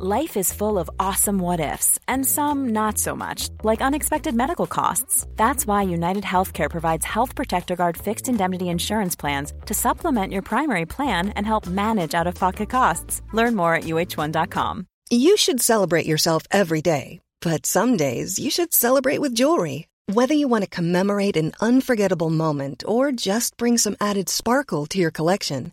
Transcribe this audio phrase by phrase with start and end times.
[0.00, 4.68] Life is full of awesome what ifs, and some not so much, like unexpected medical
[4.68, 5.26] costs.
[5.34, 10.42] That's why United Healthcare provides Health Protector Guard fixed indemnity insurance plans to supplement your
[10.42, 13.22] primary plan and help manage out of pocket costs.
[13.32, 14.86] Learn more at uh1.com.
[15.10, 19.88] You should celebrate yourself every day, but some days you should celebrate with jewelry.
[20.06, 24.98] Whether you want to commemorate an unforgettable moment or just bring some added sparkle to
[24.98, 25.72] your collection,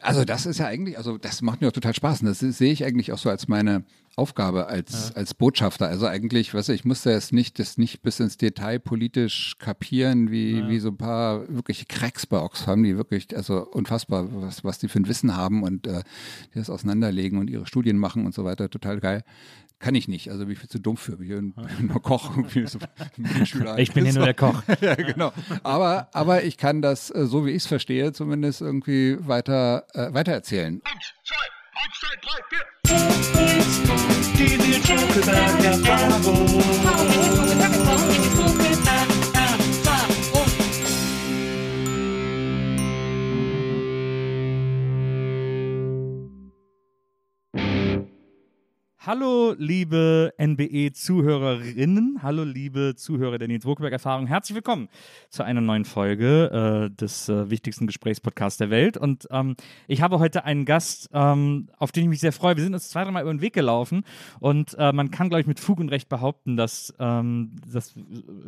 [0.00, 2.20] Also das ist ja eigentlich, also das macht mir auch total Spaß.
[2.20, 3.84] Und das sehe ich eigentlich auch so als meine
[4.16, 5.16] Aufgabe als, ja.
[5.16, 5.88] als Botschafter.
[5.88, 10.30] Also eigentlich, weißt du, ich musste jetzt nicht, das nicht bis ins Detail politisch kapieren,
[10.30, 10.68] wie, ja.
[10.68, 14.88] wie so ein paar wirkliche Cracks bei Oxfam, die wirklich, also unfassbar, was, was die
[14.88, 16.02] für ein Wissen haben und äh,
[16.54, 18.70] die das auseinanderlegen und ihre Studien machen und so weiter.
[18.70, 19.22] Total geil.
[19.78, 21.20] Kann ich nicht, also bin ich viel zu dumm für.
[21.20, 22.32] Ich bin nur Koch.
[22.64, 22.78] So
[23.76, 24.62] ich bin hier nur der Koch.
[24.80, 25.34] ja, genau.
[25.62, 30.14] Aber, aber ich kann das, äh, so wie ich es verstehe, zumindest irgendwie weiter, äh,
[30.14, 30.80] weitererzählen.
[30.82, 31.36] Eins, zwei,
[31.82, 32.64] eins, zwei, drei, vier.
[34.38, 34.56] Die
[49.06, 52.24] Hallo, liebe NBE-Zuhörerinnen.
[52.24, 54.26] Hallo, liebe Zuhörer der Nils Wokelberg-Erfahrung.
[54.26, 54.88] Herzlich willkommen
[55.30, 58.96] zu einer neuen Folge äh, des äh, wichtigsten Gesprächspodcasts der Welt.
[58.96, 59.54] Und ähm,
[59.86, 62.56] ich habe heute einen Gast, ähm, auf den ich mich sehr freue.
[62.56, 64.02] Wir sind uns zwei, dreimal über den Weg gelaufen
[64.40, 67.94] und äh, man kann, glaube ich, mit Fug und Recht behaupten, dass, ähm, dass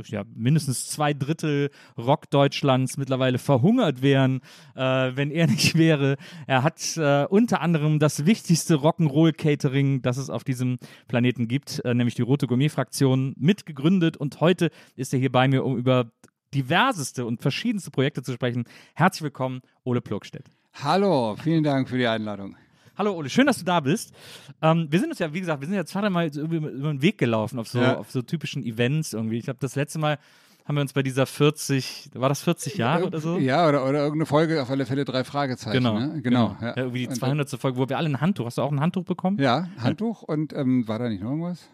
[0.06, 4.40] ja, mindestens zwei Drittel Rock Deutschlands mittlerweile verhungert wären,
[4.74, 4.80] äh,
[5.14, 6.16] wenn er nicht wäre.
[6.48, 11.94] Er hat äh, unter anderem das wichtigste Rock'n'Roll-Catering, das es auf diesem Planeten gibt, äh,
[11.94, 14.16] nämlich die Rote Gourmet-Fraktion, mitgegründet.
[14.16, 16.10] Und heute ist er hier bei mir, um über
[16.54, 18.64] diverseste und verschiedenste Projekte zu sprechen.
[18.94, 20.46] Herzlich willkommen, Ole Plogstedt.
[20.72, 22.56] Hallo, vielen Dank für die Einladung.
[22.96, 24.12] Hallo Ole, schön, dass du da bist.
[24.60, 27.18] Ähm, wir sind uns ja, wie gesagt, wir sind ja zweimal über, über den Weg
[27.18, 27.96] gelaufen auf so, ja.
[27.96, 29.38] auf so typischen Events irgendwie.
[29.38, 30.18] Ich habe das letzte Mal
[30.68, 33.38] haben wir uns bei dieser 40, war das 40 Jahre oder so?
[33.38, 35.72] Ja, oder, oder irgendeine Folge, auf alle Fälle drei Fragezeichen.
[35.78, 35.98] Genau.
[35.98, 36.20] Ne?
[36.20, 36.48] Genau.
[36.50, 36.56] genau.
[36.60, 36.68] Ja.
[36.68, 37.48] Ja, irgendwie die 200.
[37.58, 39.38] Folge, wo wir alle ein Handtuch, hast du auch ein Handtuch bekommen?
[39.40, 41.70] Ja, Handtuch und ähm, war da nicht noch irgendwas?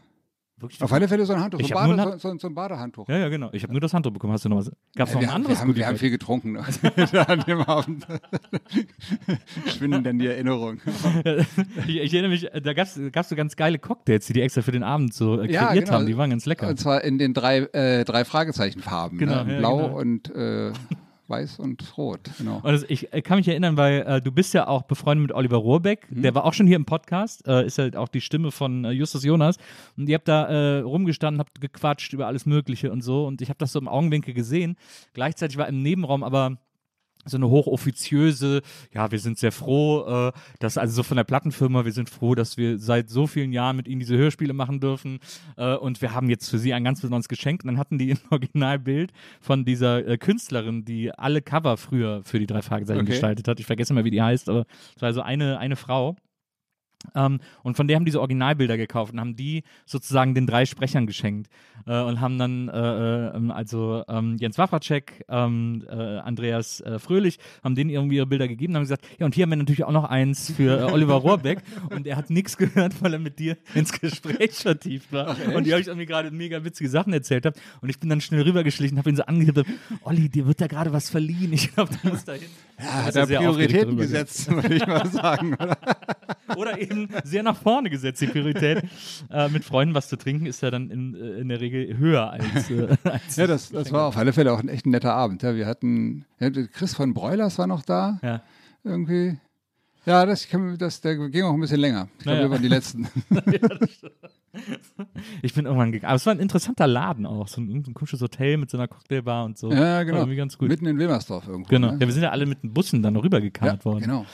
[0.64, 0.82] Wirklich?
[0.82, 3.08] Auf alle Fälle so ein Handtuch, so, Bade, ein so, so, ein Badehandtuch.
[3.08, 3.50] Ja, ja, genau.
[3.52, 4.32] Ich habe nur das Handtuch bekommen.
[4.32, 4.70] Hast du noch was?
[4.96, 5.58] Gab es noch ein wir, anderes?
[5.58, 6.56] Wir haben, wir haben viel getrunken
[7.26, 8.06] an dem Abend.
[9.76, 10.80] Schwinden dann die Erinnerungen.
[11.86, 14.72] ich, ich, erinnere mich, da gab es so ganz geile Cocktails, die die extra für
[14.72, 15.92] den Abend so äh, kreiert ja, genau.
[15.92, 16.06] haben.
[16.06, 16.68] Die waren ganz lecker.
[16.68, 19.18] Und zwar in den drei, äh, drei Fragezeichenfarben.
[19.18, 19.58] Genau, ne?
[19.58, 19.98] Blau ja, genau.
[19.98, 20.72] und äh,
[21.28, 22.30] weiß und rot.
[22.38, 22.56] Genau.
[22.56, 25.56] Und also ich kann mich erinnern, weil äh, du bist ja auch befreundet mit Oliver
[25.56, 26.22] Rohrbeck, mhm.
[26.22, 28.90] der war auch schon hier im Podcast, äh, ist halt auch die Stimme von äh,
[28.90, 29.56] Justus Jonas.
[29.96, 33.26] Und ihr habt da äh, rumgestanden, habt gequatscht über alles Mögliche und so.
[33.26, 34.76] Und ich habe das so im Augenwinkel gesehen.
[35.12, 36.58] Gleichzeitig war im Nebenraum aber
[37.24, 38.62] so eine hochoffiziöse,
[38.92, 42.34] ja, wir sind sehr froh, äh, dass also so von der Plattenfirma, wir sind froh,
[42.34, 45.18] dass wir seit so vielen Jahren mit ihnen diese Hörspiele machen dürfen
[45.56, 47.62] äh, und wir haben jetzt für sie ein ganz besonderes Geschenk.
[47.64, 52.38] Und dann hatten die ein Originalbild von dieser äh, Künstlerin, die alle Cover früher für
[52.38, 53.12] die drei Fragezeichen okay.
[53.12, 53.60] gestaltet hat.
[53.60, 56.16] Ich vergesse mal, wie die heißt, aber es war so eine, eine Frau.
[57.14, 61.06] Ähm, und von der haben diese Originalbilder gekauft und haben die sozusagen den drei Sprechern
[61.06, 61.48] geschenkt
[61.86, 67.38] äh, und haben dann äh, äh, also ähm, Jens Wawracek, ähm, äh, Andreas äh, Fröhlich,
[67.62, 69.84] haben denen irgendwie ihre Bilder gegeben und haben gesagt, ja und hier haben wir natürlich
[69.84, 73.38] auch noch eins für äh, Oliver Rohrbeck und er hat nichts gehört, weil er mit
[73.38, 77.46] dir ins Gespräch vertieft war Ach, und die euch irgendwie gerade mega witzige Sachen erzählt
[77.46, 79.62] habt und ich bin dann schnell rübergeschlichen, habe ihn so angehebt,
[80.02, 82.48] Olli, dir wird da gerade was verliehen, ich glaube, du musst da hin.
[82.78, 85.54] Ja, hat er Prioritäten gesetzt, würde ich mal sagen.
[85.54, 85.78] Oder?
[86.56, 88.82] oder eben sehr nach vorne gesetzt, die Priorität.
[89.50, 92.70] Mit Freunden was zu trinken ist ja dann in, in der Regel höher als.
[92.70, 95.42] Äh, als ja, das, das war auf alle Fälle auch ein echt netter Abend.
[95.42, 98.18] Ja, wir hatten, ja, Chris von Broilers war noch da.
[98.22, 98.42] Ja.
[98.84, 99.38] Irgendwie.
[100.06, 100.46] Ja, das,
[100.78, 102.08] das, der ging auch ein bisschen länger.
[102.18, 102.48] Ich glaube, naja.
[102.48, 103.08] wir waren die Letzten.
[105.42, 106.10] ich bin irgendwann gegangen.
[106.10, 107.48] Aber es war ein interessanter Laden auch.
[107.48, 109.72] So ein, ein komisches Hotel mit so einer Cocktailbar und so.
[109.72, 110.26] Ja, genau.
[110.26, 111.70] Mitten in Wilmersdorf irgendwo.
[111.70, 111.92] Genau.
[111.92, 111.98] Ne?
[112.00, 114.00] Ja, wir sind ja alle mit den Bussen dann rübergekarrt ja, worden.
[114.02, 114.26] Genau.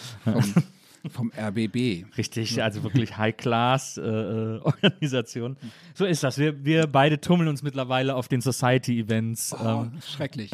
[1.08, 2.04] Vom RBB.
[2.18, 5.52] Richtig, also wirklich High-Class-Organisation.
[5.52, 6.36] Äh, äh so ist das.
[6.38, 9.54] Wir, wir beide tummeln uns mittlerweile auf den Society-Events.
[9.54, 9.92] Oh, ähm.
[10.06, 10.50] Schrecklich.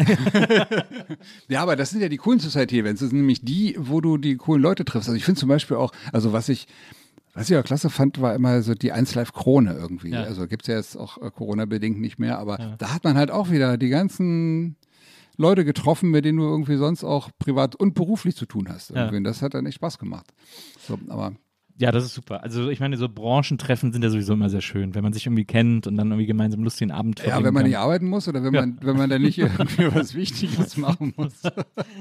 [1.48, 3.00] ja, aber das sind ja die coolen Society-Events.
[3.00, 5.08] Das sind nämlich die, wo du die coolen Leute triffst.
[5.08, 6.68] Also ich finde zum Beispiel auch, also was ich
[7.34, 10.08] Was ich auch klasse fand, war immer so die 1 Live Krone irgendwie.
[10.10, 10.22] Ja.
[10.22, 12.76] Also gibt's ja jetzt auch äh, Corona-bedingt nicht mehr, aber Ja.
[12.78, 14.76] da hat man halt auch wieder die ganzen
[15.36, 18.90] Leute getroffen, mit denen du irgendwie sonst auch privat und beruflich zu tun hast.
[18.90, 19.10] Ja.
[19.20, 20.32] Das hat dann echt Spaß gemacht.
[20.80, 21.32] So, aber
[21.78, 22.42] Ja, das ist super.
[22.42, 25.44] Also ich meine, so Branchentreffen sind ja sowieso immer sehr schön, wenn man sich irgendwie
[25.44, 27.70] kennt und dann irgendwie gemeinsam lustigen Abend ja, verbringen wenn man kann.
[27.70, 31.42] nicht arbeiten muss oder wenn man, wenn man dann nicht irgendwie was Wichtiges machen muss.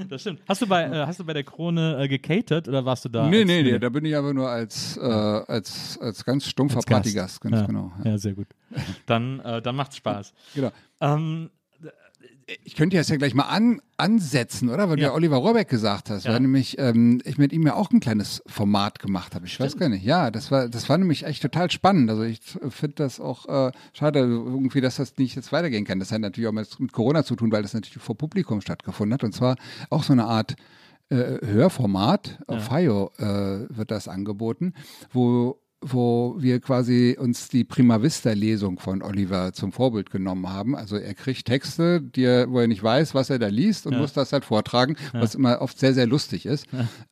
[0.10, 0.42] Das stimmt.
[0.48, 3.28] Hast du bei, äh, hast du bei der Krone äh, gecatert oder warst du da?
[3.28, 6.86] nee, nee, nee, da bin ich aber nur als, äh, als, als ganz stumpfer als
[6.86, 7.04] Gast?
[7.04, 7.66] Partygast, ganz ja.
[7.66, 7.92] genau.
[8.04, 8.48] Ja, sehr gut.
[9.06, 10.34] Dann, äh, dann macht's Spaß.
[10.54, 10.72] genau.
[11.00, 11.50] Ähm,
[12.64, 14.88] Ich könnte jetzt ja gleich mal an, ansetzen, oder?
[14.88, 15.08] Weil du Ja.
[15.10, 16.34] ja Oliver Rohrbeck gesagt hast, Ja.
[16.34, 19.48] weil nämlich ähm, ich mit ihm ja auch ein kleines Format gemacht habe.
[19.48, 20.04] Ich weiß gar nicht.
[20.06, 22.08] Ja, das war, das war nämlich echt total spannend.
[22.12, 22.40] Also ich
[22.70, 25.98] finde das auch äh, schade, irgendwie, dass das nicht jetzt weitergehen kann.
[26.00, 29.14] Das hat natürlich auch mit, mit Corona zu tun, weil das natürlich vor Publikum stattgefunden
[29.16, 29.24] hat.
[29.24, 29.56] Und zwar
[29.90, 30.56] auch so eine Art
[31.10, 32.44] äh, Hörformat.
[32.46, 33.24] Auf FIO äh,
[33.76, 34.74] wird das angeboten,
[35.12, 40.76] wo wo wir quasi uns die Prima Vista-Lesung von Oliver zum Vorbild genommen haben.
[40.76, 43.94] Also er kriegt Texte, die er, wo er nicht weiß, was er da liest und
[43.94, 44.00] Ja.
[44.00, 46.66] muss das halt vortragen, was immer oft sehr, sehr lustig ist.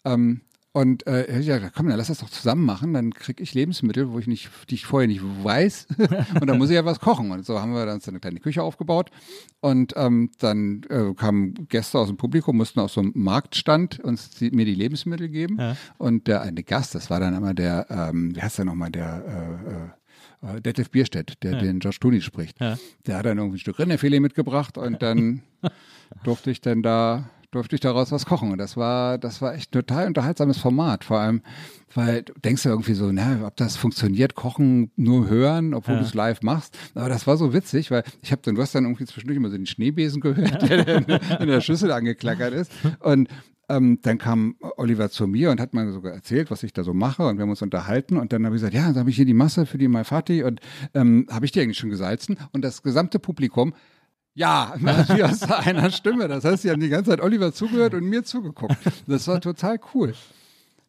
[0.04, 0.42] Ähm,
[0.76, 4.12] und äh, ich dachte, komm, dann lass das doch zusammen machen, dann kriege ich Lebensmittel,
[4.12, 5.88] wo ich nicht, die ich vorher nicht weiß.
[6.42, 7.30] und dann muss ich ja was kochen.
[7.30, 9.12] Und so haben wir dann so eine kleine Küche aufgebaut.
[9.62, 14.32] Und ähm, dann äh, kamen Gäste aus dem Publikum, mussten aus so einem Marktstand uns
[14.32, 15.58] die, mir die Lebensmittel geben.
[15.60, 15.78] Ja.
[16.00, 19.94] Und der eine Gast, das war dann immer der, ähm, wie heißt der nochmal, der
[20.42, 21.60] äh, äh, Detlef Bierstedt, der Ja.
[21.60, 22.60] den George Clooney spricht.
[22.60, 22.80] Ja.
[23.06, 25.44] Der hat dann irgendwie ein Stück Rinderfilet mitgebracht und dann
[26.24, 28.52] durfte ich dann da durfte ich daraus was kochen.
[28.52, 31.04] Und das war das war echt ein total unterhaltsames Format.
[31.04, 31.42] Vor allem
[31.96, 36.00] weil du denkst ja irgendwie so na ob das funktioniert kochen nur hören obwohl Ja.
[36.02, 36.78] du es live machst.
[36.96, 39.50] Aber das war so witzig weil ich habe dann du hast dann irgendwie zwischendurch immer
[39.50, 41.06] so den Schneebesen gehört der dann
[41.40, 42.72] in der Schüssel angeklackert ist.
[43.00, 43.30] Und
[43.70, 46.94] ähm, dann kam Oliver zu mir und hat mir sogar erzählt, was ich da so
[46.94, 47.26] mache.
[47.26, 48.18] Und wir haben uns unterhalten.
[48.18, 50.44] Und dann habe ich gesagt, ja, dann habe ich hier die Masse für die Malfatti.
[50.44, 50.60] Und
[50.94, 52.36] ähm, habe ich die eigentlich schon gesalzen.
[52.52, 53.74] Und das gesamte Publikum
[54.36, 56.28] ja, wie aus einer Stimme.
[56.28, 58.78] Das heißt, sie haben die ganze Zeit Oliver zugehört und mir zugeguckt.
[59.08, 60.14] Das war total cool.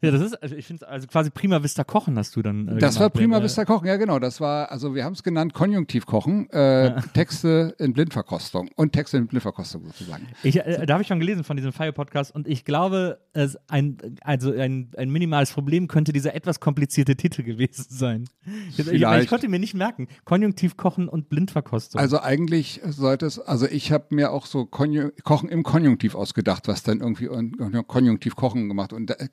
[0.02, 2.68] Ja, das ist, also ich finde also quasi Prima Vista Kochen hast du dann.
[2.68, 4.18] Äh, Das war prima äh, Vista Kochen, ja genau.
[4.18, 9.16] Das war, also wir haben es genannt Konjunktiv Kochen, äh, Texte in Blindverkostung und Texte
[9.16, 10.26] in Blindverkostung sozusagen.
[10.42, 13.96] Ich, äh, da habe ich schon gelesen von diesem Fire-Podcast und ich glaube, es ein,
[14.20, 18.24] also ein, ein minimales Problem könnte dieser etwas komplizierte Titel gewesen sein.
[18.70, 20.08] Ich, ich, ich konnte mir nicht merken.
[20.24, 22.00] Konjunktiv kochen und Blindverkostung.
[22.00, 26.68] Also eigentlich sollte es, also ich habe mir auch so Konju Kochen im Konjunktiv ausgedacht,
[26.68, 27.52] was dann irgendwie un-
[27.86, 28.92] Konjunktiv Kochen gemacht.
[28.92, 29.28] Und äh,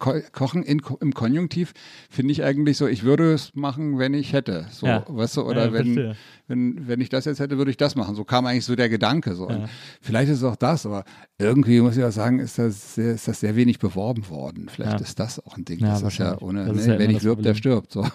[0.64, 1.74] Ko Kochen in, im Konjunktiv
[2.10, 4.68] finde ich eigentlich so, ich würde es machen, wenn ich hätte.
[4.72, 5.04] So, Ja.
[5.08, 6.16] weißt du, oder Ja, wenn, verstehe.
[6.48, 8.16] wenn, wenn ich das jetzt hätte, würde ich das machen.
[8.16, 9.36] So kam eigentlich so der Gedanke.
[9.36, 9.48] So.
[9.48, 9.68] Und
[10.02, 11.04] vielleicht ist es auch das, aber
[11.38, 14.68] irgendwie muss ich auch sagen, ist das sehr, ist das sehr wenig beworben worden.
[14.70, 15.00] Vielleicht Ja.
[15.00, 15.80] ist das auch ein Ding.
[15.80, 17.92] Ja, das ist ja ohne, ist ne, ja nicht das wirbt, der stirbt.
[17.92, 18.06] So.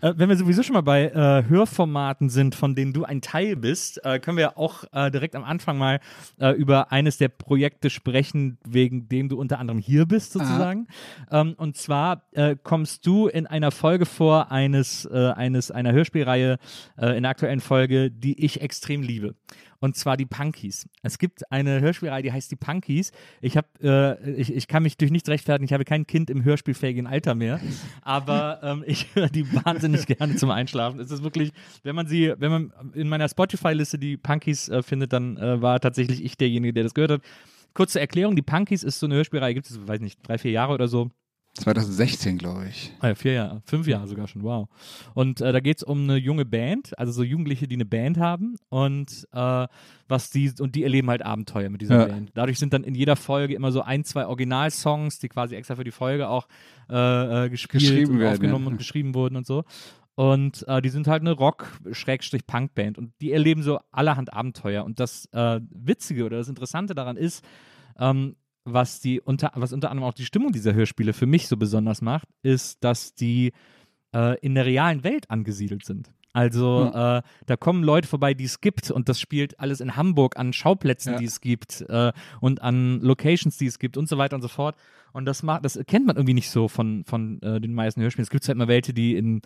[0.00, 3.56] Äh, wenn wir sowieso schon mal bei äh, Hörformaten sind, von denen du ein Teil
[3.56, 6.00] bist, äh, können wir ja auch äh, direkt am Anfang mal
[6.38, 10.88] äh, über eines der Projekte sprechen, wegen dem du unter anderem hier bist, sozusagen.
[11.30, 16.58] Ähm, und zwar äh, kommst du in einer Folge vor eines, äh, eines einer Hörspielreihe
[16.96, 19.34] äh, in der aktuellen Folge, die ich extrem liebe.
[19.80, 20.88] Und zwar die Punkies.
[21.02, 23.12] Es gibt eine Hörspielreihe, die heißt die Punkies.
[23.40, 25.66] Ich habe, äh, ich, ich kann mich durch nichts rechtfertigen.
[25.66, 27.60] Ich habe kein Kind im hörspielfähigen Alter mehr,
[28.02, 30.98] aber ähm, ich höre die wahnsinnig gerne zum Einschlafen.
[30.98, 31.52] Es ist wirklich,
[31.84, 35.78] wenn man sie, wenn man in meiner Spotify-Liste die Punkies äh, findet, dann äh, war
[35.78, 37.22] tatsächlich ich derjenige, der das gehört hat.
[37.78, 40.74] Kurze Erklärung: Die Punkies ist so eine Hörspielreihe, gibt es, weiß nicht, drei, vier Jahre
[40.74, 41.12] oder so.
[41.60, 42.92] 2016, glaube ich.
[42.98, 44.68] Ah ja, vier Jahre, fünf Jahre sogar schon, wow.
[45.14, 48.18] Und äh, da geht es um eine junge Band, also so Jugendliche, die eine Band
[48.18, 49.68] haben und äh,
[50.08, 52.06] was die, und die erleben halt Abenteuer mit dieser Ja.
[52.06, 52.32] Band.
[52.34, 55.84] Dadurch sind dann in jeder Folge immer so ein, zwei Originalsongs, die quasi extra für
[55.84, 56.48] die Folge auch
[56.90, 58.70] äh, äh, gespielt Geschrieben und werden, aufgenommen ja.
[58.72, 59.62] und geschrieben wurden und so.
[60.18, 64.84] Und äh, die sind halt eine Rock-Punk-Band und die erleben so allerhand Abenteuer.
[64.84, 67.44] Und das äh, Witzige oder das Interessante daran ist,
[68.00, 68.34] ähm,
[68.64, 72.02] was die unter, was unter anderem auch die Stimmung dieser Hörspiele für mich so besonders
[72.02, 73.52] macht, ist, dass die
[74.12, 76.10] äh, in der realen Welt angesiedelt sind.
[76.32, 80.36] Also äh, da kommen Leute vorbei, die es gibt und das spielt alles in Hamburg
[80.36, 81.18] an Schauplätzen, Ja.
[81.20, 84.48] die es gibt äh, und an Locations, die es gibt und so weiter und so
[84.48, 84.74] fort.
[85.12, 88.24] Und das macht, das kennt man irgendwie nicht so von, von äh, den meisten Hörspielen.
[88.24, 89.42] Es gibt halt immer welche, die in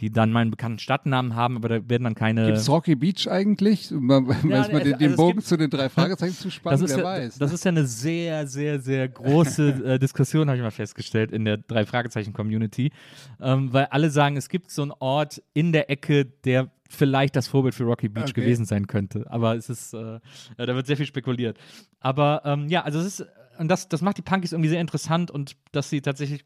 [0.00, 2.46] die dann mal einen bekannten Stadtnamen haben, aber da werden dann keine.
[2.46, 3.90] Gibt es Rocky Beach eigentlich?
[3.90, 6.90] Weiß nee, mal also- den, also Bogen gibt- zu den drei Fragezeichen zu spannen, das
[6.90, 7.38] ist, wer ja, weiß.
[7.38, 11.44] das ist ja eine sehr, sehr, sehr große äh, Diskussion, habe ich mal festgestellt, in
[11.44, 12.92] der Drei-Fragezeichen-Community.
[13.40, 17.48] Ähm, weil alle sagen, es gibt so einen Ort in der Ecke, der vielleicht das
[17.48, 18.42] Vorbild für Rocky Beach Okay.
[18.42, 19.24] gewesen sein könnte.
[19.30, 20.20] Aber es ist, äh,
[20.56, 21.58] da wird sehr viel spekuliert.
[22.00, 23.26] Aber ähm, ja, also es ist,
[23.58, 26.44] und das, das macht die Punkies irgendwie sehr interessant und dass sie tatsächlich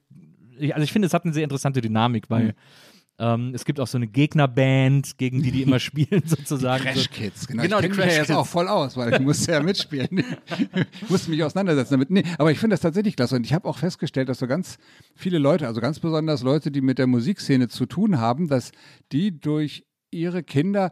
[0.60, 2.52] ich, also ich finde, es hat eine sehr interessante Dynamik, weil mhm.
[3.20, 6.82] Ähm, es gibt auch so eine Gegnerband, gegen die die immer spielen, sozusagen.
[6.84, 7.62] Die Crash Kids, genau.
[7.62, 10.24] genau ich kenne mich ja jetzt auch voll aus, weil ich musste ja mitspielen.
[11.02, 12.10] ich musste mich auseinandersetzen damit.
[12.10, 14.78] Nee, aber ich finde das tatsächlich klasse und ich habe auch festgestellt, dass so ganz
[15.14, 18.72] viele Leute, also ganz besonders Leute, die mit der Musikszene zu tun haben, dass
[19.12, 20.90] die durch ihre Kinder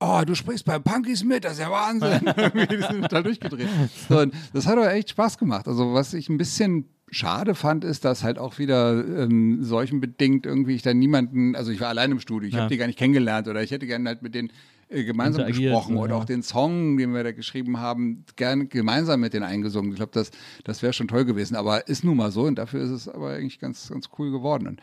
[0.00, 2.20] oh, du sprichst beim Punkies mit, das ist ja Wahnsinn.
[2.70, 3.68] die sind total durchgedreht.
[4.08, 5.68] So, das hat aber echt Spaß gemacht.
[5.68, 10.46] Also was ich ein bisschen schade fand, ist, dass halt auch wieder ähm, solchen bedingt
[10.46, 12.60] irgendwie ich da niemanden, also ich war allein im Studio, ich ja.
[12.60, 14.52] habe die gar nicht kennengelernt oder ich hätte gerne halt mit denen
[14.88, 16.20] äh, gemeinsam gesprochen oder ja.
[16.20, 19.90] auch den Song, den wir da geschrieben haben, gerne gemeinsam mit denen eingesungen.
[19.90, 20.30] Ich glaube, das,
[20.64, 23.30] das wäre schon toll gewesen, aber ist nun mal so und dafür ist es aber
[23.30, 24.66] eigentlich ganz, ganz cool geworden.
[24.66, 24.80] Und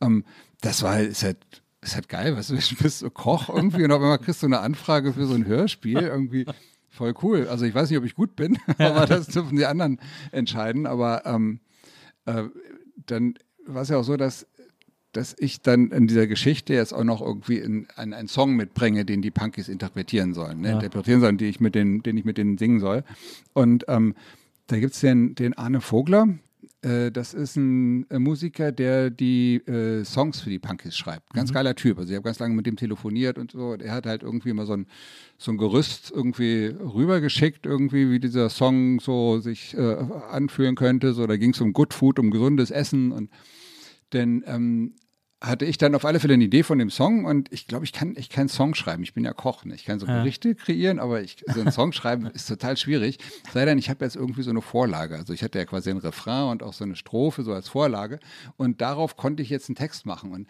[0.00, 0.24] ähm,
[0.60, 1.38] das war halt, ist halt
[1.80, 4.46] ist halt geil, weißt du, du bist so Koch irgendwie und auf einmal kriegst du
[4.46, 6.46] eine Anfrage für so ein Hörspiel irgendwie.
[6.88, 7.46] Voll cool.
[7.48, 10.00] Also ich weiß nicht, ob ich gut bin, aber das dürfen die anderen
[10.32, 10.86] entscheiden.
[10.86, 11.60] Aber ähm,
[12.28, 12.48] äh,
[13.06, 13.34] dann
[13.66, 14.46] war es ja auch so, dass,
[15.12, 19.04] dass ich dann in dieser Geschichte jetzt auch noch irgendwie in, einen, einen Song mitbringe,
[19.04, 20.68] den die Punkies interpretieren sollen, ne?
[20.68, 20.74] ja.
[20.74, 23.04] interpretieren sollen, den ich mit denen, den ich mit denen singen soll.
[23.52, 24.14] Und ähm,
[24.66, 26.28] da gibt es den, den Arne Vogler,
[26.80, 31.30] das ist ein äh, Musiker, der die äh, Songs für die Punkies schreibt.
[31.34, 31.54] Ganz mhm.
[31.54, 31.98] geiler Typ.
[31.98, 33.74] Also ich habe ganz lange mit dem telefoniert und so.
[33.74, 34.86] Er hat halt irgendwie immer so ein,
[35.38, 39.96] so ein Gerüst irgendwie rübergeschickt, irgendwie, wie dieser Song so sich äh,
[40.30, 41.14] anfühlen könnte.
[41.14, 43.30] So, da ging es um Good Food, um gesundes Essen und
[44.12, 44.94] denn ähm,
[45.40, 47.92] hatte ich dann auf alle Fälle eine Idee von dem Song und ich glaube, ich
[47.92, 49.04] kann ich kann Song schreiben.
[49.04, 49.74] Ich bin ja Koch, ne?
[49.74, 53.18] ich kann so Gerichte kreieren, aber ich, so einen Song schreiben ist total schwierig.
[53.52, 55.16] Sei denn, ich habe jetzt irgendwie so eine Vorlage.
[55.16, 58.18] Also ich hatte ja quasi ein Refrain und auch so eine Strophe so als Vorlage
[58.56, 60.48] und darauf konnte ich jetzt einen Text machen und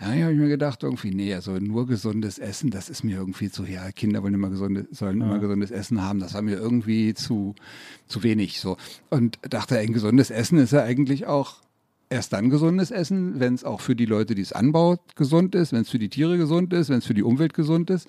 [0.00, 3.50] ja, habe ich mir gedacht, irgendwie, nee, also nur gesundes Essen, das ist mir irgendwie
[3.50, 5.26] zu, ja, Kinder wollen immer gesunde, sollen ja.
[5.26, 7.56] immer gesundes Essen haben, das war mir irgendwie zu,
[8.06, 8.76] zu wenig, so.
[9.10, 11.56] Und dachte, ein gesundes Essen ist ja eigentlich auch
[12.10, 15.72] erst dann gesundes Essen, wenn es auch für die Leute, die es anbaut, gesund ist,
[15.72, 18.08] wenn es für die Tiere gesund ist, wenn es für die Umwelt gesund ist.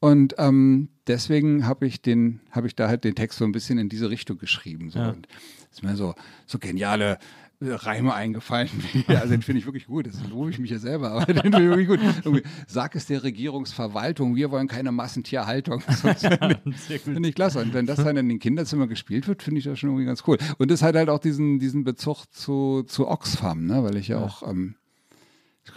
[0.00, 3.78] Und ähm, deswegen habe ich den, habe ich da halt den Text so ein bisschen
[3.78, 4.90] in diese Richtung geschrieben.
[4.90, 4.98] So.
[4.98, 5.10] Ja.
[5.10, 5.26] Und
[5.68, 6.14] das ist mir so,
[6.46, 7.18] so geniale
[7.60, 8.68] Reime eingefallen.
[9.08, 10.06] Also den finde ich wirklich gut.
[10.06, 12.42] Das lobe ich mich ja selber, aber den finde ich wirklich gut.
[12.66, 15.82] Sag es der Regierungsverwaltung, wir wollen keine Massentierhaltung.
[16.06, 16.58] Das finde
[16.88, 17.60] ich, find ich klasse.
[17.60, 20.22] Und wenn das dann in den Kinderzimmern gespielt wird, finde ich das schon irgendwie ganz
[20.26, 20.38] cool.
[20.58, 23.82] Und es hat halt auch diesen, diesen Bezug zu, zu Oxfam, ne?
[23.82, 24.24] weil ich ja, ja.
[24.24, 24.76] auch ähm,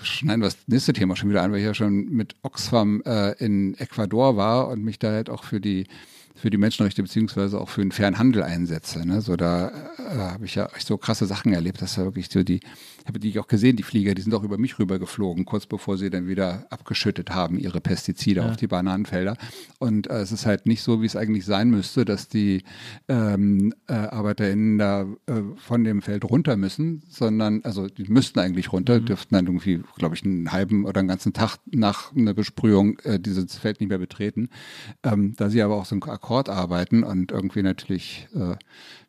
[0.02, 3.32] schneiden wir das nächste Thema schon wieder an, weil ich ja schon mit Oxfam äh,
[3.44, 5.88] in Ecuador war und mich da halt auch für die
[6.40, 9.06] für die Menschenrechte beziehungsweise auch für den fairen Handel einsetze.
[9.06, 9.22] Ne?
[9.22, 12.44] So da äh, habe ich ja echt so krasse Sachen erlebt, dass da wirklich so
[12.44, 12.62] die,
[13.10, 15.66] habe die ich auch gesehen, die Flieger, die sind auch über mich rüber geflogen, kurz
[15.66, 18.50] bevor sie dann wieder abgeschüttet haben, ihre Pestizide ja.
[18.50, 19.36] auf die Bananenfelder.
[19.78, 22.64] Und äh, es ist halt nicht so, wie es eigentlich sein müsste, dass die
[23.10, 28.72] ähm, äh, ArbeiterInnen da äh, von dem Feld runter müssen, sondern, also die müssten eigentlich
[28.72, 29.06] runter, mhm.
[29.06, 33.20] dürften dann irgendwie, glaube ich, einen halben oder einen ganzen Tag nach einer Besprühung äh,
[33.20, 34.50] dieses Feld nicht mehr betreten.
[35.04, 38.56] Ähm, da sie aber auch so ein Akkord Akkord arbeiten und irgendwie natürlich, äh,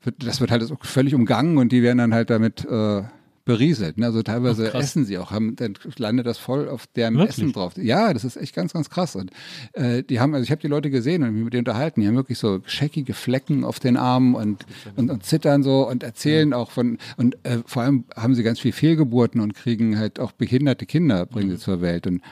[0.02, 3.02] wird, das wird halt völlig umgangen und die werden dann halt damit äh,
[3.50, 3.99] berieselt.
[3.99, 4.07] Ne?
[4.07, 7.38] Also teilweise Ach, essen sie auch, haben, dann landet das voll auf deren Wirklich?
[7.38, 7.73] Essen drauf.
[7.76, 9.16] Ja, das ist echt ganz, ganz krass.
[9.16, 9.33] Und
[9.73, 12.07] äh, die haben, also ich habe die Leute gesehen und mich mit denen unterhalten, die
[12.07, 16.50] haben wirklich so scheckige Flecken auf den Armen und, und, und zittern so und erzählen
[16.50, 16.57] ja.
[16.57, 20.30] auch von, und äh, vor allem haben sie ganz viel Fehlgeburten und kriegen halt auch
[20.30, 21.61] behinderte Kinder, bringen sie mhm.
[21.61, 22.07] zur Welt.
[22.07, 22.23] Und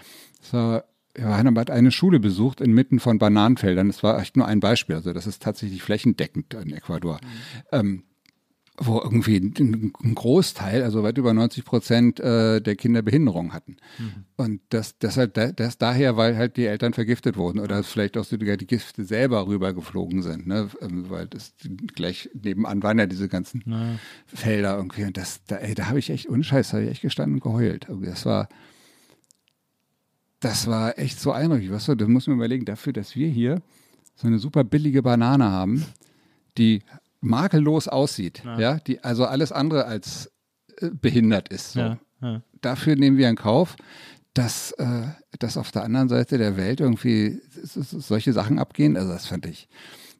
[0.40, 0.84] es war
[1.18, 3.88] ja, Heinemann hat eine Schule besucht inmitten von Bananenfeldern.
[3.88, 4.94] Das war echt nur ein Beispiel.
[4.94, 7.18] Also das ist tatsächlich flächendeckend in Ecuador.
[7.20, 7.28] Mhm.
[7.72, 8.02] Ähm,
[8.80, 13.76] wo irgendwie ein, Großteil, also weit über 90 Prozent äh, der Kinder Behinderung hatten.
[13.98, 14.24] Mhm.
[14.36, 18.24] Und das, das halt das daher, weil halt die Eltern vergiftet wurden oder vielleicht auch
[18.24, 20.68] sogar die Gifte selber rübergeflogen sind, ne?
[20.80, 21.54] Ähm, weil das
[21.94, 23.98] gleich nebenan waren ja diese ganzen naja.
[24.26, 25.04] Felder irgendwie.
[25.04, 27.42] Und das, da, ey, da habe ich echt unscheiß, da habe ich echt gestanden und
[27.42, 27.88] geheult.
[28.02, 28.48] Das war,
[30.40, 31.70] das war echt so eindrücklich.
[31.70, 33.60] Weißt du, das muss man überlegen, dafür, dass wir hier
[34.14, 35.84] so eine super billige Banane haben,
[36.56, 36.82] die
[37.20, 40.30] makellos aussieht, ja, ja die also alles andere als
[40.78, 41.72] äh, behindert ist.
[41.72, 41.80] So.
[41.80, 42.42] Ja, ja.
[42.60, 43.76] Dafür nehmen wir in Kauf,
[44.34, 45.08] dass, äh,
[45.38, 48.96] dass auf der anderen Seite der Welt irgendwie solche Sachen abgehen.
[48.96, 49.68] Also das fand ich,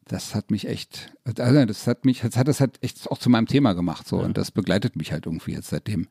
[0.07, 3.31] das hat mich echt, also das hat mich, das hat das halt echt auch zu
[3.31, 6.09] meinem Thema gemacht so und das begleitet mich halt irgendwie jetzt seitdem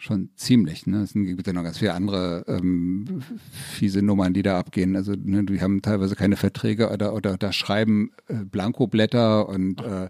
[0.00, 0.86] schon ziemlich.
[0.86, 1.02] Ne?
[1.02, 4.96] Es gibt ja noch ganz viele andere ähm, fiese Nummern, die da abgehen.
[4.96, 10.08] Also ne, die haben teilweise keine Verträge oder, oder, oder schreiben äh, Blankoblätter und äh,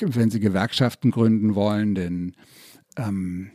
[0.00, 2.34] wenn sie Gewerkschaften gründen wollen, denn
[2.96, 3.50] ähm,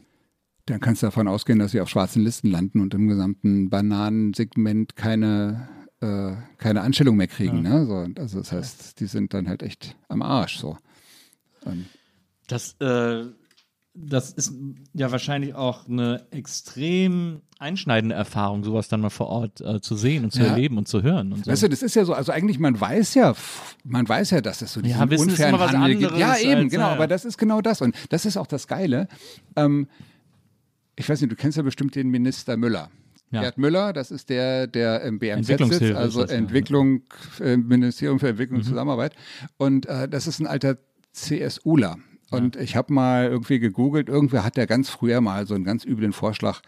[0.67, 4.95] dann kannst du davon ausgehen, dass sie auf schwarzen Listen landen und im gesamten Bananensegment
[4.95, 5.67] keine
[6.01, 7.65] äh, keine Anstellung mehr kriegen.
[7.65, 7.79] Ja.
[7.79, 7.85] Ne?
[7.87, 10.77] So, also das heißt, die sind dann halt echt am Arsch so.
[11.65, 11.87] Und
[12.47, 13.25] das äh
[13.93, 14.53] das ist
[14.93, 20.23] ja wahrscheinlich auch eine extrem einschneidende Erfahrung, sowas dann mal vor Ort äh, zu sehen
[20.23, 20.47] und zu Ja.
[20.47, 21.33] erleben und zu hören.
[21.33, 21.51] Und so.
[21.51, 23.35] Weißt du, das ist ja so, also eigentlich, man weiß ja,
[23.83, 26.17] man weiß ja, dass es so diesen Ja, Wissen ist unfairen was Handel gibt.
[26.17, 26.93] Ja, eben, genau, ja.
[26.93, 27.81] aber das ist genau das.
[27.81, 29.07] Und das ist auch das Geile.
[29.55, 29.87] Ähm,
[30.95, 32.89] ich weiß nicht, du kennst ja bestimmt den Minister Müller.
[33.31, 33.41] Ja.
[33.41, 36.37] Gerd Müller, das ist der, der im BMZ sitzt, also ist das.
[36.37, 37.03] Entwicklung,
[37.39, 38.63] äh, Ministerium für Entwicklung Mhm.
[38.63, 39.13] und Zusammenarbeit.
[39.57, 40.77] Und äh, das ist ein alter
[41.13, 41.97] CSUler.
[42.31, 45.85] Und ich habe mal irgendwie gegoogelt, irgendwer hat ja ganz früher mal so einen ganz
[45.85, 46.61] üblen Vorschlag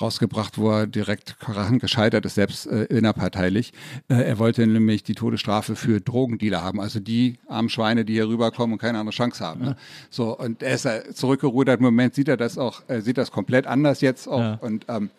[0.00, 1.36] rausgebracht, wo er direkt
[1.80, 3.72] gescheitert ist, selbst äh, innerparteilich.
[4.08, 8.28] Äh, er wollte nämlich die Todesstrafe für Drogendealer haben, also die armen Schweine, die hier
[8.28, 9.60] rüberkommen und keine andere Chance haben.
[9.60, 9.76] Ne?
[10.08, 11.80] So, und er ist äh, zurückgerudert.
[11.80, 14.40] Im Moment sieht er das auch, er sieht das komplett anders jetzt auch.
[14.40, 14.58] Ja.
[14.60, 15.10] Und ähm,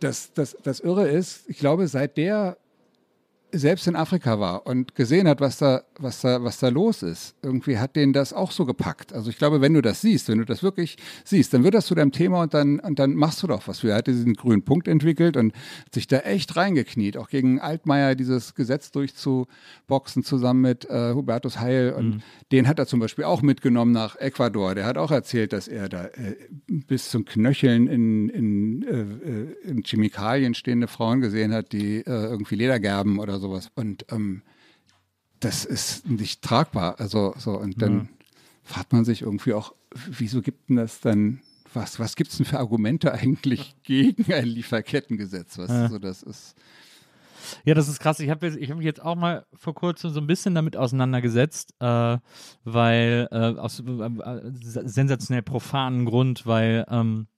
[0.00, 2.56] das, das, das Irre ist, ich glaube, seit der
[3.50, 7.34] selbst in Afrika war und gesehen hat, was da, was da, was da los ist,
[7.42, 9.12] irgendwie hat den das auch so gepackt.
[9.12, 11.86] Also ich glaube, wenn du das siehst, wenn du das wirklich siehst, dann wird das
[11.86, 13.80] zu deinem Thema und dann, und dann machst du doch was.
[13.80, 13.90] für.
[13.90, 18.14] Er hat diesen grünen Punkt entwickelt und hat sich da echt reingekniet, auch gegen Altmaier
[18.14, 23.42] dieses Gesetz durchzuboxen zusammen mit äh, Hubertus Heil und den hat er zum Beispiel auch
[23.42, 24.74] mitgenommen nach Ecuador.
[24.74, 26.36] Der hat auch erzählt, dass er da äh,
[26.66, 32.04] bis zum Knöcheln in, in, äh, äh, in Chemikalien stehende Frauen gesehen hat, die äh,
[32.06, 33.70] irgendwie Leder gerben oder sowas.
[33.74, 34.42] Und ähm,
[35.40, 37.00] das ist nicht tragbar.
[37.00, 38.08] Also so, und dann
[38.64, 39.74] fragt man sich irgendwie auch,
[40.06, 41.40] wieso gibt denn das dann,
[41.72, 45.58] was, was gibt es denn für Argumente eigentlich gegen ein Lieferkettengesetz?
[45.58, 46.56] Was, so, das ist,
[47.64, 48.20] Ja, das ist krass.
[48.20, 51.74] Ich habe ich hab mich jetzt auch mal vor kurzem so ein bisschen damit auseinandergesetzt,
[51.80, 52.18] äh,
[52.64, 57.28] weil äh, aus äh, äh, sensationell profanen Grund, weil ähm,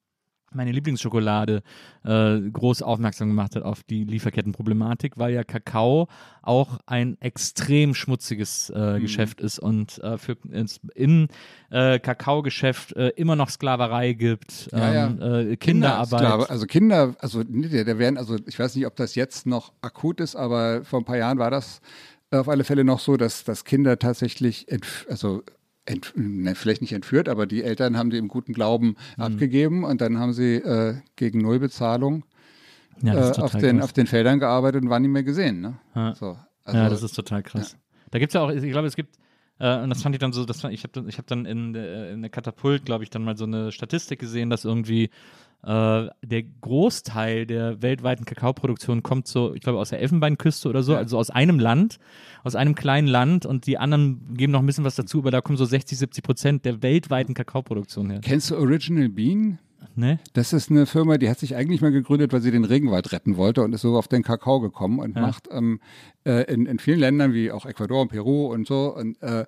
[0.52, 1.62] meine Lieblingsschokolade
[2.04, 6.08] äh, groß aufmerksam gemacht hat auf die Lieferkettenproblematik, weil ja Kakao
[6.42, 9.02] auch ein extrem schmutziges äh, Mhm.
[9.02, 11.28] Geschäft ist und äh, für, ins, im
[11.70, 15.06] äh, Kakaogeschäft äh, immer noch Sklaverei gibt, Ja, ja.
[15.06, 16.08] ähm, Äh, Kinderarbeit.
[16.20, 16.50] Kindersklave.
[16.50, 20.36] Also Kinder, also da werden, also ich weiß nicht, ob das jetzt noch akut ist,
[20.36, 21.80] aber vor ein paar Jahren war das
[22.32, 24.66] auf alle Fälle noch so, dass, dass Kinder tatsächlich,
[25.08, 25.42] also
[25.86, 29.22] ent ne, vielleicht nicht entführt, aber die Eltern haben die im guten Glauben Mhm.
[29.22, 32.24] abgegeben und dann haben sie äh, gegen Nullbezahlung
[33.02, 33.84] ja, äh, auf, den, krass.
[33.84, 35.60] auf den Feldern gearbeitet und waren nicht mehr gesehen.
[35.60, 35.78] Ne?
[35.94, 36.14] Ja.
[36.14, 37.76] So, also, ja, das ist total krass.
[38.10, 39.16] Da gibt es ja auch, ich glaube, es gibt,
[39.58, 41.74] äh, und das fand ich dann so, das fand, ich habe ich hab dann in,
[41.74, 45.10] in der Katapult, glaube ich, dann mal so eine Statistik gesehen, dass irgendwie
[45.62, 50.94] äh, der Großteil der weltweiten Kakaoproduktion kommt so, ich glaube, aus der Elfenbeinküste oder so,
[50.96, 51.98] also aus einem Land,
[52.44, 55.40] aus einem kleinen Land und die anderen geben noch ein bisschen was dazu, aber da
[55.40, 58.20] kommen so 60, 70 Prozent der weltweiten Kakaoproduktion her.
[58.22, 59.58] Kennst du Original Bean?
[59.96, 60.18] Ne?
[60.34, 63.36] Das ist eine Firma, die hat sich eigentlich mal gegründet, weil sie den Regenwald retten
[63.36, 65.22] wollte und ist so auf den Kakao gekommen und Ja.
[65.22, 65.80] macht ähm,
[66.24, 69.46] äh, in, in vielen Ländern wie auch Ecuador und Peru und so und äh,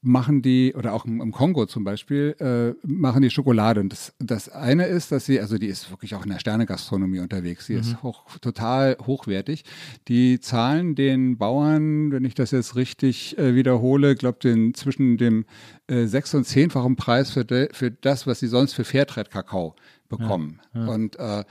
[0.00, 3.80] machen die, oder auch im, im Kongo zum Beispiel, äh, machen die Schokolade.
[3.80, 7.20] Und das, das eine ist, dass sie, also die ist wirklich auch in der Sternegastronomie
[7.20, 7.66] unterwegs.
[7.66, 9.64] Sie ist hoch, total hochwertig.
[10.06, 15.44] Die zahlen den Bauern, wenn ich das jetzt richtig äh, wiederhole, glaube den zwischen dem
[15.88, 19.74] äh, sechs- und zehnfachen Preis für, de, für das, was sie sonst für Fairtrade-Kakao
[20.08, 20.60] bekommen.
[20.88, 21.44] Und äh,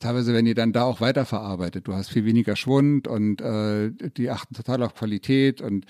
[0.00, 1.86] teilweise werden die dann da auch weiterverarbeitet.
[1.88, 5.84] Du hast viel weniger Schwund und äh, die achten total auf Qualität und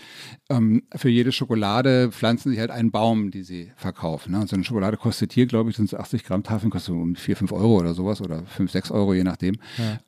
[0.49, 4.33] ähm, für jede Schokolade pflanzen sie halt einen Baum, die sie verkaufen.
[4.33, 4.41] Ne?
[4.41, 7.15] Und so eine Schokolade kostet hier, glaube ich, sind es 80 Gramm Tafeln, kostet um
[7.15, 9.57] 4, 5 Euro oder sowas oder 5, 6 Euro, je nachdem.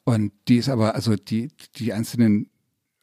[0.04, 2.50] Und die ist aber, also die, die einzelnen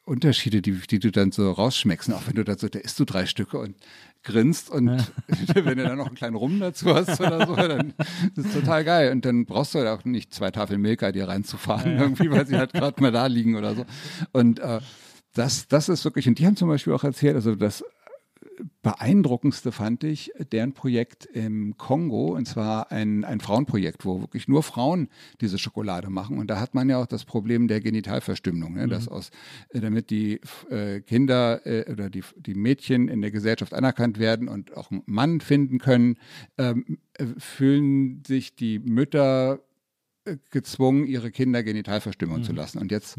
[0.06, 3.04] Unterschiede, die, die du dann so rausschmeckst, auch wenn du da so, da isst du
[3.04, 3.76] drei Stücke und
[4.24, 4.88] grinst und
[5.54, 7.94] wenn du dann noch einen kleinen Rum dazu hast oder so, dann
[8.36, 9.12] ist es total geil.
[9.12, 12.56] Und dann brauchst du halt auch nicht zwei Tafeln Milka dir reinzufahren, irgendwie, weil sie
[12.56, 13.84] halt gerade mal da liegen oder so.
[14.32, 14.80] Und äh,
[15.34, 17.84] das, das ist wirklich, und die haben zum Beispiel auch erzählt, also das
[18.82, 24.62] beeindruckendste fand ich deren Projekt im Kongo, und zwar ein, ein Frauenprojekt, wo wirklich nur
[24.62, 25.08] Frauen
[25.40, 26.38] diese Schokolade machen.
[26.38, 28.88] Und da hat man ja auch das Problem der Genitalverstümmelung, ne?
[28.88, 29.30] dass aus,
[29.70, 30.40] äh, damit die
[30.70, 35.02] äh, Kinder äh, oder die, die Mädchen in der Gesellschaft anerkannt werden und auch einen
[35.06, 36.16] Mann finden können,
[36.58, 39.60] ähm, äh, fühlen sich die Mütter
[40.24, 42.78] äh, gezwungen, ihre Kinder genital verstümmeln zu lassen.
[42.78, 43.16] Und jetzt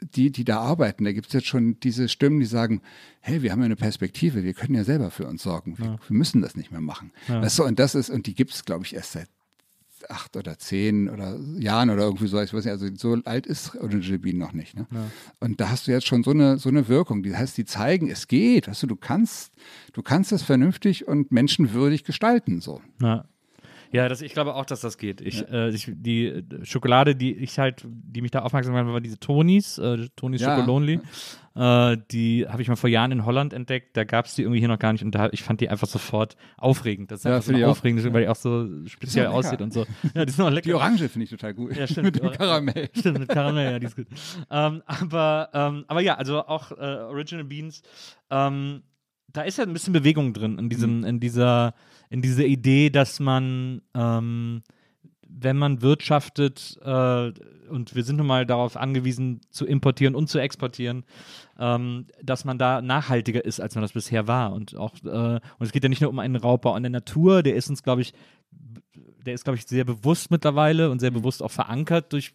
[0.00, 2.82] die, die da arbeiten, da gibt es jetzt schon diese Stimmen, die sagen,
[3.20, 6.16] hey, wir haben ja eine Perspektive, wir können ja selber für uns sorgen, wir, wir
[6.16, 7.12] müssen das nicht mehr machen.
[7.42, 9.28] Weißt du, und das ist, und die gibt es, glaube ich, erst seit
[10.08, 13.74] acht oder zehn oder Jahren oder irgendwie so, ich weiß nicht, also so alt ist
[13.76, 14.76] Original Bean noch nicht.
[14.76, 14.86] Ne?
[15.40, 17.22] Und da hast du jetzt schon so eine, so eine Wirkung.
[17.22, 19.52] Die heißt, die zeigen, es geht, weißt du, du kannst,
[19.94, 22.82] du kannst es vernünftig und menschenwürdig gestalten, so.
[23.00, 23.24] Ja.
[23.96, 25.20] Ja, das, ich glaube auch, dass das geht.
[25.20, 25.46] Ich, ja.
[25.66, 29.18] äh, ich, die Schokolade, die ich halt, die mich da aufmerksam gemacht hat, war diese
[29.18, 30.54] Tonis, äh, Tonis ja.
[30.54, 31.00] Schokolonely.
[31.54, 33.96] Äh, die habe ich mal vor Jahren in Holland entdeckt.
[33.96, 35.88] Da gab es die irgendwie hier noch gar nicht und da, ich fand die einfach
[35.88, 37.10] sofort aufregend.
[37.10, 38.12] Das ist ja, einfach so aufregend, auch.
[38.12, 39.86] weil die auch so speziell aussieht und so.
[40.14, 40.68] Ja, die sind auch lecker.
[40.68, 41.74] Die Orange finde ich total gut.
[41.74, 42.04] Ja, stimmt.
[42.14, 42.90] mit dem Karamell.
[42.94, 44.06] Stimmt, mit Karamell, ja, die ist gut.
[44.50, 47.82] ähm, aber, ähm, aber ja, also auch äh, Original Beans.
[48.30, 48.82] Ähm,
[49.36, 51.04] da ist ja ein bisschen Bewegung drin in diesem, mhm.
[51.04, 51.74] in dieser,
[52.08, 54.62] in dieser Idee, dass man, ähm,
[55.28, 57.32] wenn man wirtschaftet, äh,
[57.68, 61.04] und wir sind nun mal darauf angewiesen, zu importieren und zu exportieren,
[61.58, 64.52] ähm, dass man da nachhaltiger ist, als man das bisher war.
[64.52, 67.42] Und auch, äh, und es geht ja nicht nur um einen Raubbau an der Natur,
[67.42, 68.14] der ist uns, glaube ich,
[69.26, 71.16] der ist, glaube ich, sehr bewusst mittlerweile und sehr mhm.
[71.16, 72.32] bewusst auch verankert durch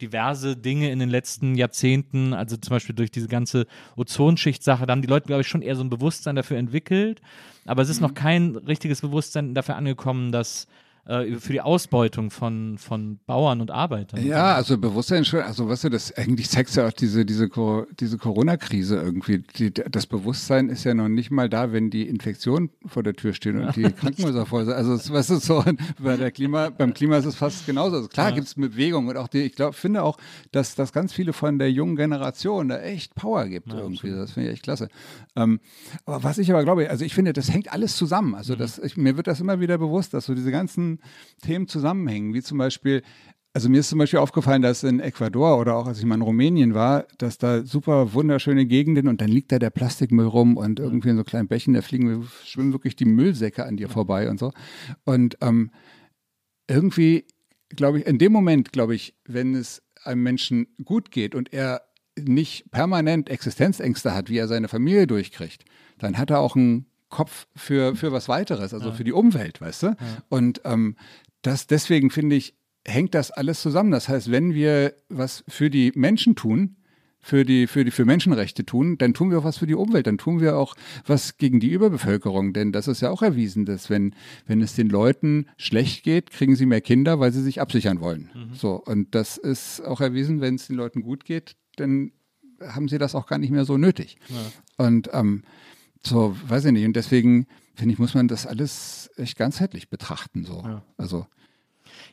[0.00, 5.02] diverse Dinge in den letzten Jahrzehnten, also zum Beispiel durch diese ganze Ozonschicht-Sache, da haben
[5.02, 7.20] die Leute, glaube ich, schon eher so ein Bewusstsein dafür entwickelt.
[7.66, 8.08] Aber es ist mhm.
[8.08, 10.66] noch kein richtiges Bewusstsein dafür angekommen, dass
[11.06, 14.24] für die Ausbeutung von, von Bauern und Arbeitern.
[14.24, 17.48] Ja, also Bewusstsein schon, also was weißt du, das eigentlich zeigt ja auch diese, diese,
[18.00, 19.44] diese Corona-Krise irgendwie.
[19.56, 23.34] Die, das Bewusstsein ist ja noch nicht mal da, wenn die Infektionen vor der Tür
[23.34, 24.74] stehen und die Krankenhäuser voll sind.
[24.74, 25.64] Also weißt du, so
[25.98, 27.96] bei der Klima, beim Klima ist es fast genauso.
[27.96, 28.34] Also klar ja.
[28.34, 30.16] gibt es Bewegung und auch die, ich glaube, finde auch,
[30.52, 34.10] dass, dass ganz viele von der jungen Generation da echt Power gibt ja, irgendwie.
[34.10, 34.88] Das finde ich echt klasse.
[35.36, 35.60] Ähm,
[36.06, 38.34] aber was ich aber glaube, also ich finde, das hängt alles zusammen.
[38.34, 38.58] Also mhm.
[38.58, 40.93] das, ich, mir wird das immer wieder bewusst, dass so diese ganzen
[41.42, 43.02] Themen zusammenhängen, wie zum Beispiel
[43.54, 46.22] also mir ist zum Beispiel aufgefallen, dass in Ecuador oder auch als ich mal in
[46.22, 50.80] Rumänien war, dass da super wunderschöne Gegenden und dann liegt da der Plastikmüll rum und
[50.80, 54.40] irgendwie in so kleinen Bächen, da fliegen, schwimmen wirklich die Müllsäcke an dir vorbei und
[54.40, 54.50] so.
[55.04, 55.70] Und ähm,
[56.68, 57.26] irgendwie,
[57.68, 61.82] glaube ich, in dem Moment, glaube ich, wenn es einem Menschen gut geht und er
[62.18, 65.64] nicht permanent Existenzängste hat, wie er seine Familie durchkriegt,
[65.98, 68.92] dann hat er auch ein Kopf für, für was weiteres, also ja.
[68.92, 69.86] für die Umwelt, weißt du?
[69.86, 69.96] Ja.
[70.28, 70.96] Und ähm,
[71.42, 73.92] das, deswegen finde ich, hängt das alles zusammen.
[73.92, 76.76] Das heißt, wenn wir was für die Menschen tun,
[77.20, 80.06] für die, für die, für Menschenrechte tun, dann tun wir auch was für die Umwelt,
[80.06, 80.74] dann tun wir auch
[81.06, 82.52] was gegen die Überbevölkerung.
[82.52, 84.14] Denn das ist ja auch erwiesen, dass wenn,
[84.46, 88.30] wenn es den Leuten schlecht geht, kriegen sie mehr Kinder, weil sie sich absichern wollen.
[88.34, 88.54] Mhm.
[88.54, 88.74] So.
[88.74, 92.12] Und das ist auch erwiesen, wenn es den Leuten gut geht, dann
[92.60, 94.18] haben sie das auch gar nicht mehr so nötig.
[94.28, 94.86] Ja.
[94.86, 95.44] Und ähm,
[96.06, 96.84] so, weiß ich nicht.
[96.84, 100.44] Und deswegen, finde ich, muss man das alles echt ganzheitlich betrachten.
[100.44, 100.62] So.
[100.64, 100.82] Ja.
[100.96, 101.26] Also.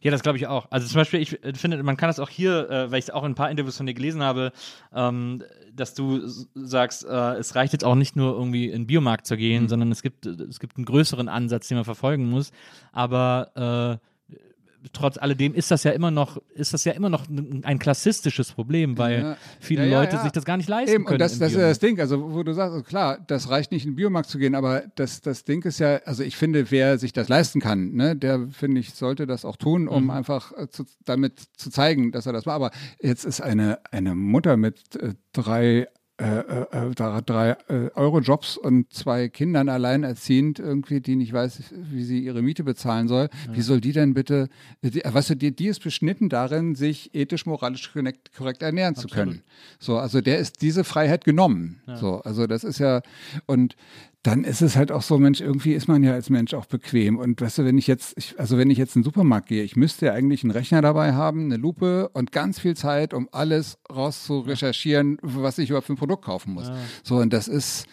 [0.01, 0.69] Ja, das glaube ich auch.
[0.71, 3.23] Also zum Beispiel, ich finde, man kann das auch hier, äh, weil ich es auch
[3.23, 4.51] in ein paar Interviews von dir gelesen habe,
[4.93, 6.21] ähm, dass du
[6.55, 9.69] sagst, äh, es reicht jetzt auch nicht nur irgendwie in den Biomarkt zu gehen, mhm.
[9.69, 12.51] sondern es gibt, es gibt einen größeren Ansatz, den man verfolgen muss.
[12.91, 14.10] Aber äh,
[14.93, 17.25] trotz alledem ist das ja immer noch, ist das ja immer noch
[17.63, 19.37] ein klassistisches Problem, weil ja.
[19.59, 21.15] viele ja, ja, Leute sich das gar nicht leisten Eben, können.
[21.15, 23.85] Und das, das ist das Ding, also wo du sagst, also klar, das reicht nicht
[23.85, 26.97] in den Biomarkt zu gehen, aber das, das Ding ist ja, also ich finde, wer
[26.97, 30.09] sich das leisten kann, ne, der finde ich, sollte das auch tun, um mhm.
[30.11, 32.55] einfach äh, zu, damit zu zeigen, dass er das war.
[32.55, 35.87] Aber jetzt ist eine, eine Mutter mit äh, drei
[36.21, 42.19] äh, äh, drei äh, Euro-Jobs und zwei Kindern alleinerziehend irgendwie, die nicht weiß, wie sie
[42.19, 43.29] ihre Miete bezahlen soll.
[43.47, 43.55] Ja.
[43.55, 44.47] Wie soll die denn bitte,
[44.83, 49.09] die, weißt du, die, die ist beschnitten darin, sich ethisch, moralisch korrekt, korrekt ernähren Absolut.
[49.09, 49.41] zu können.
[49.79, 51.81] So, also der ist diese Freiheit genommen.
[51.87, 51.97] Ja.
[51.97, 53.01] So, also das ist ja,
[53.47, 53.75] und
[54.23, 57.17] dann ist es halt auch so, Mensch, irgendwie ist man ja als Mensch auch bequem.
[57.17, 59.63] Und weißt du, wenn ich jetzt, ich, also wenn ich jetzt in den Supermarkt gehe,
[59.63, 63.27] ich müsste ja eigentlich einen Rechner dabei haben, eine Lupe und ganz viel Zeit, um
[63.31, 66.67] alles rauszurecherchieren, was ich überhaupt für ein Produkt kaufen muss.
[66.67, 66.75] Ja.
[67.03, 67.87] So, und das ist,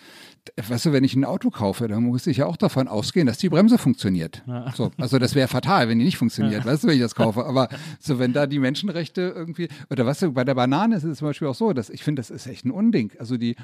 [0.55, 3.39] weißt du, wenn ich ein Auto kaufe, dann muss ich ja auch davon ausgehen, dass
[3.39, 4.43] die Bremse funktioniert.
[4.47, 4.71] Ja.
[4.77, 6.71] So, also das wäre fatal, wenn die nicht funktioniert, ja.
[6.71, 7.47] weißt du, wenn ich das kaufe.
[7.47, 11.19] Aber so, wenn da die Menschenrechte irgendwie, oder weißt du, bei der Banane ist es
[11.19, 13.13] zum Beispiel auch so, dass ich finde, das ist echt ein Unding.
[13.19, 13.57] Also die,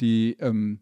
[0.00, 0.80] die, ähm,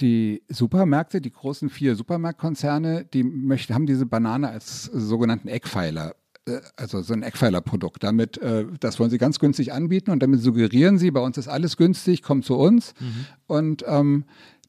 [0.00, 6.14] die Supermärkte, die großen vier Supermarktkonzerne, die möchten, haben diese Banane als sogenannten Eckpfeiler
[6.46, 8.02] äh, also so ein Eckpfeilerprodukt.
[8.02, 11.48] Damit, äh, das wollen sie ganz günstig anbieten und damit suggerieren sie, bei uns ist
[11.48, 12.94] alles günstig, kommt zu uns.
[13.00, 13.26] Mhm.
[13.46, 14.24] Und ähm,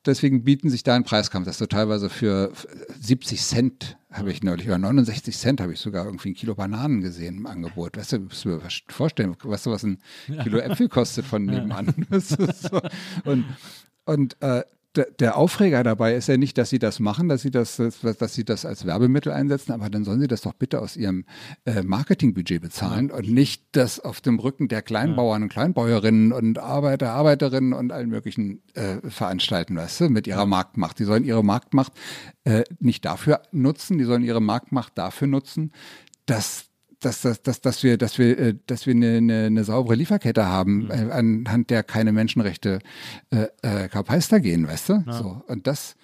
[0.05, 2.51] deswegen bieten sich da einen Preiskampf, dass du teilweise für
[2.99, 7.01] 70 Cent habe ich neulich, oder 69 Cent habe ich sogar irgendwie ein Kilo Bananen
[7.01, 7.97] gesehen im Angebot.
[7.97, 9.99] Weißt du, musst du mir vorstellen, weißt du, was ein
[10.43, 11.93] Kilo Äpfel kostet von nebenan?
[12.11, 12.81] so.
[13.25, 13.43] Und,
[14.05, 14.63] und äh,
[15.19, 18.45] der Aufreger dabei ist ja nicht, dass sie das machen, dass sie das, dass sie
[18.45, 21.25] das als Werbemittel einsetzen, aber dann sollen sie das doch bitte aus ihrem
[21.65, 23.15] äh, Marketingbudget bezahlen ja.
[23.15, 28.09] und nicht das auf dem Rücken der Kleinbauern und Kleinbäuerinnen und Arbeiter, Arbeiterinnen und allen
[28.09, 30.99] möglichen äh, veranstalten, weißt du, mit ihrer Marktmacht.
[30.99, 31.93] Die sollen ihre Marktmacht
[32.43, 35.71] äh, nicht dafür nutzen, die sollen ihre Marktmacht dafür nutzen,
[36.25, 36.65] dass
[37.05, 40.45] dass, dass, dass, dass wir, dass wir, äh, dass wir eine, eine, eine saubere Lieferkette
[40.45, 40.91] haben, mhm.
[40.91, 42.79] Äh, anhand der keine Menschenrechte
[43.29, 45.03] äh, äh, Kapeister gehen, weißt du?
[45.05, 45.13] Ja.
[45.13, 45.41] So.
[45.47, 45.95] Und das,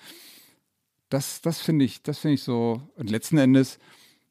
[1.10, 2.82] das, das finde ich, das finde ich so.
[2.96, 3.80] Und letzten Endes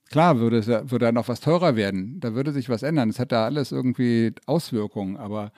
[0.08, 3.10] klar würde, es, würde da noch was teurer werden, da würde sich was ändern.
[3.10, 5.52] Es hat da alles irgendwie Auswirkungen, aber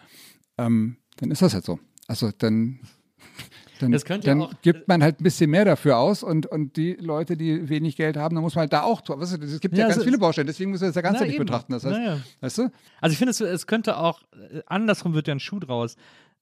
[0.59, 1.79] ähm, dann ist das halt so.
[2.07, 2.81] Also dann,
[3.83, 6.77] dann, könnte ja dann auch- gibt man halt ein bisschen mehr dafür aus und, und
[6.77, 9.19] die Leute, die wenig Geld haben, dann muss man halt da auch tun.
[9.21, 11.03] Weißt du, es gibt ja, Ja, ganz so- viele Baustellen, deswegen muss man das ja
[11.03, 11.45] ganzheitlich eben.
[11.47, 11.73] betrachten.
[11.73, 12.19] Das heißt, ja.
[12.41, 12.71] weißt du?
[13.01, 15.97] Also ich finde, es, es könnte auch, äh, andersrum wird ja ein Schuh draus.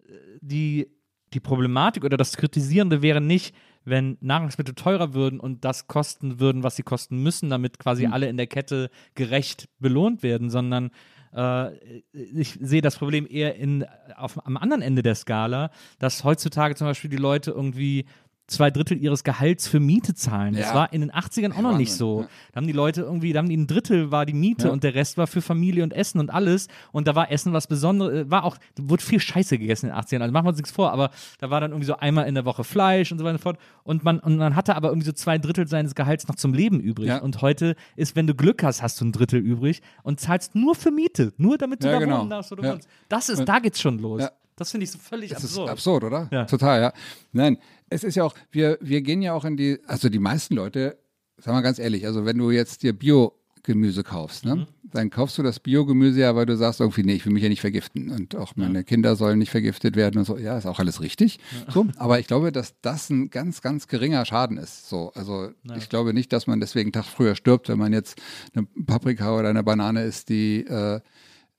[0.07, 0.89] Äh, Die,
[1.33, 6.63] die Problematik oder das Kritisierende wäre nicht, wenn Nahrungsmittel teurer würden und das kosten würden,
[6.63, 8.13] was sie kosten müssen, damit quasi Hm.
[8.13, 10.91] alle in der Kette gerecht belohnt werden, sondern
[11.35, 11.77] äh,
[12.13, 16.87] ich sehe das Problem eher in, auf, am anderen Ende der Skala, dass heutzutage zum
[16.87, 18.07] Beispiel die Leute irgendwie
[18.51, 20.55] zwei Drittel ihres Gehalts für Miete zahlen.
[20.55, 20.75] Das Ja.
[20.75, 22.21] war in den 80ern auch noch nicht Wahnsinn, so.
[22.23, 22.29] ja.
[22.53, 24.73] Da haben die Leute irgendwie, da haben die ein Drittel war die Miete Ja.
[24.73, 26.69] und der Rest war für Familie und Essen und alles.
[26.93, 29.99] Und da war Essen was Besonderes, war auch, da wurde viel Scheiße gegessen in den
[29.99, 32.35] 80ern, also machen wir uns nichts vor, aber da war dann irgendwie so einmal in
[32.35, 33.59] der Woche Fleisch und so weiter und so fort.
[33.85, 36.81] Und man, und man hatte aber irgendwie so zwei Drittel seines Gehalts noch zum Leben
[36.81, 37.11] übrig.
[37.23, 40.75] Und heute ist, wenn du Glück hast, hast du ein Drittel übrig und zahlst nur
[40.75, 42.21] für Miete, nur damit du da genau.
[42.21, 42.89] wohnen darfst, wo du wohnst.
[43.09, 44.23] Das ist, da geht's schon los.
[44.57, 45.71] Das finde ich so völlig Das ist absurd.
[45.71, 46.29] absurd, oder?
[46.31, 46.45] Ja.
[46.45, 46.93] Total, ja.
[47.33, 47.57] Nein,
[47.91, 50.97] es ist ja auch, wir, wir gehen ja auch in die, also die meisten Leute,
[51.37, 54.51] sag mal ganz ehrlich, also wenn du jetzt dir Biogemüse kaufst, Mhm.
[54.51, 57.43] ne, dann kaufst du das Biogemüse ja, weil du sagst irgendwie, nee, ich will mich
[57.45, 60.37] ja nicht vergiften und auch meine Kinder sollen nicht vergiftet werden und so.
[60.37, 61.39] Ja, ist auch alles richtig.
[61.73, 64.89] So, aber ich glaube, dass das ein ganz, ganz geringer Schaden ist.
[64.89, 68.21] So, also ich glaube nicht, dass man deswegen einen Tag früher stirbt, wenn man jetzt
[68.55, 71.01] eine Paprika oder eine Banane isst, die, äh,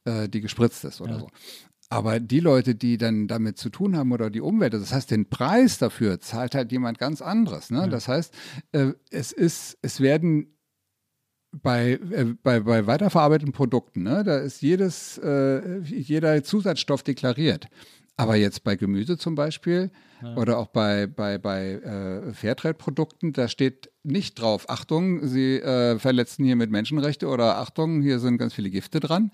[0.03, 1.29] äh, die gespritzt ist oder so.
[1.91, 5.29] Aber die Leute, die dann damit zu tun haben oder die Umwelt, das heißt, den
[5.29, 7.69] Preis dafür zahlt halt jemand ganz anderes.
[7.69, 7.89] Ne?
[7.89, 8.33] Das heißt,
[8.71, 10.57] äh, es ist, es werden
[11.51, 17.67] bei, äh, bei, bei weiterverarbeiteten Produkten, ne, da ist jedes, äh, jeder Zusatzstoff deklariert.
[18.15, 19.91] Aber jetzt bei Gemüse zum Beispiel
[20.37, 26.43] oder auch bei, bei, bei äh, Fairtrade-Produkten, da steht nicht drauf, Achtung, Sie äh, verletzen
[26.43, 29.31] hier mit Menschenrechte oder Achtung, hier sind ganz viele Gifte dran,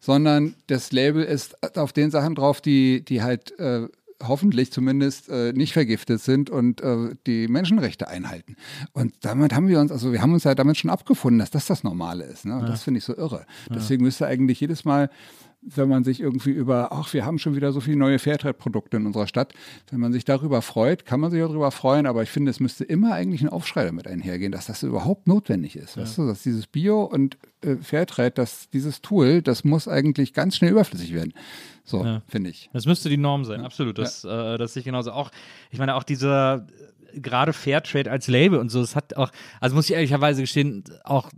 [0.00, 3.88] sondern das Label ist auf den Sachen drauf, die, die halt äh,
[4.22, 8.56] hoffentlich zumindest äh, nicht vergiftet sind und äh, die Menschenrechte einhalten.
[8.92, 11.66] Und damit haben wir uns, also wir haben uns ja damit schon abgefunden, dass das
[11.66, 12.44] das Normale ist.
[12.44, 12.56] Ne?
[12.56, 13.46] Und das finde ich so irre.
[13.70, 15.10] Deswegen müsste eigentlich jedes Mal,
[15.64, 19.06] wenn man sich irgendwie über, ach, wir haben schon wieder so viele neue Fairtrade-Produkte in
[19.06, 19.54] unserer Stadt,
[19.90, 22.58] wenn man sich darüber freut, kann man sich auch darüber freuen, aber ich finde, es
[22.58, 25.96] müsste immer eigentlich ein Aufschrei damit einhergehen, dass das überhaupt notwendig ist.
[25.96, 30.56] Weißt du, dass dieses Bio und äh, Fairtrade, dass dieses Tool, das muss eigentlich ganz
[30.56, 31.32] schnell überflüssig werden.
[31.84, 32.22] So, Ja.
[32.26, 32.68] finde ich.
[32.72, 33.98] Das müsste die Norm sein, absolut.
[33.98, 35.30] Das, äh, das sehe ich genauso auch.
[35.70, 36.66] Ich meine, auch dieser,
[37.14, 40.82] äh, gerade Fairtrade als Label und so, das hat auch, also muss ich ehrlicherweise gestehen,
[41.04, 41.30] auch,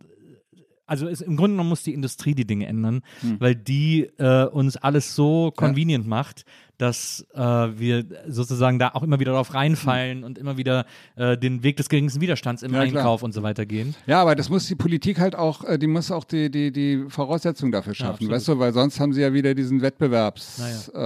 [0.87, 3.37] also ist, im Grunde genommen muss die Industrie die Dinge ändern, Hm.
[3.40, 6.44] weil die äh, uns alles so convenient macht,
[6.77, 11.62] dass äh, wir sozusagen da auch immer wieder drauf reinfallen und immer wieder äh, den
[11.62, 12.75] Weg des geringsten Widerstands im Hm.
[12.75, 13.03] Ja, klar.
[13.03, 13.94] Einkauf und so weiter gehen.
[14.07, 17.05] Ja, aber das muss die Politik halt auch, äh, die muss auch die, die, die
[17.09, 18.33] Voraussetzungen dafür schaffen, absolut.
[18.35, 20.99] weißt du, weil sonst haben sie ja wieder diesen Wettbewerbs, äh,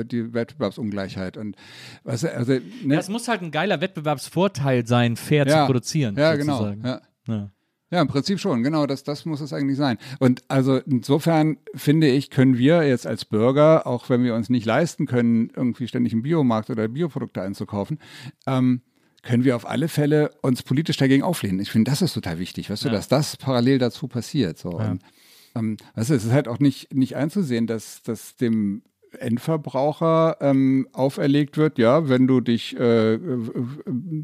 [0.00, 1.56] äh, die Wettbewerbsungleichheit und
[2.04, 5.60] du, also, ne, Ja, es muss halt ein geiler Wettbewerbsvorteil sein, fair Ja.
[5.62, 6.14] zu produzieren.
[6.16, 6.82] Ja, sozusagen.
[6.82, 6.98] genau.
[7.28, 7.50] Ja.
[7.90, 7.96] Ja.
[7.98, 9.98] Ja, im Prinzip schon, genau, das, das muss es eigentlich sein.
[10.18, 14.66] Und also insofern finde ich, können wir jetzt als Bürger, auch wenn wir uns nicht
[14.66, 18.00] leisten können, irgendwie ständig im Biomarkt oder Bioprodukte einzukaufen,
[18.46, 18.82] ähm,
[19.22, 21.60] können wir auf alle Fälle uns politisch dagegen auflehnen.
[21.60, 24.58] Ich finde, das ist total wichtig, weißt du, dass das parallel dazu passiert.
[24.58, 24.70] So.
[24.70, 25.02] Und,
[25.54, 28.82] ähm, weißt du, es ist halt auch nicht, nicht einzusehen, dass, dass dem
[29.20, 33.20] Endverbraucher ähm, auferlegt wird, ja, wenn du dich äh, äh,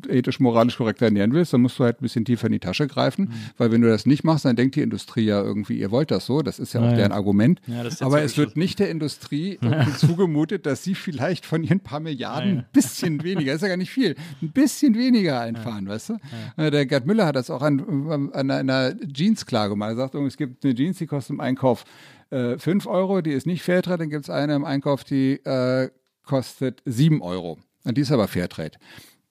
[0.09, 2.87] ethisch, moralisch korrekt ernähren willst, dann musst du halt ein bisschen tiefer in die Tasche
[2.87, 3.33] greifen, Mhm.
[3.59, 6.27] weil wenn du das nicht machst, dann denkt die Industrie ja irgendwie, ihr wollt das
[6.27, 6.97] so, das ist ja auch Ja, ja.
[6.97, 7.61] deren Argument.
[7.67, 12.01] Ja, Aber es wird nicht der Industrie irgendwie zugemutet, dass sie vielleicht von ihren paar
[12.01, 12.61] Milliarden Ja, ja.
[12.61, 16.15] ein bisschen weniger, ist ja gar nicht viel, ein bisschen weniger einfahren, weißt du?
[16.57, 20.65] Äh, Der Gerd Müller hat das auch an, an einer Jeans-Klage mal gesagt, es gibt
[20.65, 21.85] eine Jeans, die kostet im Einkauf
[22.33, 25.91] äh, 5 Euro, die ist nicht Fairtrade, dann gibt es eine im Einkauf, die äh,
[26.25, 27.59] kostet 7 Euro.
[27.85, 28.79] Und die ist aber Fairtrade.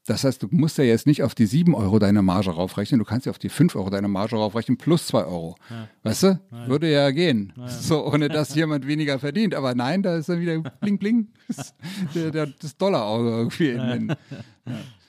[0.08, 3.06] Das heißt, du musst ja jetzt nicht auf die 7 Euro deine Marge raufrechnen, du
[3.06, 5.56] kannst ja auf die 5 Euro deine Marge raufrechnen plus 2 Euro.
[6.04, 6.40] Weißt du?
[6.68, 7.54] Würde ja gehen.
[7.68, 9.54] So, ohne dass jemand weniger verdient.
[9.54, 11.28] Aber nein, da ist dann wieder bling bling.
[12.16, 14.08] der, der, das Dollarauge irgendwie in den.
[14.66, 14.74] Ja,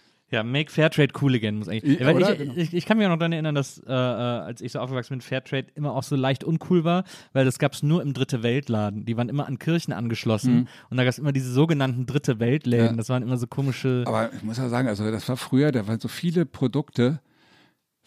[0.43, 2.01] make Fairtrade cool again muss eigentlich.
[2.01, 2.53] Ja, ich, Genau.
[2.57, 5.15] ich, ich kann mich auch noch daran erinnern, dass äh, äh, als ich so aufgewachsen
[5.15, 8.43] bin, Fairtrade immer auch so leicht uncool war, weil das gab es nur im Dritte
[8.43, 9.05] Weltladen.
[9.05, 12.87] Die waren immer an Kirchen angeschlossen und da gab es immer diese sogenannten Dritte Weltläden.
[12.87, 12.91] Mhm.
[12.93, 12.97] Ja.
[12.97, 14.05] Das waren immer so komische.
[14.07, 17.21] Aber ich muss ja sagen, also das war früher, da waren so viele Produkte,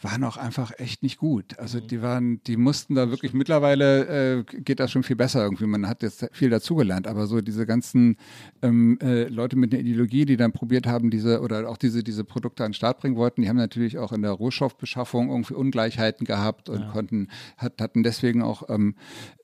[0.01, 1.58] waren auch einfach echt nicht gut.
[1.58, 5.65] Also die waren, die mussten da wirklich, mittlerweile äh, geht das schon viel besser irgendwie.
[5.65, 8.17] Man hat jetzt viel dazugelernt, aber so diese ganzen
[8.62, 12.25] ähm, äh, Leute mit einer Ideologie, die dann probiert haben, diese oder auch diese, diese
[12.25, 16.25] Produkte an den Start bringen wollten, die haben natürlich auch in der Rohstoffbeschaffung irgendwie Ungleichheiten
[16.25, 16.91] gehabt und ja.
[16.91, 18.95] konnten, hat, hatten deswegen auch ähm,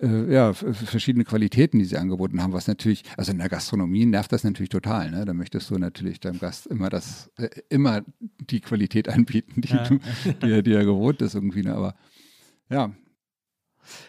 [0.01, 4.33] äh, ja, verschiedene Qualitäten, die sie angeboten haben, was natürlich, also in der Gastronomie nervt
[4.33, 5.11] das natürlich total.
[5.11, 5.23] Ne?
[5.23, 9.87] Da möchtest du natürlich deinem Gast immer das, äh, immer die Qualität anbieten, die ja.
[9.87, 9.99] du
[10.43, 11.63] die, die er gewohnt ist irgendwie.
[11.63, 11.73] Ne?
[11.73, 11.95] Aber
[12.69, 12.91] ja,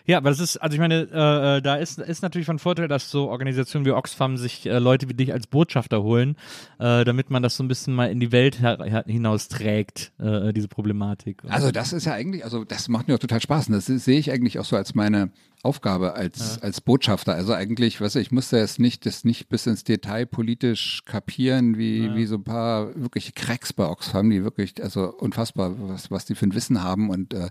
[0.04, 2.88] ja, aber das ist, also ich meine, äh, äh, da ist, ist natürlich von Vorteil,
[2.88, 6.36] dass so Organisationen wie Oxfam sich äh, Leute wie dich als Botschafter holen,
[6.78, 8.58] äh, damit man das so ein bisschen mal in die Welt
[9.06, 11.42] hinaus trägt, äh, diese Problematik.
[11.48, 14.18] Also das ist ja eigentlich, also das macht mir auch total Spaß und das sehe
[14.18, 15.30] ich eigentlich auch so als meine
[15.64, 16.62] Aufgabe als, ja.
[16.62, 17.34] als Botschafter.
[17.34, 21.78] Also eigentlich, weißt du, ich musste jetzt nicht, das nicht bis ins Detail politisch kapieren,
[21.78, 22.16] wie, ja.
[22.16, 26.34] wie so ein paar wirklich Cracks bei Oxfam, die wirklich, also unfassbar, was, was die
[26.34, 27.48] für ein Wissen haben und äh,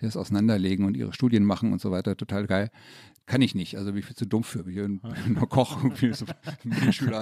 [0.00, 2.16] die das auseinanderlegen und ihre Studien machen und so weiter.
[2.16, 2.70] Total geil.
[3.26, 4.68] Kann ich nicht, also bin ich viel zu dumm für.
[4.68, 5.78] Ich bin nur Koch,
[6.12, 6.26] so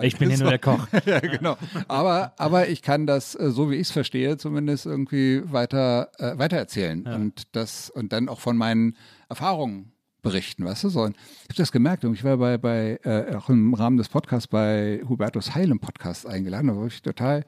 [0.00, 0.88] Ich bin hier nur der Koch.
[1.04, 1.58] ja, genau.
[1.86, 6.38] Aber, aber ich kann das, äh, so wie ich es verstehe, zumindest irgendwie weiter, äh,
[6.38, 7.14] weitererzählen ja.
[7.14, 8.96] und das und dann auch von meinen
[9.28, 11.02] Erfahrungen berichten, weißt du so.
[11.02, 14.08] Und ich habe das gemerkt und ich war bei, bei äh, auch im Rahmen des
[14.08, 17.44] Podcasts bei Hubertus Heil im Podcast eingeladen, da war ich total,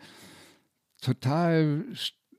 [1.00, 1.84] total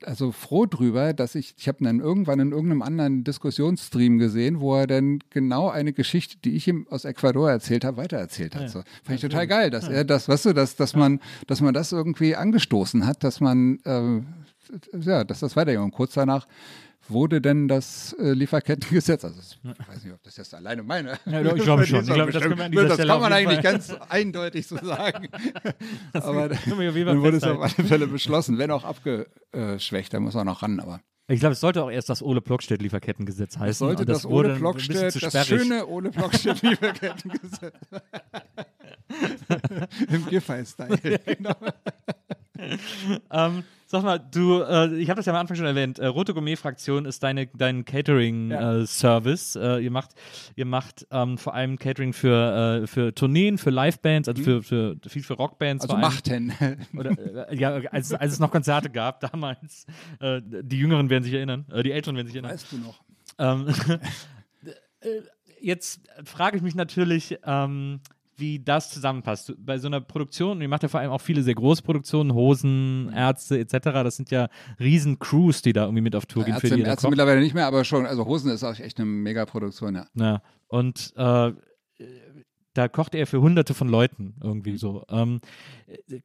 [0.02, 4.76] also froh drüber, dass ich, ich habe dann irgendwann in irgendeinem anderen Diskussionsstream gesehen, wo
[4.76, 8.62] er dann genau eine Geschichte, die ich ihm aus Ecuador erzählt habe, weitererzählt hat.
[8.62, 8.68] Ja.
[8.68, 8.82] So.
[9.02, 9.92] Fand ich total geil, dass ja.
[9.92, 13.78] er das, weißt du, dass, dass man, dass man das irgendwie angestoßen hat, dass man
[13.84, 14.20] äh,
[15.00, 15.82] ja, dass das weitergeht.
[15.82, 16.46] Und kurz danach
[17.08, 21.18] wurde denn das äh, Lieferkettengesetz, also ich weiß nicht, ob das jetzt alleine meine.
[21.26, 22.00] Ja, ich glaube schon.
[22.04, 25.28] Ich glaube, das, kann man, das kann man eigentlich ganz eindeutig so sagen.
[26.12, 30.62] aber dann wurde es auf alle Fälle beschlossen, wenn auch abgeschwächt, da muss man noch
[30.62, 31.00] ran, aber.
[31.26, 33.70] Ich glaube, es sollte auch erst das Ole Blockstedt Lieferkettengesetz heißen.
[33.70, 37.74] Es sollte das, das Ole Blockstedt, das schöne Ole Blockstedt Lieferkettengesetz.
[40.08, 40.98] Im Giffey-Style.
[41.24, 41.56] Genau.
[43.30, 43.64] ähm,
[43.94, 47.04] Sag mal, du, äh, ich habe das ja am Anfang schon erwähnt, äh, Rote Gourmet-Fraktion
[47.04, 49.54] ist deine, dein Catering-Service.
[49.54, 49.76] Ja.
[49.76, 50.16] Äh, ihr macht,
[50.56, 54.44] ihr macht ähm, vor allem Catering für, äh, für Tourneen, für Livebands, also mhm.
[54.44, 55.84] für, für viel für Rockbands.
[55.84, 56.52] Also machten.
[56.98, 59.86] Oder, äh, ja, als, als es noch Konzerte gab damals.
[60.18, 62.50] Äh, die Jüngeren werden sich erinnern, die Älteren werden sich erinnern.
[62.52, 63.04] Weißt du noch.
[63.38, 63.68] Ähm,
[65.60, 68.00] jetzt frage ich mich natürlich, ähm,
[68.36, 69.54] wie das zusammenpasst.
[69.58, 72.34] Bei so einer Produktion, und ihr macht ja vor allem auch viele sehr große Produktionen,
[72.34, 74.48] Hosen, Ärzte etc., das sind ja
[74.80, 76.54] riesen Crews, die da irgendwie mit auf Tour ja, gehen.
[76.54, 79.06] Ärzte, für die Ärzte mittlerweile nicht mehr, aber schon, also Hosen ist auch echt eine
[79.06, 80.06] Megaproduktion, ja.
[80.14, 81.52] Ja, und äh,
[82.74, 85.04] da kocht er für hunderte von Leuten irgendwie so.
[85.08, 85.40] Ähm,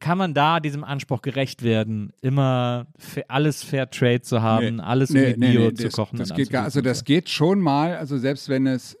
[0.00, 2.88] kann man da diesem Anspruch gerecht werden, immer
[3.28, 6.18] alles Fair Trade zu haben, nee, alles nee, nee, Bio zu das, kochen?
[6.18, 8.98] Das geht gar, also das geht schon mal, also selbst wenn es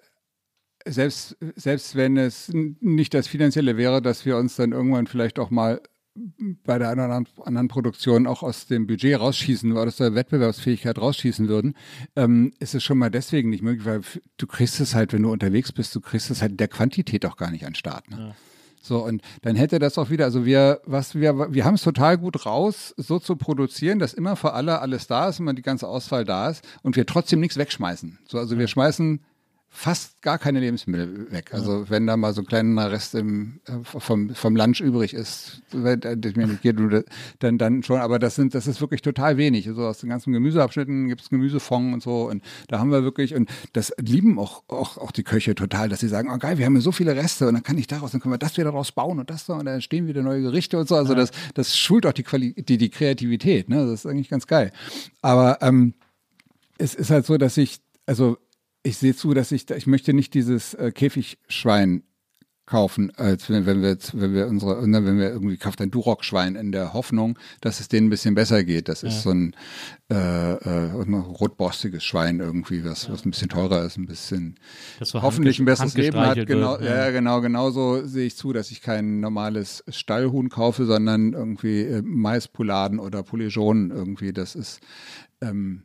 [0.86, 5.50] selbst, selbst wenn es nicht das Finanzielle wäre, dass wir uns dann irgendwann vielleicht auch
[5.50, 5.80] mal
[6.64, 10.98] bei der einen oder anderen Produktion auch aus dem Budget rausschießen oder aus der Wettbewerbsfähigkeit
[10.98, 11.74] rausschießen würden,
[12.16, 14.00] ähm, ist es schon mal deswegen nicht möglich, weil
[14.36, 17.24] du kriegst es halt, wenn du unterwegs bist, du kriegst es halt in der Quantität
[17.26, 18.10] auch gar nicht an Start.
[18.10, 18.16] Ne?
[18.18, 18.34] Ja.
[18.82, 22.16] So, und dann hätte das auch wieder, also wir, was wir, wir haben es total
[22.16, 25.86] gut raus, so zu produzieren, dass immer für alle alles da ist, immer die ganze
[25.86, 28.18] Auswahl da ist und wir trotzdem nichts wegschmeißen.
[28.26, 29.20] So, also wir schmeißen
[29.72, 31.54] fast gar keine Lebensmittel weg.
[31.54, 35.62] Also wenn da mal so ein kleiner Rest im, äh, vom, vom Lunch übrig ist,
[35.70, 36.04] geht,
[37.38, 38.00] dann, dann schon.
[38.00, 39.68] Aber das sind, das ist wirklich total wenig.
[39.68, 42.28] Also aus den ganzen Gemüseabschnitten gibt es Gemüsefond und so.
[42.28, 46.00] Und da haben wir wirklich, und das lieben auch, auch, auch die Köche total, dass
[46.00, 48.10] sie sagen, oh geil, wir haben ja so viele Reste und dann kann ich daraus,
[48.10, 50.42] dann können wir das wieder daraus bauen und das da und dann entstehen wieder neue
[50.42, 50.96] Gerichte und so.
[50.96, 53.68] Also das, das schult auch die, Quali die, die Kreativität.
[53.68, 53.86] Ne?
[53.86, 54.72] Das ist eigentlich ganz geil.
[55.22, 55.94] Aber ähm,
[56.76, 58.36] es ist halt so, dass ich, also
[58.82, 62.02] ich sehe zu, dass ich, ich möchte nicht dieses äh, Käfigschwein
[62.70, 65.90] kaufen, als wenn, wenn wir jetzt, wenn wir unsere, ne, wenn wir irgendwie kauft ein
[65.90, 68.88] Duroc-Schwein in der Hoffnung, dass es denen ein bisschen besser geht.
[68.88, 69.20] Das ist ja.
[69.20, 69.56] so ein,
[70.08, 73.12] äh, äh, ein rotborstiges Schwein irgendwie, was, ja.
[73.12, 74.54] was ein bisschen teurer ist, ein bisschen
[75.14, 76.46] hoffentlich ein besseres Leben hat.
[76.46, 77.06] Genau, wird, ja.
[77.06, 82.02] ja, genau, genauso sehe ich zu, dass ich kein normales Stallhuhn kaufe, sondern irgendwie äh,
[82.02, 84.32] Maispoladen oder Polygonen irgendwie.
[84.32, 84.80] Das ist
[85.40, 85.82] ähm,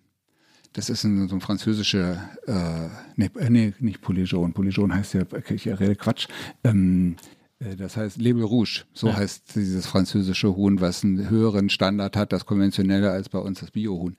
[0.75, 4.53] das ist ein, so ein französischer, äh, nee, äh, nee, nicht Polygon.
[4.53, 6.27] Polygon heißt ja, ich rede Quatsch.
[6.65, 7.15] Ähm,
[7.59, 9.15] äh, das heißt Label Rouge, so ja.
[9.15, 13.71] heißt dieses französische Huhn, was einen höheren Standard hat, das konventionelle als bei uns das
[13.71, 14.17] Biohuhn.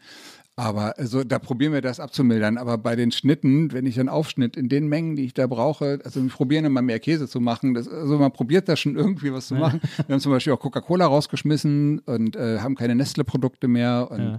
[0.59, 2.57] Aber also da probieren wir das abzumildern.
[2.57, 5.99] Aber bei den Schnitten, wenn ich dann aufschnitt in den Mengen, die ich da brauche,
[6.03, 7.75] also wir probieren immer mehr Käse zu machen.
[7.75, 9.83] Das, also man probiert da schon irgendwie was zu machen.
[10.07, 14.09] Wir haben zum Beispiel auch Coca-Cola rausgeschmissen und äh, haben keine Nestle-Produkte mehr.
[14.11, 14.39] Und ja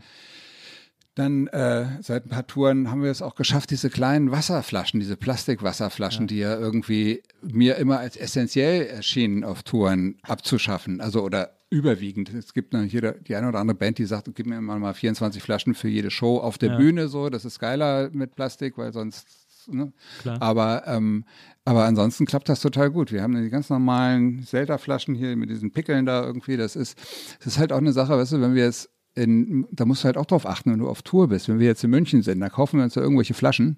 [1.18, 5.18] dann äh, seit ein paar Touren haben wir es auch geschafft, diese kleinen Wasserflaschen, diese
[5.18, 6.28] Plastikwasserflaschen, ja.
[6.28, 11.02] die ja irgendwie mir immer als essentiell erschienen auf Touren abzuschaffen.
[11.02, 12.34] Also oder überwiegend.
[12.34, 15.42] Es gibt noch jeder, die eine oder andere Band, die sagt, gib mir mal 24
[15.42, 16.78] Flaschen für jede Show auf der ja.
[16.78, 17.30] Bühne so.
[17.30, 19.92] Das ist geiler mit Plastik, weil sonst Ne?
[20.40, 21.26] Aber, ähm,
[21.66, 23.12] aber ansonsten klappt das total gut.
[23.12, 26.58] Wir haben die ganz normalen Zelda-Flaschen hier mit diesen Pickeln da irgendwie.
[26.58, 26.98] Das ist,
[27.40, 30.06] das ist halt auch eine Sache, weißt du, wenn wir jetzt in, da musst du
[30.06, 31.50] halt auch drauf achten, wenn du auf Tour bist.
[31.50, 33.78] Wenn wir jetzt in München sind, da kaufen wir uns ja irgendwelche Flaschen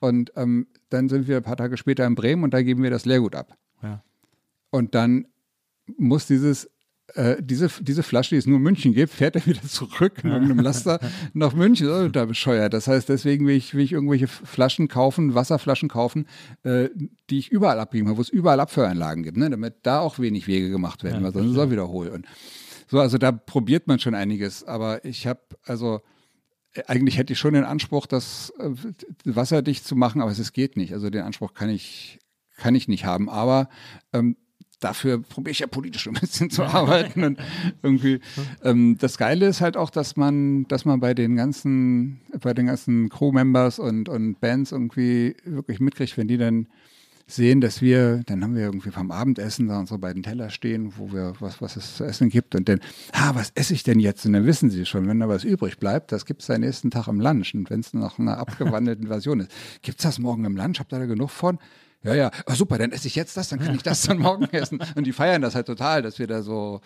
[0.00, 2.90] und ähm, dann sind wir ein paar Tage später in Bremen und da geben wir
[2.90, 3.56] das Leergut ab.
[3.82, 4.02] Ja.
[4.70, 5.26] Und dann
[5.96, 6.68] muss dieses
[7.14, 10.30] äh, diese, diese Flasche, die es nur in München gibt, fährt er wieder zurück in
[10.30, 10.98] irgendeinem Laster
[11.34, 11.88] nach München.
[11.88, 12.74] Oh, da bescheuert.
[12.74, 16.26] Das heißt, deswegen will ich, will ich irgendwelche Flaschen kaufen, Wasserflaschen kaufen,
[16.64, 16.88] äh,
[17.30, 19.48] die ich überall abgeben habe, wo es überall Abfeueranlagen gibt, ne?
[19.48, 22.08] damit da auch wenig Wege gemacht werden, ja, weil sonst ist es auch wieder hohl.
[22.08, 22.26] Und
[22.86, 24.64] so, also da probiert man schon einiges.
[24.64, 26.00] Aber ich habe, also
[26.72, 28.70] äh, eigentlich hätte ich schon den Anspruch, das äh,
[29.24, 30.92] wasserdicht zu machen, aber es geht nicht.
[30.92, 32.18] Also den Anspruch kann ich,
[32.56, 33.28] kann ich nicht haben.
[33.28, 33.68] Aber
[34.12, 34.36] ähm,
[34.80, 37.24] dafür probiere ich ja politisch ein bisschen zu arbeiten.
[37.24, 37.40] Und
[37.82, 38.20] irgendwie
[38.62, 42.66] ähm, das Geile ist halt auch, dass man, dass man bei den ganzen, bei den
[42.66, 46.68] ganzen Crew-Members und, und Bands irgendwie wirklich mitkriegt, wenn die dann
[47.26, 51.12] sehen, dass wir, dann haben wir irgendwie vom Abendessen da unsere beiden Teller stehen, wo
[51.12, 52.80] wir was, was es zu essen gibt und dann,
[53.12, 54.24] ah, was esse ich denn jetzt?
[54.26, 56.90] Und dann wissen sie schon, wenn da was übrig bleibt, das gibt es am nächsten
[56.90, 57.54] Tag im Lunch.
[57.54, 59.50] Und wenn es noch eine abgewandelte Version ist,
[59.82, 60.78] gibt es das morgen im Lunch?
[60.78, 61.58] Habt ihr da genug von?
[62.04, 64.44] Ja, ja, oh, super, dann esse ich jetzt das, dann kann ich das dann morgen
[64.52, 64.78] essen.
[64.94, 66.80] Und die feiern das halt total, dass wir da so,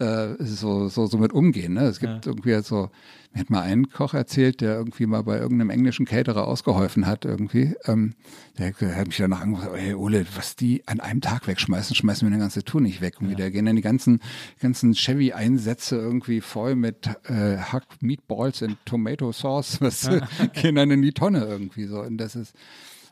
[0.00, 1.74] äh, so, so, so mit umgehen.
[1.74, 1.82] Ne?
[1.84, 2.32] Es gibt ja.
[2.32, 2.90] irgendwie halt so,
[3.32, 7.24] mir hat mal ein Koch erzählt, der irgendwie mal bei irgendeinem englischen Caterer ausgeholfen hat
[7.24, 7.74] irgendwie.
[7.84, 8.14] Ähm,
[8.58, 12.26] der, der, hat mich danach angerufen, hey Ole, was die an einem Tag wegschmeißen, schmeißen
[12.26, 13.20] wir eine ganze Tour nicht weg.
[13.20, 13.36] Und ja.
[13.36, 14.20] da gehen dann die ganzen,
[14.58, 20.20] ganzen Chevy-Einsätze irgendwie voll mit äh, Hack Meatballs und Tomato Sauce, was ja.
[20.54, 22.00] gehen dann in die Tonne irgendwie so.
[22.00, 22.54] Und das ist,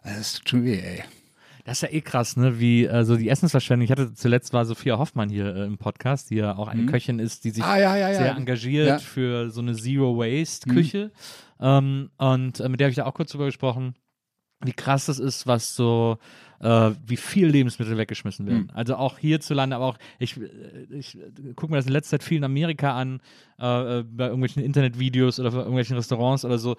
[0.03, 1.05] das tut schon weh, ey.
[1.69, 2.59] Das ist ja eh krass, ne?
[2.59, 3.85] Wie äh, so die Essensverschwendung.
[3.85, 6.87] Ich hatte zuletzt war Sophia Hoffmann hier äh, im Podcast, die ja auch eine mhm.
[6.87, 8.15] Köchin ist, die sich ah, ja, ja, ja.
[8.15, 11.11] sehr engagiert für so eine Zero Waste Küche.
[11.59, 11.67] Mhm.
[11.67, 13.97] Ähm, und äh, mit der habe ich da auch kurz drüber gesprochen,
[14.65, 16.17] wie krass das ist, was so
[16.61, 18.71] äh, wie viel Lebensmittel weggeschmissen werden.
[18.71, 18.71] Mhm.
[18.73, 20.49] Also auch hierzulande, aber auch, ich, äh,
[20.89, 21.19] ich
[21.55, 23.21] gucke mir das in letzter Zeit viel in Amerika an,
[23.61, 26.77] äh, äh, bei irgendwelchen Internetvideos oder bei irgendwelchen Restaurants oder so.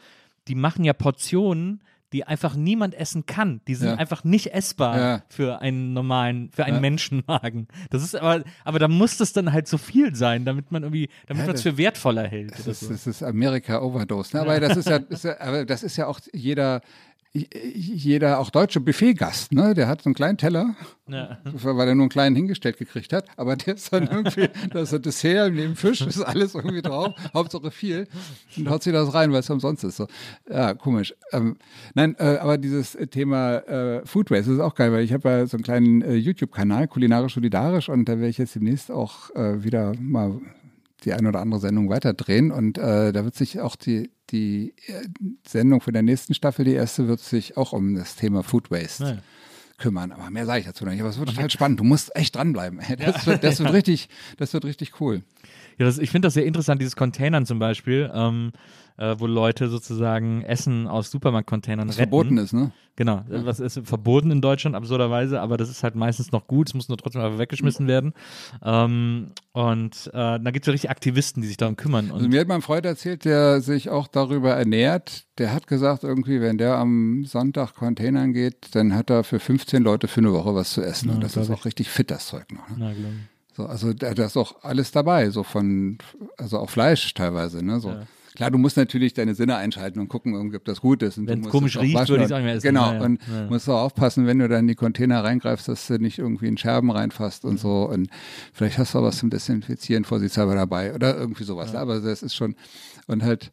[0.47, 1.79] Die machen ja Portionen,
[2.13, 3.61] die einfach niemand essen kann.
[3.67, 3.95] Die sind ja.
[3.95, 5.23] einfach nicht essbar ja.
[5.29, 6.81] für einen normalen, für einen ja.
[6.81, 7.67] Menschenmagen.
[7.89, 11.09] Das ist aber, aber da muss das dann halt so viel sein, damit man irgendwie,
[11.27, 12.57] damit man es für wertvoller hält.
[12.57, 14.35] Das ist, das ist Amerika Overdose.
[14.35, 14.41] Ne?
[14.41, 16.81] Aber das ist ja, ist ja, aber das ist ja auch jeder,
[17.31, 20.75] jeder, auch deutsche Buffetgast, ne, der hat so einen kleinen Teller,
[21.07, 21.37] ja.
[21.43, 24.95] weil er nur einen kleinen hingestellt gekriegt hat, aber der ist dann irgendwie, da ist
[24.95, 28.07] ein Dessert neben Fisch, ist alles irgendwie drauf, Hauptsache viel
[28.57, 29.97] und haut sich das rein, weil es umsonst ist.
[29.97, 30.07] So.
[30.49, 31.13] Ja, komisch.
[31.31, 31.57] Ähm,
[31.93, 35.45] nein, äh, aber dieses Thema äh, Food Waste ist auch geil, weil ich habe ja
[35.45, 39.63] so einen kleinen äh, YouTube-Kanal, kulinarisch solidarisch und da werde ich jetzt demnächst auch äh,
[39.63, 40.39] wieder mal
[41.05, 45.07] die eine oder andere Sendung weiterdrehen und äh, da wird sich auch die die äh,
[45.47, 49.03] Sendung für der nächsten Staffel, die erste, wird sich auch um das Thema Food Waste
[49.03, 49.17] ja.
[49.77, 50.11] kümmern.
[50.11, 51.01] Aber mehr sage ich dazu noch nicht.
[51.01, 51.79] Aber es wird total spannend.
[51.79, 52.79] Du musst echt dranbleiben.
[52.99, 55.23] Das, wird, das wird richtig, das wird richtig cool.
[55.77, 58.09] Ja, das, ich finde das sehr interessant, dieses Containern zum Beispiel.
[58.13, 58.51] Ähm,
[58.99, 61.97] äh, wo Leute sozusagen Essen aus Supermarktcontainern retten.
[61.97, 62.71] verboten ist, ne?
[62.97, 63.45] Genau, ja.
[63.45, 66.89] was ist verboten in Deutschland, absurderweise, aber das ist halt meistens noch gut, es muss
[66.89, 68.11] nur trotzdem einfach weggeschmissen werden.
[68.61, 72.11] Ähm, und äh, da gibt es ja richtig Aktivisten, die sich darum kümmern.
[72.11, 76.41] also mir hat mein Freund erzählt, der sich auch darüber ernährt, der hat gesagt, irgendwie,
[76.41, 80.53] wenn der am Sonntag Containern geht, dann hat er für 15 Leute für eine Woche
[80.53, 81.07] was zu essen.
[81.07, 82.67] Ja, und das ist auch richtig fit, das Zeug noch.
[82.69, 82.75] Ne?
[82.77, 82.91] Na,
[83.55, 85.99] so, also da, da ist auch alles dabei, so von,
[86.37, 87.79] also auch Fleisch teilweise, ne?
[87.79, 87.89] So.
[87.91, 88.07] Ja.
[88.39, 91.17] Klar, du musst natürlich deine Sinne einschalten und gucken, ob das gut ist.
[91.27, 92.67] Wenn es komisch riecht, würde ich nicht mehr essen.
[92.67, 93.47] Genau, ja, und ja.
[93.49, 96.57] musst auch aufpassen, wenn du dann in die Container reingreifst, dass du nicht irgendwie in
[96.57, 97.89] Scherben reinfasst und so.
[97.89, 98.09] Und
[98.53, 101.73] vielleicht hast du auch was zum Desinfizieren vorsichtshalber dabei oder irgendwie sowas.
[101.73, 101.81] Ja.
[101.81, 102.55] Aber das ist schon,
[103.07, 103.51] und halt,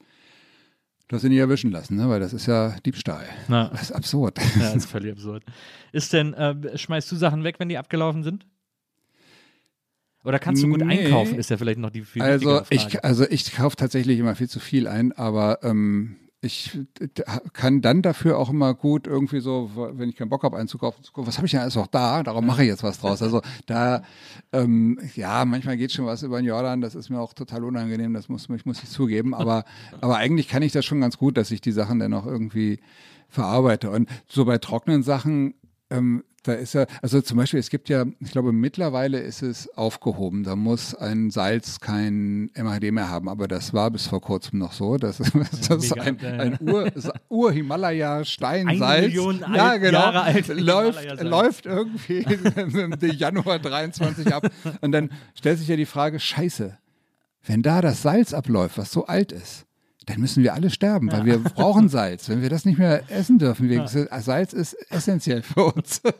[1.09, 2.09] Du hast ihn nicht erwischen lassen, ne?
[2.09, 3.27] weil das ist ja Diebstahl.
[3.49, 3.69] Na.
[3.71, 4.39] Das ist absurd.
[4.39, 5.43] Ja, das ist völlig absurd.
[5.91, 8.47] Ist denn, äh, schmeißt du Sachen weg, wenn die abgelaufen sind?
[10.27, 11.05] Oder kannst du gut nee.
[11.05, 14.49] einkaufen, ist ja vielleicht noch die viel also ich, also ich kaufe tatsächlich immer viel
[14.49, 16.79] zu viel ein, aber ähm, ich
[17.53, 21.37] kann dann dafür auch immer gut irgendwie so, wenn ich keinen Bock habe einzukaufen, was
[21.37, 22.25] habe ich denn alles auch da?
[22.25, 23.23] Darum mache ich jetzt was draus.
[23.23, 24.03] Also da,
[24.53, 28.13] ähm, ja, manchmal geht schon was über den Jordan, das ist mir auch total unangenehm,
[28.13, 29.65] das muss, ich muss ich zugeben, aber,
[30.01, 32.81] aber eigentlich kann ich das schon ganz gut, dass ich die Sachen dann auch irgendwie
[33.29, 33.91] verarbeite.
[33.91, 35.55] Und so bei trockenen Sachen,
[35.91, 39.69] ähm, da ist ja, also zum Beispiel, es gibt ja, ich glaube, mittlerweile ist es
[39.77, 40.45] aufgehoben.
[40.45, 44.73] Da muss ein Salz kein MHD mehr haben, aber das war bis vor kurzem noch
[44.73, 44.97] so.
[44.97, 45.19] Das,
[45.69, 46.59] das ist ein, ein
[47.29, 48.83] Ur-Himalaya-Steinsalz.
[48.83, 52.19] Eine Million ja, genau, Jahre alt läuft, läuft irgendwie
[52.57, 54.49] im Januar 23 ab.
[54.81, 56.79] Und dann stellt sich ja die Frage, scheiße,
[57.45, 59.66] wenn da das Salz abläuft, was so alt ist,
[60.07, 62.29] dann müssen wir alle sterben, weil wir brauchen Salz.
[62.29, 66.01] Wenn wir das nicht mehr essen dürfen, wir, Salz ist essentiell für uns.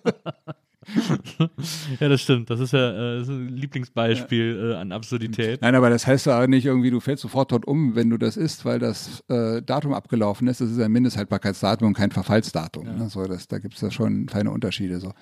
[1.99, 2.49] Ja, das stimmt.
[2.49, 5.61] Das ist ja äh, das ist ein Lieblingsbeispiel äh, an Absurdität.
[5.61, 8.37] Nein, aber das heißt ja nicht irgendwie, du fällst sofort dort um, wenn du das
[8.37, 10.61] isst, weil das äh, Datum abgelaufen ist.
[10.61, 12.85] Das ist ein Mindesthaltbarkeitsdatum und kein Verfallsdatum.
[12.85, 13.09] Ne?
[13.09, 15.01] So, das, da gibt es ja schon feine Unterschiede.
[15.01, 15.13] So.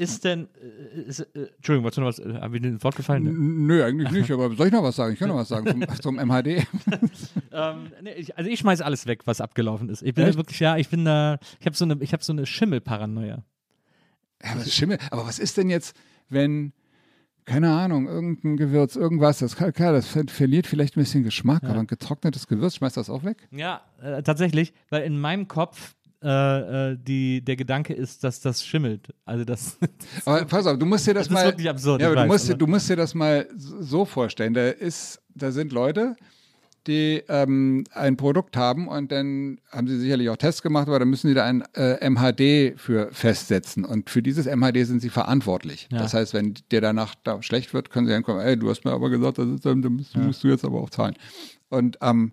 [0.00, 2.96] Ist denn, äh, ist, äh, Entschuldigung, wolltest du noch was, äh, haben wir den Wort
[2.96, 3.26] gefallen?
[3.26, 5.12] N- Nö, eigentlich nicht, aber soll ich noch was sagen?
[5.12, 6.66] Ich kann noch was sagen zum, zum MHD.
[7.52, 10.02] Ähm, nee, ich, also ich schmeiß alles weg, was abgelaufen ist.
[10.02, 10.36] Ich bin Echt?
[10.38, 13.44] wirklich, ja, ich bin da, ich habe so eine, ich habe so eine Schimmelparanoia.
[14.42, 14.98] Ja, was Schimmel.
[15.10, 15.96] Aber was ist denn jetzt,
[16.28, 16.72] wenn,
[17.44, 21.80] keine Ahnung, irgendein Gewürz, irgendwas, das klar, das ver verliert vielleicht ein bisschen Geschmack, aber
[21.80, 23.48] ein getrocknetes Gewürz, schmeißt das auch weg?
[23.50, 28.64] Ja, äh, tatsächlich, weil in meinem Kopf äh, äh, die, der Gedanke ist, dass das
[28.64, 29.08] schimmelt.
[29.24, 29.78] Also das,
[30.24, 31.50] Aber pass auf, du musst dir das, Das ist mal.
[31.50, 34.52] wirklich absurd, Ja, du, weiß, musst, dir- du musst dir das mal so vorstellen.
[34.54, 36.16] Da ist, da sind Leute,
[36.86, 41.08] die ähm, ein Produkt haben und dann haben sie sicherlich auch Tests gemacht, aber dann
[41.08, 43.84] müssen sie da ein äh, MHD für festsetzen.
[43.84, 45.88] Und für dieses MHD sind sie verantwortlich.
[45.92, 45.98] Ja.
[45.98, 48.84] Das heißt, wenn dir danach da schlecht wird, können sie dann kommen, ey, du hast
[48.86, 51.14] mir aber gesagt, das ist, dann musst, musst du jetzt aber auch zahlen.
[51.68, 52.32] Und ähm,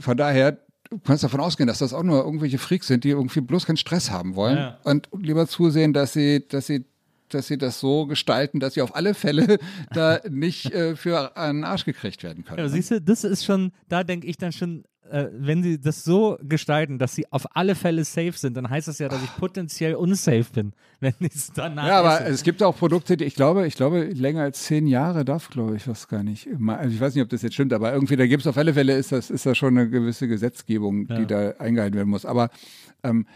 [0.00, 0.58] von daher,
[0.92, 3.76] du kannst davon ausgehen, dass das auch nur irgendwelche Freaks sind, die irgendwie bloß keinen
[3.78, 4.78] Stress haben wollen Ja.
[4.84, 6.84] und lieber zusehen, dass sie, dass sie,
[7.30, 9.58] dass sie das so gestalten, dass sie auf alle Fälle
[9.94, 12.58] da nicht äh, für einen Arsch gekriegt werden können.
[12.58, 16.04] ja, siehst du, das ist schon, da denke ich dann schon, äh, wenn sie das
[16.04, 19.36] so gestalten, dass sie auf alle Fälle safe sind, dann heißt das ja, dass ich
[19.36, 22.30] potenziell unsafe bin, wenn ich es danach ja, aber esse.
[22.30, 25.76] es gibt auch Produkte, die ich glaube, ich glaube, länger als zehn Jahre darf, glaube
[25.76, 26.48] ich, was gar nicht.
[26.66, 28.74] Also ich weiß nicht, ob das jetzt stimmt, aber irgendwie, da gibt es auf alle
[28.74, 31.18] Fälle, ist das, ist das schon eine gewisse Gesetzgebung, Ja.
[31.18, 32.24] die da eingehalten werden muss.
[32.24, 32.48] Aber
[33.02, 33.26] ähm,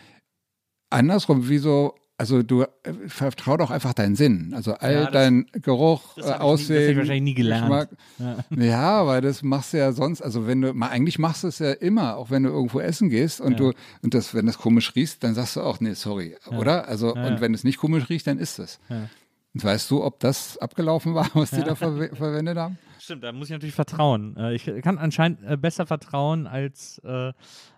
[0.91, 2.69] andersrum, wieso, also du äh,
[3.09, 4.53] vertrau doch einfach deinen Sinn.
[4.55, 6.97] Also all Ja, das- dein Geruch, das äh, ich nie- das ich Aussehen.
[6.97, 7.91] wahrscheinlich nie gelernt.
[8.19, 8.39] Geschmack.
[8.57, 9.01] Ja.
[9.01, 11.73] aber das machst du ja sonst, also wenn du, mal eigentlich machst du es ja
[11.73, 13.57] immer, auch wenn du irgendwo essen gehst und Ja.
[13.59, 16.89] du, und das, wenn das komisch riecht, dann sagst du auch, nee, sorry, oder?
[16.89, 17.41] Also, Ja, und ja.
[17.41, 18.79] wenn es nicht komisch riecht, dann ist es.
[18.89, 19.09] Ja.
[19.55, 22.79] Und weißt du, ob das abgelaufen war, was die da ver verwendet haben?
[22.99, 24.37] Stimmt, da muss ich natürlich vertrauen.
[24.37, 27.33] Äh, Ich kann anscheinend äh, besser vertrauen als, äh,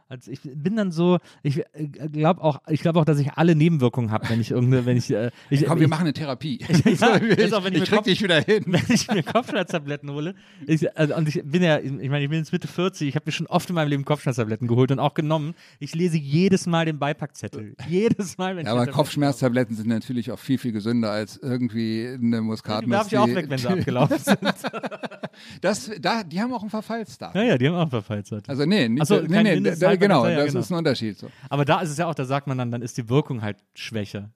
[0.09, 1.62] als ich bin dann so, ich
[2.12, 5.11] glaube auch, ich glaube auch, dass ich alle Nebenwirkungen habe, wenn ich irgendeine, wenn ich,
[5.11, 6.59] äh, ich Komm, ich, wir machen eine Therapie.
[6.98, 8.64] Ja, ich auch, wenn ich ich krieg Kopf- dich wieder hin.
[8.66, 10.34] wenn ich mir Kopfschmerztabletten hole.
[10.66, 13.24] Ich, also, und ich bin ja, ich meine, ich bin jetzt Mitte 40, ich habe
[13.26, 15.54] mir schon oft in meinem Leben Kopfschmerztabletten geholt und auch genommen.
[15.78, 17.74] Ich lese jedes Mal den Beipackzettel.
[17.88, 21.36] Jedes Mal, wenn Ja, ich aber Tabletten Kopfschmerztabletten sind natürlich auch viel, viel gesünder als
[21.36, 22.40] irgendwie eine.
[22.40, 22.84] Muskatnuss.
[22.84, 24.38] Die darf ich auch weg, wenn sie abgelaufen sind.
[25.61, 27.40] Das, da, die haben auch ein Verfallsdatum.
[27.40, 28.48] Ja, ja, die haben auch Verfallzeit.
[28.48, 30.61] Also nee, nicht, so, nee, nee, da, Genau, ja, das genau.
[30.61, 31.18] ist ein Unterschied.
[31.18, 31.28] So.
[31.49, 33.59] Aber da ist es ja auch, da sagt man dann, dann ist die Wirkung halt
[33.74, 34.30] schwächer.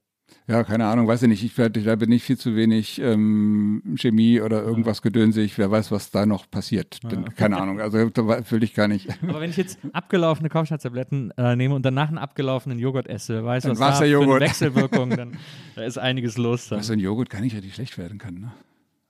[0.49, 1.45] Ja, keine Ahnung, weiß ich nicht.
[1.45, 5.57] Ich, da bin ich viel zu wenig ähm, Chemie oder irgendwas gedönsig.
[5.57, 6.99] Wer weiß, was da noch passiert.
[7.11, 9.09] Denn, keine Ahnung, also da will ich gar nicht.
[9.23, 13.65] Aber wenn ich jetzt abgelaufene Kopfschmerztabletten äh, nehme und danach einen abgelaufenen Joghurt esse, weiß
[13.65, 14.41] Dann was da für eine.
[14.41, 15.39] Wechselwirkung, dann
[15.77, 16.69] da ist einiges los.
[16.69, 16.81] Dann.
[16.81, 18.35] Was so ein Joghurt gar nicht richtig schlecht werden kann.
[18.35, 18.53] Ne?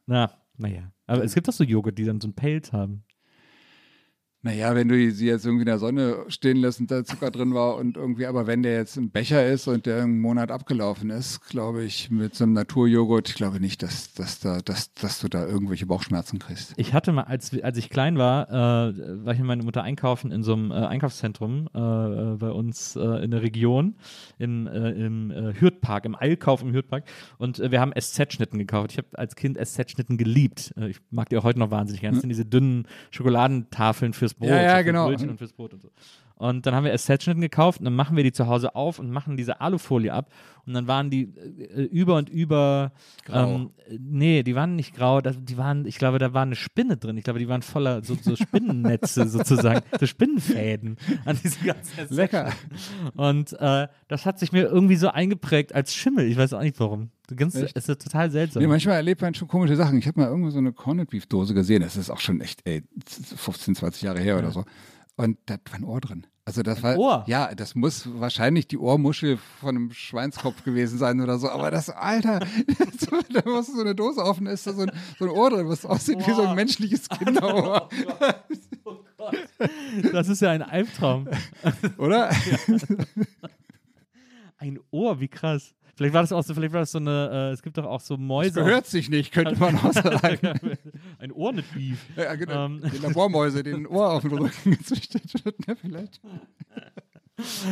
[0.06, 0.92] Na, naja.
[1.06, 3.04] Aber es gibt doch so Joghurt, die dann so einen Pelz haben.
[4.44, 7.54] Naja, wenn du sie jetzt irgendwie in der Sonne stehen lässt und da Zucker drin
[7.54, 11.10] war und irgendwie, aber wenn der jetzt ein Becher ist und der einen Monat abgelaufen
[11.10, 15.20] ist, glaube ich, mit so einem Naturjoghurt, ich glaube nicht, dass, dass, da, dass, dass
[15.20, 16.74] du da irgendwelche Bauchschmerzen kriegst.
[16.76, 20.32] Ich hatte mal, als, als ich klein war, äh, war ich mit meiner Mutter einkaufen
[20.32, 21.78] in so einem äh, Einkaufszentrum äh,
[22.36, 23.94] bei uns äh, in der Region,
[24.38, 27.04] im, äh, im äh, Hürtpark, im Eilkauf im Hürtpark.
[27.38, 28.90] Und wir haben SZ-Schnitten gekauft.
[28.90, 30.74] Ich habe als Kind SZ-Schnitten geliebt.
[30.88, 32.14] Ich mag die auch heute noch wahnsinnig gern.
[32.14, 34.48] Das sind diese dünnen Schokoladentafeln fürs Brot.
[34.48, 35.06] Ja, ja, so für genau.
[35.06, 35.90] Brötchen und fürs Brot und so.
[36.42, 39.12] Und dann haben wir SZ-Schnitten gekauft und dann machen wir die zu Hause auf und
[39.12, 40.28] machen diese Alufolie ab.
[40.66, 42.90] Und dann waren die äh, über und über.
[43.24, 43.54] Grau.
[43.54, 45.20] Ähm, äh, nee, die waren nicht grau.
[45.20, 47.16] Die waren, ich glaube, da war eine Spinne drin.
[47.16, 52.16] Ich glaube, die waren voller so, so Spinnennetze sozusagen, so Spinnenfäden an diesen ganzen SZ-Schnitten.
[52.16, 52.52] Lecker.
[53.14, 56.26] Und äh, das hat sich mir irgendwie so eingeprägt als Schimmel.
[56.26, 57.10] Ich weiß auch nicht warum.
[57.36, 58.62] Ganz, es ist total seltsam.
[58.62, 59.96] Nee, manchmal erlebt man schon komische Sachen.
[59.96, 61.82] Ich habe mal irgendwo so eine Corned Beef Dose gesehen.
[61.82, 64.64] Das ist auch schon echt, ey, 15, 20 Jahre her oder so.
[65.16, 66.26] Und da war ein Ohr drin.
[66.44, 67.24] Also das war, Ohr?
[67.28, 71.48] ja, das muss wahrscheinlich die Ohrmuschel von einem Schweinskopf gewesen sein oder so.
[71.48, 72.40] Aber das, Alter,
[73.32, 74.90] da du so eine Dose und ist da so ein,
[75.20, 77.88] so ein Ohr drin, was aussieht wie so ein menschliches Kinderohr,
[78.84, 79.36] oh Gott.
[80.12, 81.28] Das ist ja ein Albtraum.
[81.98, 82.30] oder?
[84.58, 85.74] Ein Ohr, wie krass.
[85.94, 88.00] Vielleicht war das auch so, vielleicht war das so eine, äh, es gibt doch auch
[88.00, 88.54] so Mäuse.
[88.54, 90.76] Das gehört sich nicht, könnte man auch sagen.
[91.22, 91.98] Ein Ohr mit Beef.
[92.16, 92.66] ja, genau.
[92.66, 92.82] Ähm.
[92.92, 96.20] Die Labormäuse, denen ein Ohr auf den Rücken gezüchtet wird, ne, vielleicht.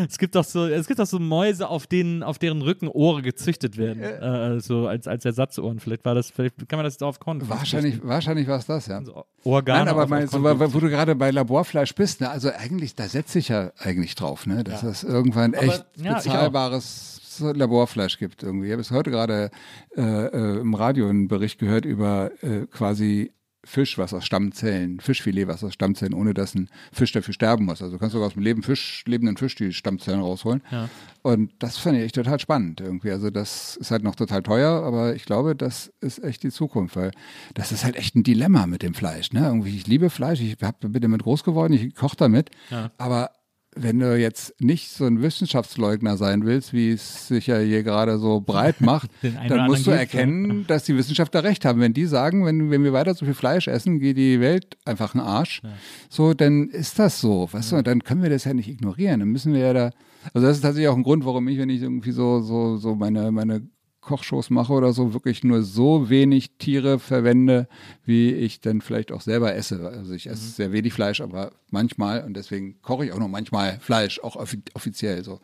[0.08, 3.22] Es gibt doch so, es gibt doch so Mäuse, auf denen, auf deren Rücken Ohren
[3.22, 4.02] gezüchtet werden.
[4.02, 5.80] Äh, so als, als Ersatzohren.
[5.80, 7.48] Vielleicht war das, vielleicht kann man das darauf konten.
[7.48, 8.98] Wahrscheinlich, wahrscheinlich war es das, ja.
[8.98, 9.80] Also Organe.
[9.86, 13.38] Nein, aber mein, so, wo du gerade bei Laborfleisch bist, ne, also eigentlich, da setze
[13.40, 18.66] ich ja eigentlich drauf, ne, dass es irgendwann Aber- echt ja, bezahlbares Laborfleisch gibt irgendwie.
[18.66, 19.50] Ich habe bis heute gerade
[19.96, 23.32] äh, äh, im Radio einen Bericht gehört über äh, quasi
[23.70, 27.80] Fisch, was aus Stammzellen, Fischfilet, was aus Stammzellen, ohne dass ein Fisch dafür sterben muss.
[27.80, 30.62] Also du kannst sogar aus dem Leben Fisch, lebenden Fisch die Stammzellen rausholen.
[30.70, 30.88] Ja.
[31.22, 33.10] Und das fand ich echt total spannend irgendwie.
[33.12, 36.96] Also das ist halt noch total teuer, aber ich glaube, das ist echt die Zukunft,
[36.96, 37.12] weil
[37.54, 39.32] das ist halt echt ein Dilemma mit dem Fleisch.
[39.32, 39.40] Ne?
[39.46, 42.90] Irgendwie, ich liebe Fleisch, ich hab, bin damit groß geworden, ich koche damit, Ja.
[42.98, 43.30] aber
[43.76, 48.18] wenn du jetzt nicht so ein Wissenschaftsleugner sein willst, wie es sich ja hier gerade
[48.18, 51.80] so breit macht, einen dann musst du erkennen, dass die Wissenschaftler recht haben.
[51.80, 55.14] Wenn die sagen, wenn, wenn wir weiter so viel Fleisch essen, geht die Welt einfach
[55.14, 55.62] in den Arsch,
[56.08, 57.48] so, dann ist das so.
[57.52, 59.20] Weißt du, dann können wir das ja nicht ignorieren.
[59.20, 59.90] Dann müssen wir ja da.
[60.34, 62.94] Also das ist tatsächlich auch ein Grund, warum ich, wenn ich irgendwie so, so, so
[62.94, 63.62] meine, meine
[64.00, 67.68] Kochshows mache oder so, wirklich nur so wenig Tiere verwende,
[68.04, 69.86] wie ich dann vielleicht auch selber esse.
[69.88, 73.78] Also ich esse sehr wenig Fleisch, aber manchmal und deswegen koche ich auch noch manchmal
[73.80, 75.40] Fleisch, auch offi offiziell so.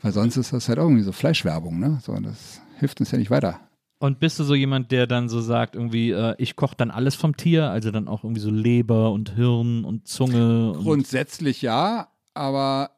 [0.00, 1.98] Weil sonst ist das halt irgendwie so Fleischwerbung, ne?
[2.02, 3.60] So, das hilft uns ja nicht weiter.
[4.00, 7.16] Und bist du so jemand, der dann so sagt, irgendwie, äh, ich koche dann alles
[7.16, 12.12] vom Tier, also dann auch irgendwie so Leber und Hirn und Zunge und Grundsätzlich ja,
[12.32, 12.90] aber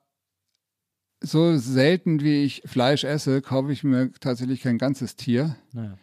[1.22, 5.98] so selten wie ich Fleisch esse, kaufe ich mir tatsächlich kein ganzes Tier, naja.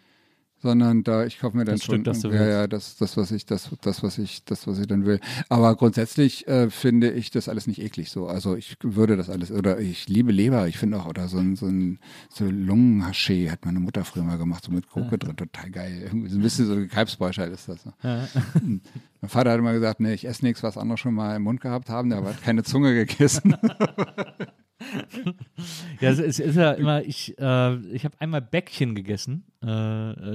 [0.59, 3.17] sondern da ich kaufe mir dann Das schon Stück, das du ja, ja, das, das
[3.17, 5.19] was ich das das was ich das was ich dann will.
[5.49, 8.27] Aber grundsätzlich äh, finde ich das alles nicht eklig so.
[8.27, 10.67] Also ich würde das alles oder ich liebe Leber.
[10.67, 11.99] Ich finde auch oder so ein so ein
[12.29, 16.01] so Lungenhaché hat meine Mutter früher mal gemacht so mit Gurke drin, total geil.
[16.05, 17.81] Irgendwie so ein bisschen so Kalbsbeuschheit ist das.
[17.81, 17.93] So.
[18.03, 21.59] Mein Vater hat immer gesagt, nee, ich esse nichts, was andere schon mal im Mund
[21.59, 23.55] gehabt haben, der hat keine Zunge gegessen.
[26.01, 29.45] Ja, es, es ist ja immer, ich, äh, ich habe einmal Bäckchen gegessen.
[29.63, 29.67] Äh,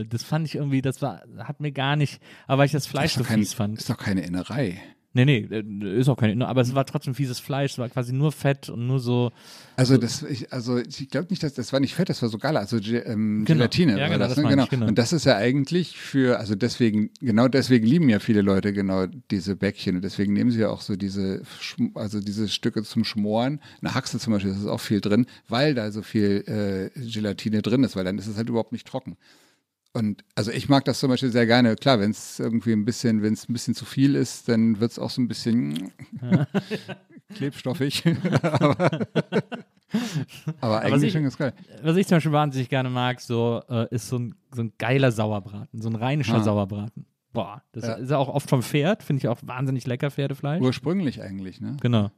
[0.01, 3.13] äh, das fand ich irgendwie, das war, hat mir gar nicht, aber ich das Fleisch
[3.13, 3.79] ist, so kein, fies fand.
[3.79, 4.81] ist doch keine Innerei.
[5.15, 8.15] Nee, nee, äh, ist auch keine, aber es war trotzdem fieses Fleisch, es war quasi
[8.15, 9.31] nur Fett und nur so.
[9.77, 12.39] Also das, ich, also ich glaube nicht, dass das war nicht Fett, das war so
[12.39, 13.59] Gala, also ähm, Genau.
[13.59, 14.51] Gelatine Ja, genau, das, das ne?
[14.51, 14.65] genau.
[14.65, 14.87] ich, genau.
[14.87, 19.07] Und das ist ja eigentlich für, also deswegen, genau deswegen lieben ja viele Leute genau
[19.31, 21.43] diese Bäckchen und deswegen nehmen sie ja auch so diese,
[21.95, 23.61] also diese Stücke zum Schmoren.
[23.83, 27.61] Eine Haxe zum Beispiel, das ist auch viel drin, weil da so viel äh, Gelatine
[27.61, 29.17] drin ist, weil dann ist es halt überhaupt nicht trocken.
[29.95, 31.77] Und also ich mag das zum Beispiel sehr gerne.
[31.77, 34.93] Klar, wenn es irgendwie ein bisschen, wenn es ein bisschen zu viel ist, dann wird
[34.93, 35.93] es auch so ein bisschen
[37.35, 38.03] klebstoffig.
[38.53, 38.93] aber,
[40.61, 41.53] aber eigentlich ich- schon ganz geil.
[41.83, 45.13] Was ich zum Beispiel wahnsinnig gerne mag, so äh, ist so ein, so ein geiler
[45.13, 46.43] Sauerbraten, so ein rheinischer Ah.
[46.43, 47.07] Sauerbraten.
[47.33, 47.93] Boah, das Ja.
[47.95, 50.61] ist ja auch oft vom Pferd, finde ich auch wahnsinnig lecker, Pferdefleisch.
[50.63, 51.77] Ursprünglich eigentlich, ne?
[51.81, 52.11] Genau.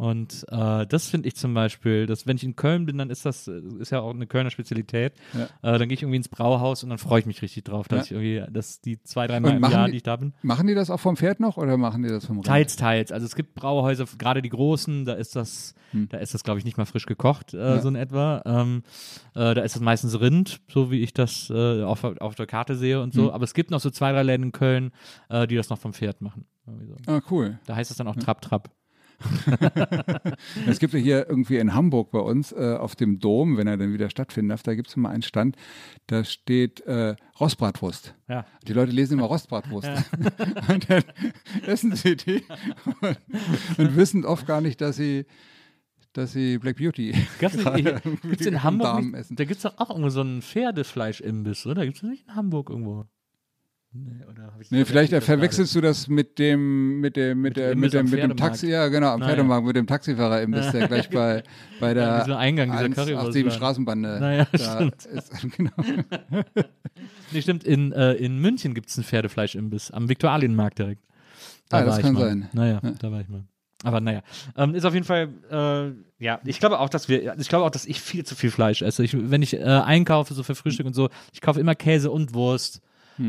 [0.00, 3.26] Und äh, das finde ich zum Beispiel, dass wenn ich in Köln bin, dann ist
[3.26, 5.12] das, äh, ist ja auch eine Kölner Spezialität.
[5.34, 8.08] Äh, dann gehe ich irgendwie ins Brauhaus und dann freue ich mich richtig drauf, dass
[8.08, 8.16] Ja.
[8.16, 10.32] ich irgendwie, dass die zwei, drei Mal im Jahr, die- die ich da bin.
[10.40, 12.46] Machen die das auch vom Pferd noch oder machen die das vom Rind?
[12.46, 13.12] Teils, teils.
[13.12, 16.64] Also es gibt Brauhäuser, gerade die großen, da ist das, da ist das, glaube ich,
[16.64, 18.40] nicht mal frisch gekocht, äh, so in etwa.
[18.46, 18.82] Ähm,
[19.34, 22.74] äh, da ist das meistens Rind, so wie ich das äh, auf, auf der Karte
[22.74, 23.32] sehe und so.
[23.34, 24.92] Aber es gibt noch so zwei, drei Läden in Köln,
[25.30, 26.46] die das noch vom Pferd machen.
[26.64, 26.96] So.
[27.06, 27.58] Ah, cool.
[27.66, 28.70] Da heißt es dann auch Trap Trap.
[30.66, 33.76] Es gibt ja hier irgendwie in Hamburg bei uns äh, auf dem Dom, wenn er
[33.76, 35.56] dann wieder stattfinden darf, da gibt es immer einen Stand,
[36.06, 38.14] da steht äh, Rostbratwurst.
[38.28, 38.46] Ja.
[38.66, 39.88] Die Leute lesen immer Rostbratwurst.
[40.68, 41.04] Und dann
[41.66, 42.42] essen sie die
[43.00, 43.18] und,
[43.78, 45.26] und wissen oft gar nicht, dass sie,
[46.12, 49.36] dass sie Black Beauty irgendwie gibt's in Hamburg nicht, essen.
[49.36, 51.84] da gibt es doch auch irgendwo so einen Pferdefleischimbiss, oder?
[51.84, 53.06] Gibt es nicht in Hamburg irgendwo?
[53.92, 57.62] Nee, oder hab ich Nee, vielleicht verwechselst du das mit dem, mit dem, mit, dem
[57.62, 58.36] der, mit dem, mit dem.
[58.36, 61.42] Taxi, ja genau, am Na, Pferdemarkt, mit dem Taxifahrer Imbiss, der gleich bei,
[61.80, 63.50] bei der Ja, dieser Eingang dieser Currywurst 187 war.
[63.50, 65.04] Straßenbande Naja, da stimmt.
[65.06, 65.72] ist, genau.
[67.32, 71.02] Nee, stimmt, in, äh, in München gibt es einen Pferdefleischimbiss, am Viktualienmarkt direkt.
[71.70, 72.28] Ah, das kann mal.
[72.28, 72.48] sein.
[72.52, 73.44] Naja, da war ich mal.
[73.82, 74.22] Aber naja,
[74.56, 77.70] ähm, ist auf jeden Fall, äh, ja, ich glaube auch, dass wir, ich glaube auch,
[77.70, 79.02] dass ich viel zu viel Fleisch esse.
[79.02, 82.34] Ich, wenn ich äh, einkaufe, so für Frühstück und so, ich kaufe immer Käse und
[82.34, 82.82] Wurst,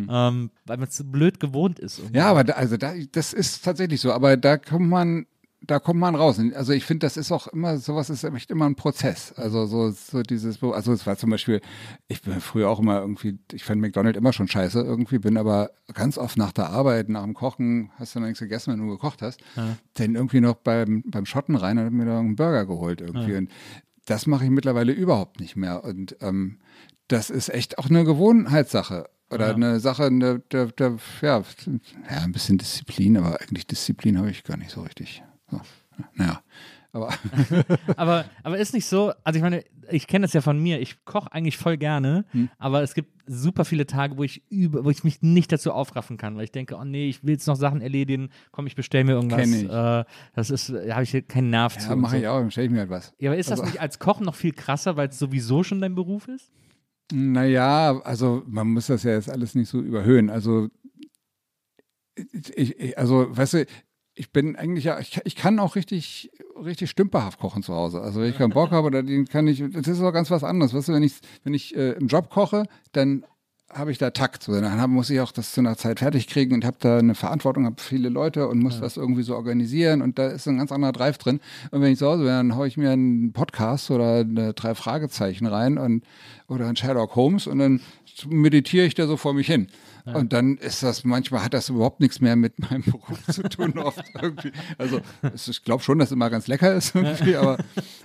[0.09, 1.99] ähm, weil man es so blöd gewohnt ist.
[1.99, 2.17] irgendwie.
[2.17, 2.23] Hm.
[2.23, 4.11] Ja, aber da, also da, das ist tatsächlich so.
[4.11, 5.25] Aber da kommt man,
[5.63, 6.41] da kommt man raus.
[6.55, 9.33] Also ich finde, das ist auch immer, sowas ist echt immer ein Prozess.
[9.33, 11.61] Also so, so dieses, also es war zum Beispiel,
[12.07, 15.69] ich bin früher auch immer irgendwie, ich fand McDonald's immer schon scheiße irgendwie, bin aber
[15.93, 18.87] ganz oft nach der Arbeit, nach dem Kochen, hast du noch nichts gegessen, wenn du
[18.87, 19.39] gekocht hast,
[19.93, 23.35] dann irgendwie noch beim, beim Schotten rein und hab mir da einen Burger geholt irgendwie.
[23.35, 23.51] Und
[24.05, 25.83] das mache ich mittlerweile überhaupt nicht mehr.
[25.83, 26.57] Und ähm,
[27.07, 29.09] das ist echt auch eine Gewohnheitssache.
[29.32, 29.55] Oder Ja.
[29.55, 31.41] eine Sache, eine, der, der, ja,
[32.09, 35.23] ja, ein bisschen Disziplin, aber eigentlich Disziplin habe ich gar nicht so richtig.
[35.49, 35.61] So.
[36.15, 36.41] Naja,
[36.93, 37.13] aber
[37.95, 41.03] aber, aber ist nicht so, also ich meine, ich kenne das ja von mir, ich
[41.05, 42.49] koche eigentlich voll gerne, Hm.
[42.57, 46.17] aber es gibt super viele Tage, wo ich über, wo ich mich nicht dazu aufraffen
[46.17, 49.03] kann, weil ich denke, oh nee, ich will jetzt noch Sachen erledigen, komm, ich bestelle
[49.05, 49.39] mir irgendwas.
[49.41, 49.69] Kenn ich.
[49.69, 50.03] Äh,
[50.34, 51.89] das ist, da habe ich hier keinen Nerv zu.
[51.89, 52.21] ja, mache so.
[52.21, 53.13] ich auch, dann stelle ich mir halt was.
[53.19, 55.79] Ja, aber ist das Also- nicht als Kochen noch viel krasser, weil es sowieso schon
[55.82, 56.51] dein Beruf ist?
[57.12, 60.30] Naja, also man muss das ja jetzt alles nicht so überhöhen.
[60.30, 60.70] Also,
[62.16, 63.66] ich, ich, also weißt du,
[64.14, 68.01] ich bin eigentlich ja, ich, ich kann auch richtig, richtig stümperhaft kochen zu Hause.
[68.01, 70.74] Also wenn ich keinen Bock habe, dann kann ich, das ist auch ganz was anderes.
[70.74, 73.26] Weißt du, wenn ich, wenn ich äh, im Job koche, dann
[73.74, 74.43] habe ich da Takt.
[74.43, 77.15] So, dann muss ich auch das zu einer Zeit fertig kriegen und habe da eine
[77.15, 80.72] Verantwortung, habe viele Leute und muss das irgendwie so organisieren und da ist ein ganz
[80.72, 81.39] anderer Drive drin.
[81.72, 85.45] Und wenn ich zu Hause bin, dann haue ich mir einen Podcast oder drei Fragezeichen
[85.45, 86.03] rein und
[86.47, 87.82] oder ein Sherlock Holmes und dann
[88.28, 89.67] meditiere ich da so vor mich hin.
[90.06, 93.78] Und dann ist das, manchmal hat das überhaupt nichts mehr mit meinem Beruf zu tun,
[93.78, 94.52] oft irgendwie.
[94.78, 95.02] Also
[95.34, 97.58] ich glaube schon, dass es immer ganz lecker ist irgendwie, aber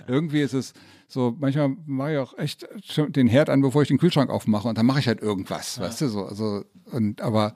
[0.07, 0.73] irgendwie ist es
[1.07, 2.67] so, manchmal mache ich auch echt
[2.97, 6.01] den Herd an, bevor ich den Kühlschrank aufmache und dann mache ich halt irgendwas, weißt
[6.01, 7.55] du, so, also, und, aber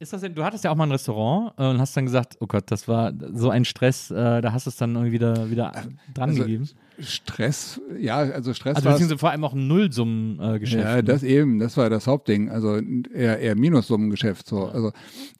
[0.00, 2.36] Ist das denn, du hattest ja auch mal ein Restaurant äh, und hast dann gesagt,
[2.40, 5.50] oh Gott, das war so ein Stress, äh, da hast du es dann irgendwie wieder,
[5.50, 5.72] wieder
[6.12, 6.68] dran also, gegeben.
[6.98, 10.84] Stress, ja, also Stress Also beziehungsweise vor allem auch ein Nullsummengeschäft.
[10.84, 12.50] Ja, das eben, das war das Hauptding.
[12.50, 14.46] Also eher, eher Minussummengeschäft.
[14.46, 14.66] So.
[14.66, 14.92] Also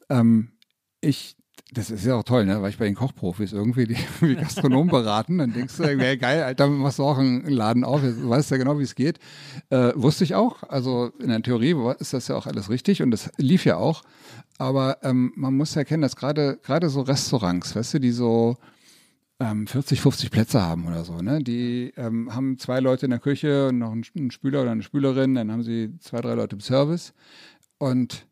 [0.09, 0.51] ähm,
[1.01, 1.35] ich,
[1.75, 2.61] das ist ja auch toll, ne?
[2.61, 6.43] Weil ich bei den Kochprofis irgendwie die wie Gastronomen beraten, dann denkst du, ja, geil,
[6.43, 9.19] Alter, machst du auch einen Laden auf, jetzt weißt ja genau, wie es geht.
[9.69, 10.63] Äh, wusste ich auch.
[10.63, 14.03] Also in der Theorie ist das ja auch alles richtig und das lief ja auch.
[14.57, 18.57] Aber ähm, man muss ja erkennen, dass gerade gerade so Restaurants, weißt du, die so
[19.39, 21.17] ähm, 40, 50 Plätze haben oder so.
[21.17, 21.43] Ne?
[21.43, 25.35] Die ähm, haben zwei Leute in der Küche und noch einen Spüler oder eine Spülerin,
[25.35, 27.13] dann haben sie zwei, drei Leute im Service
[27.77, 28.25] und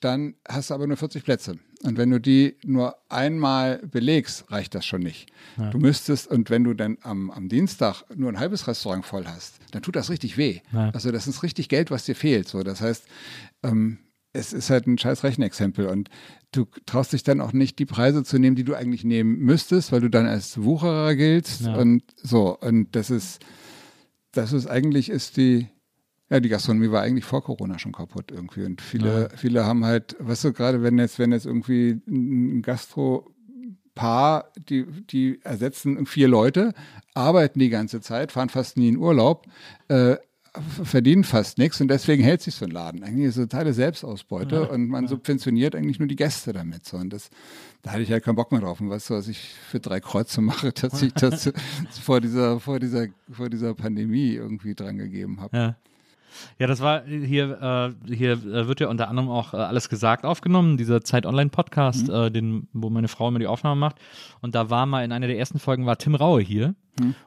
[0.00, 1.58] dann hast du aber nur 40 Plätze.
[1.82, 5.30] Und wenn du die nur einmal belegst, reicht das schon nicht.
[5.70, 9.56] Du müsstest, und wenn du dann am, am Dienstag nur ein halbes Restaurant voll hast,
[9.72, 10.60] dann tut das richtig weh.
[10.72, 10.90] Ja.
[10.90, 12.48] Also das ist richtig Geld, was dir fehlt.
[12.48, 13.04] So, das heißt,
[13.62, 13.98] ähm,
[14.32, 16.08] es ist halt ein scheiß Rechenexempel und
[16.52, 19.92] du traust dich dann auch nicht, die Preise zu nehmen, die du eigentlich nehmen müsstest,
[19.92, 21.76] weil du dann als Wucherer giltst Ja.
[21.76, 22.56] und so.
[22.58, 23.40] Und das ist,
[24.32, 25.68] das ist eigentlich ist die,
[26.28, 28.64] ja, die Gastronomie war eigentlich vor Corona schon kaputt irgendwie.
[28.64, 34.50] Und viele, viele haben halt, weißt du, gerade wenn jetzt, wenn jetzt irgendwie ein Gastro-Paar,
[34.68, 36.74] die, die ersetzen vier Leute,
[37.14, 39.46] arbeiten die ganze Zeit, fahren fast nie in Urlaub,
[39.88, 40.16] äh,
[40.84, 43.04] verdienen fast nichts und deswegen hält sich so ein Laden.
[43.04, 46.86] Eigentlich ist es totale Selbstausbeute und man subventioniert eigentlich nur die Gäste damit.
[46.86, 46.96] So.
[46.96, 47.30] Und das,
[47.82, 48.80] da hatte ich halt keinen Bock mehr drauf.
[48.80, 51.52] Und weißt du, was ich für drei Kreuze mache, dass ich das
[52.02, 55.56] vor dieser, vor dieser, vor dieser Pandemie irgendwie dran gegeben habe.
[55.56, 55.76] Ja.
[56.58, 60.24] Ja, das war hier, äh, hier äh, wird ja unter anderem auch äh, alles gesagt
[60.24, 63.96] aufgenommen, dieser Zeit Online Podcast, äh, den, wo meine Frau immer die Aufnahme macht.
[64.40, 66.74] Und da war mal in einer der ersten Folgen war Tim Raue hier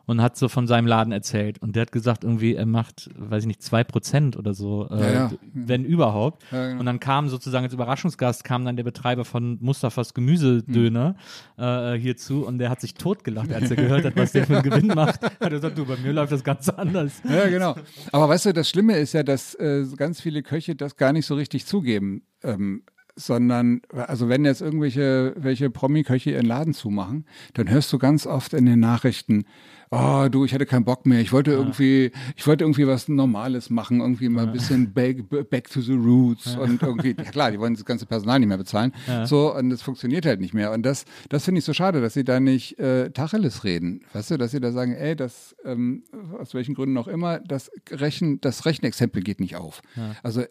[0.05, 1.61] und hat so von seinem Laden erzählt.
[1.61, 5.13] Und der hat gesagt, irgendwie, er macht, weiß ich nicht, zwei Prozent oder so, äh,
[5.13, 6.43] Ja, wenn überhaupt.
[6.51, 6.79] Ja, genau.
[6.79, 11.15] Und dann kam sozusagen als Überraschungsgast kam dann der Betreiber von Mustafas Gemüsedöner
[11.57, 14.63] äh, hierzu und der hat sich totgelacht, als er gehört hat, was der für einen
[14.63, 15.21] Gewinn macht.
[15.23, 17.21] Hat er gesagt, du, bei mir läuft das ganz anders.
[17.29, 17.75] Ja, genau.
[18.11, 21.25] Aber weißt du, das Schlimme ist ja, dass äh, ganz viele Köche das gar nicht
[21.25, 22.23] so richtig zugeben.
[22.43, 22.83] Ähm,
[23.19, 28.53] sondern, also wenn jetzt irgendwelche welche Promi-Köche ihren Laden zumachen, dann hörst du ganz oft
[28.53, 29.45] in den Nachrichten,
[29.91, 33.69] oh du, ich hatte keinen Bock mehr, ich wollte irgendwie, ich wollte irgendwie was Normales
[33.69, 37.59] machen, irgendwie mal ein bisschen back, back to the roots und irgendwie, ja klar, die
[37.59, 38.93] wollen das ganze Personal nicht mehr bezahlen,
[39.25, 40.71] so und das funktioniert halt nicht mehr.
[40.71, 44.31] Und das, das finde ich so schade, dass sie da nicht äh, Tacheles reden, weißt
[44.31, 46.03] du, dass sie da sagen, ey, das, ähm,
[46.39, 49.81] aus welchen Gründen auch immer, das Rechen, das Rechenexempel geht nicht auf.
[50.23, 50.43] Also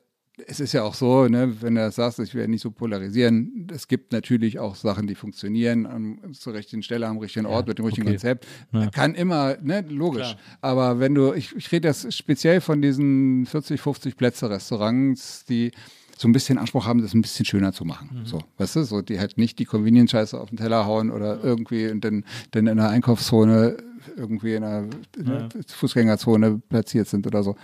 [0.46, 3.66] es ist ja auch so, ne, wenn du das sagst, ich werde nicht so polarisieren,
[3.72, 7.78] es gibt natürlich auch Sachen, die funktionieren am, zur richtigen Stelle, am richtigen Ort, mit
[7.78, 8.16] dem richtigen okay.
[8.16, 8.46] Konzept.
[8.92, 10.36] Kann immer, ne, logisch.
[10.60, 15.72] Aber wenn du, ich, ich rede jetzt speziell von diesen 40, 50 Plätze Restaurants, die
[16.18, 18.22] so ein bisschen Anspruch haben, das ein bisschen schöner zu machen.
[18.24, 21.88] So, weißt du, so, die halt nicht die Convenience-Scheiße auf den Teller hauen oder irgendwie
[21.88, 23.76] und dann, dann in der Einkaufszone
[24.16, 27.56] irgendwie in einer in der Fußgängerzone platziert sind oder so.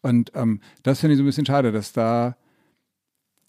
[0.00, 2.36] Und ähm, das finde ich so ein bisschen schade, dass da,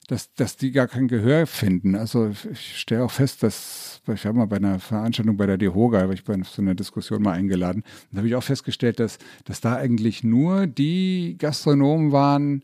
[0.07, 1.95] dass, dass die gar kein Gehör finden.
[1.95, 6.01] Also ich stelle auch fest, dass, ich habe mal bei einer Veranstaltung bei der DEHOGA,
[6.01, 9.20] habe ich bei so einer Diskussion mal eingeladen, und da habe ich auch festgestellt, dass,
[9.45, 12.64] dass da eigentlich nur die Gastronomen waren,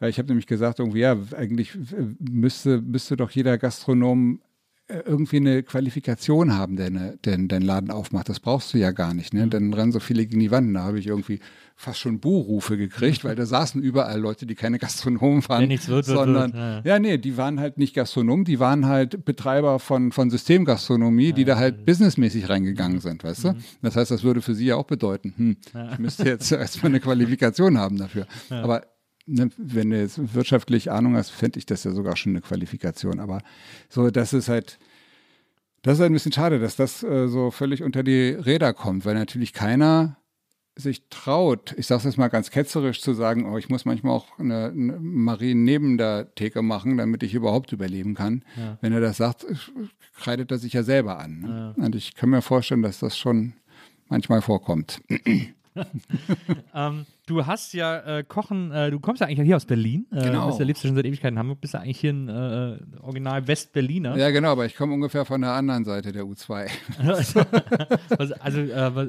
[0.00, 1.76] ich habe nämlich gesagt, irgendwie, ja, eigentlich
[2.18, 4.40] müsste, müsste doch jeder Gastronom
[4.86, 8.28] äh, irgendwie eine Qualifikation haben, der, eine, der deinen Laden aufmacht.
[8.28, 9.32] Das brauchst du ja gar nicht.
[9.32, 9.46] Ne?
[9.48, 10.76] Dann rennen so viele gegen die Wand.
[10.76, 11.40] Da habe ich irgendwie
[11.74, 16.06] fast schon Buhrufe gekriegt, weil da saßen überall Leute, die keine Gastronomen waren, nichts wird,
[16.06, 16.92] wird, sondern wird, ja.
[16.92, 21.46] ja, nee, die waren halt nicht Gastronomen, die waren halt Betreiber von, von Systemgastronomie, die
[21.46, 23.54] da halt businessmäßig reingegangen sind, weißt du?
[23.80, 25.56] Das heißt, das würde für sie ja auch bedeuten, hm,
[25.92, 28.26] ich müsste jetzt erstmal eine Qualifikation haben dafür.
[28.50, 28.82] Aber
[29.26, 33.20] ne, wenn du jetzt wirtschaftlich Ahnung hast, fände ich das ja sogar schon eine Qualifikation.
[33.20, 33.40] Aber
[33.88, 34.78] so, das ist halt,
[35.82, 39.04] das ist halt ein bisschen schade, dass das äh, so völlig unter die Räder kommt,
[39.04, 40.16] weil natürlich keiner
[40.76, 44.12] sich traut, ich sage es jetzt mal ganz ketzerisch zu sagen, oh, ich muss manchmal
[44.12, 48.44] auch eine, eine Marien neben der Theke machen, damit ich überhaupt überleben kann.
[48.80, 49.46] Wenn er das sagt,
[50.16, 51.40] kreidet er sich ja selber an.
[51.40, 51.74] Ne?
[51.76, 53.52] Und ich kann mir vorstellen, dass das schon
[54.08, 55.00] manchmal vorkommt.
[56.76, 60.06] Ähm, du hast ja äh, Kochen, äh, du kommst ja eigentlich hier aus Berlin.
[60.10, 60.46] Äh, Genau.
[60.48, 62.78] Bist ja, lebst ja schon seit Ewigkeiten in Hamburg, bist ja eigentlich hier ein äh,
[63.00, 64.16] Original Westberliner.
[64.16, 66.68] Ja, genau, aber ich komme ungefähr von der anderen Seite der U2.
[68.18, 69.08] Was, also, äh, was,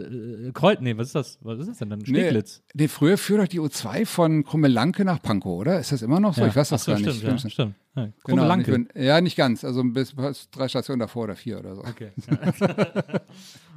[0.53, 1.39] Kreuz, nee, was ist das?
[1.41, 1.99] Was ist das denn dann?
[1.99, 2.61] Nee, Steglitz.
[2.73, 5.79] nee, früher führt doch die U2 von Krummelanke nach Pankow, oder?
[5.79, 6.45] Ist das immer noch so?
[6.45, 7.09] Ich weiß das Ach so, gar nicht.
[7.09, 7.53] stimmt, ja, Stimmt's?
[7.53, 7.75] stimmt.
[7.95, 8.09] Ja.
[8.25, 9.63] Genau, bin, ja, nicht ganz.
[9.63, 11.81] Also bis, bis drei Stationen davor oder vier oder so.
[11.83, 12.11] Okay.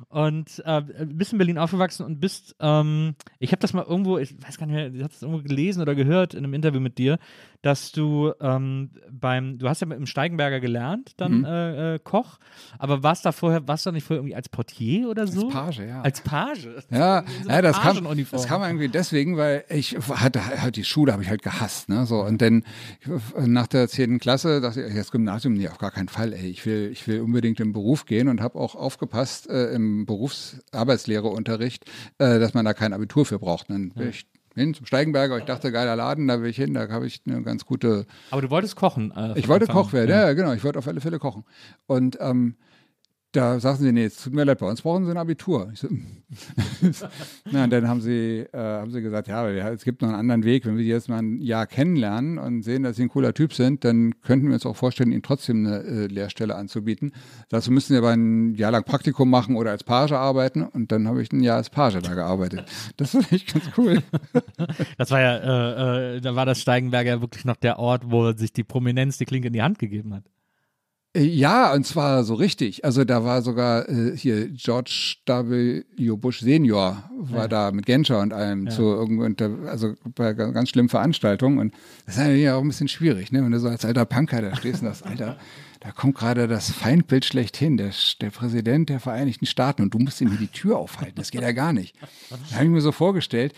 [0.09, 4.34] und äh, bist in Berlin aufgewachsen und bist, ähm, ich habe das mal irgendwo, ich
[4.42, 6.98] weiß gar nicht mehr, ich habe das irgendwo gelesen oder gehört in einem Interview mit
[6.98, 7.18] dir,
[7.62, 11.44] dass du ähm, beim, du hast ja im Steigenberger gelernt, dann Mhm.
[11.44, 12.38] äh, äh, Koch,
[12.78, 15.48] aber warst da vorher, warst du nicht vorher irgendwie als Portier oder so?
[15.48, 16.02] Page, ja.
[16.02, 16.68] Als Page?
[16.90, 20.84] Ja, In so ja das, kam, das kam irgendwie deswegen, weil ich hatte halt die
[20.84, 22.64] Schule habe ich halt gehasst, ne, so und dann
[23.36, 26.64] nach der zehnten Klasse dachte ich, das Gymnasium, nee, auf gar keinen Fall, ey, ich
[26.64, 31.84] will, ich will unbedingt im Beruf gehen und habe auch aufgepasst äh, im Berufsarbeitslehreunterricht,
[32.18, 33.70] äh, dass man da kein Abitur für braucht.
[33.70, 34.26] Dann bin ich
[34.59, 37.42] hin zum Steigenberger, ich dachte, geiler Laden, da will ich hin, da habe ich eine
[37.42, 39.12] ganz gute Aber du wolltest kochen.
[39.16, 40.26] Äh, ich wollte Anfang Koch werden, ja.
[40.26, 40.52] ja, genau.
[40.52, 41.44] Ich wollte auf alle Fälle kochen.
[41.86, 42.56] Und ähm,
[43.39, 45.70] da sagten sie, nee, es tut mir leid, bei uns brauchen sie ein Abitur.
[45.72, 45.89] Ich so,
[47.51, 50.45] Na, und dann haben sie, äh, haben sie gesagt, ja, es gibt noch einen anderen
[50.45, 50.66] Weg.
[50.66, 53.55] Wenn wir die jetzt mal ein Jahr kennenlernen und sehen, dass sie ein cooler Typ
[53.55, 57.12] sind, dann könnten wir uns auch vorstellen, ihnen trotzdem eine äh, Lehrstelle anzubieten.
[57.49, 60.62] Dazu müssen sie aber ein Jahr lang Praktikum machen oder als Page arbeiten.
[60.62, 62.64] Und dann habe ich ein Jahr als Page da gearbeitet.
[62.97, 64.03] Das finde ich ganz cool.
[64.97, 68.53] Das war ja, äh, äh, da war das Steigenberger wirklich noch der Ort, wo sich
[68.53, 70.24] die Prominenz die Klinke in die Hand gegeben hat.
[71.18, 72.84] Äh, Ja, und zwar so richtig.
[72.84, 75.82] Also da war sogar äh, hier George W.
[76.16, 79.24] Bush Senior war da mit Genscher und allem zu irgendwo,
[79.68, 81.58] also bei ga- ganz schlimmen Veranstaltungen.
[81.58, 81.74] Und
[82.06, 83.42] das ist natürlich auch ein bisschen schwierig, ne?
[83.44, 85.36] wenn du so als alter Punker da stehst und sagst, Alter,
[85.80, 87.90] da kommt gerade das Feindbild schlechthin, der,
[88.20, 91.14] der Präsident der Vereinigten Staaten und du musst ihm hier die Tür aufhalten.
[91.16, 91.94] Das geht ja gar nicht.
[92.50, 93.52] Da habe ich mir so vorgestellt,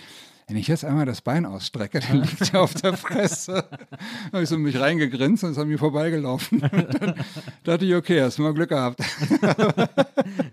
[0.51, 3.65] wenn ich jetzt einmal das Bein ausstrecke, dann liegt er auf der Fresse.
[3.71, 6.59] Da habe ich so mich reingegrinst und ist an mir vorbeigelaufen.
[6.61, 7.15] Dann
[7.63, 9.01] dachte ich, okay, hast du mal Glück gehabt.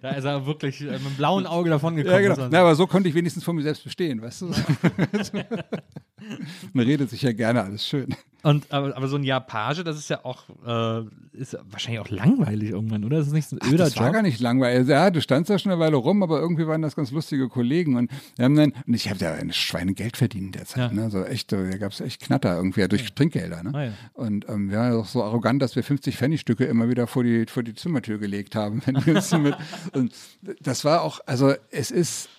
[0.02, 2.24] Da ist er wirklich äh, mit dem blauen Auge davon gekommen.
[2.24, 2.48] Ja, genau.
[2.50, 4.52] Na, aber so konnte ich wenigstens von mir selbst bestehen, weißt du?
[6.74, 8.16] Man redet sich ja gerne alles schön.
[8.44, 12.10] Und aber, aber so ein Jahr Page, das ist ja auch äh, ist wahrscheinlich auch
[12.10, 13.18] langweilig irgendwann, oder?
[13.18, 14.14] Das ist nicht so ein öder das war Job.
[14.14, 14.88] gar nicht langweilig.
[14.88, 17.96] Ja, du standst da schon eine Weile rum, aber irgendwie waren das ganz lustige Kollegen.
[17.96, 20.92] Und wir haben dann, und ich habe da ein Schweinegeld verdient derzeit.
[20.92, 20.94] Ja.
[20.94, 21.10] Ne?
[21.10, 23.64] So echt, da gab es echt Knatter irgendwie durch Trinkgelder.
[23.64, 23.72] Ne?
[23.74, 23.92] Ah, ja.
[24.14, 27.24] Und ähm, wir waren ja auch so arrogant, dass wir 50 Pfennigstücke immer wieder vor
[27.24, 28.82] die, vor die Zimmertür gelegt haben.
[29.94, 30.14] Und
[30.62, 32.30] das war auch, also es ist,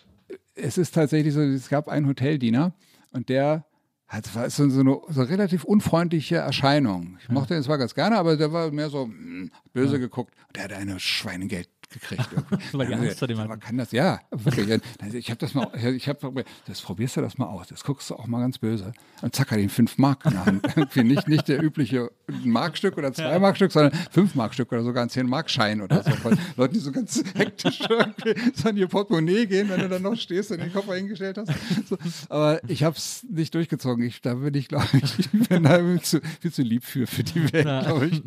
[0.54, 2.72] es ist tatsächlich so, es gab einen Hoteldiener
[3.12, 3.64] und der
[4.08, 7.18] hat, war so, so eine so relativ unfreundliche Erscheinung.
[7.20, 10.34] Ich mochte ihn zwar ganz gerne, aber der war mehr so hm, böse geguckt.
[10.46, 12.28] Und der hat eine Schweinegeld gekriegt.
[12.72, 13.60] Weil die Angst vor dem hatten.
[13.60, 14.80] kann das, ja, wirklich.
[15.12, 18.16] Ich habe das mal, ich habe, das probierst du das mal aus, das guckst du
[18.16, 18.92] auch mal ganz böse.
[19.22, 20.66] Und zack, hat ihn fünf Mark in der Hand.
[20.76, 22.10] Irgendwie nicht, nicht der übliche
[22.44, 26.10] Markstück oder zwei Markstück, sondern fünf Markstück oder sogar ein zehn Markschein oder so.
[26.10, 30.02] Von Leuten, die so ganz hektisch irgendwie so an ihr Portemonnaie gehen, wenn du dann
[30.02, 31.52] noch stehst und den Koffer hingestellt hast.
[31.88, 31.96] So.
[32.28, 34.04] Aber ich habe es nicht durchgezogen.
[34.04, 37.06] Ich, da bin ich, glaube ich, ich bin da viel zu, viel zu lieb für,
[37.06, 38.22] für die Welt, glaube ich.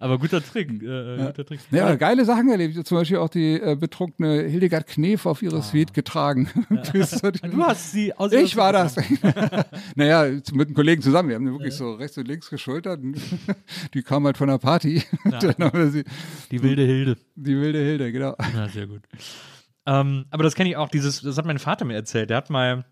[0.00, 0.70] aber guter Trick.
[0.82, 1.60] Äh, guter Trick.
[1.70, 2.86] Ja, aber geile Sachen erlebt.
[2.86, 6.48] Zum Beispiel auch die äh, betrunkene Hildegard Knef auf ihre Suite getragen.
[6.92, 8.96] Du hast sie aus ich war das.
[9.94, 11.28] naja, mit einem Kollegen zusammen.
[11.28, 13.00] Wir haben die wirklich so rechts und links geschultert.
[13.94, 15.02] Die kam halt von der Party.
[15.24, 16.04] Wir sie,
[16.50, 17.16] Die wilde Hilde.
[17.34, 18.34] die wilde Hilde, genau.
[18.54, 19.02] Ja, sehr gut.
[19.86, 22.30] Ähm, aber das kenne ich auch, dieses, das hat mein Vater mir erzählt.
[22.30, 22.84] Der hat mal,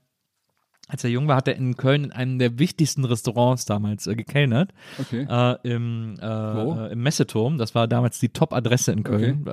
[0.88, 4.14] als er jung war, hat er in Köln in einem der wichtigsten Restaurants damals äh,
[4.14, 4.70] gekellnert.
[5.00, 5.26] Okay.
[5.28, 6.78] Äh, im, äh, Wo?
[6.78, 7.56] äh, Im Messeturm.
[7.58, 9.44] Das war damals die Top-Adresse in Köln.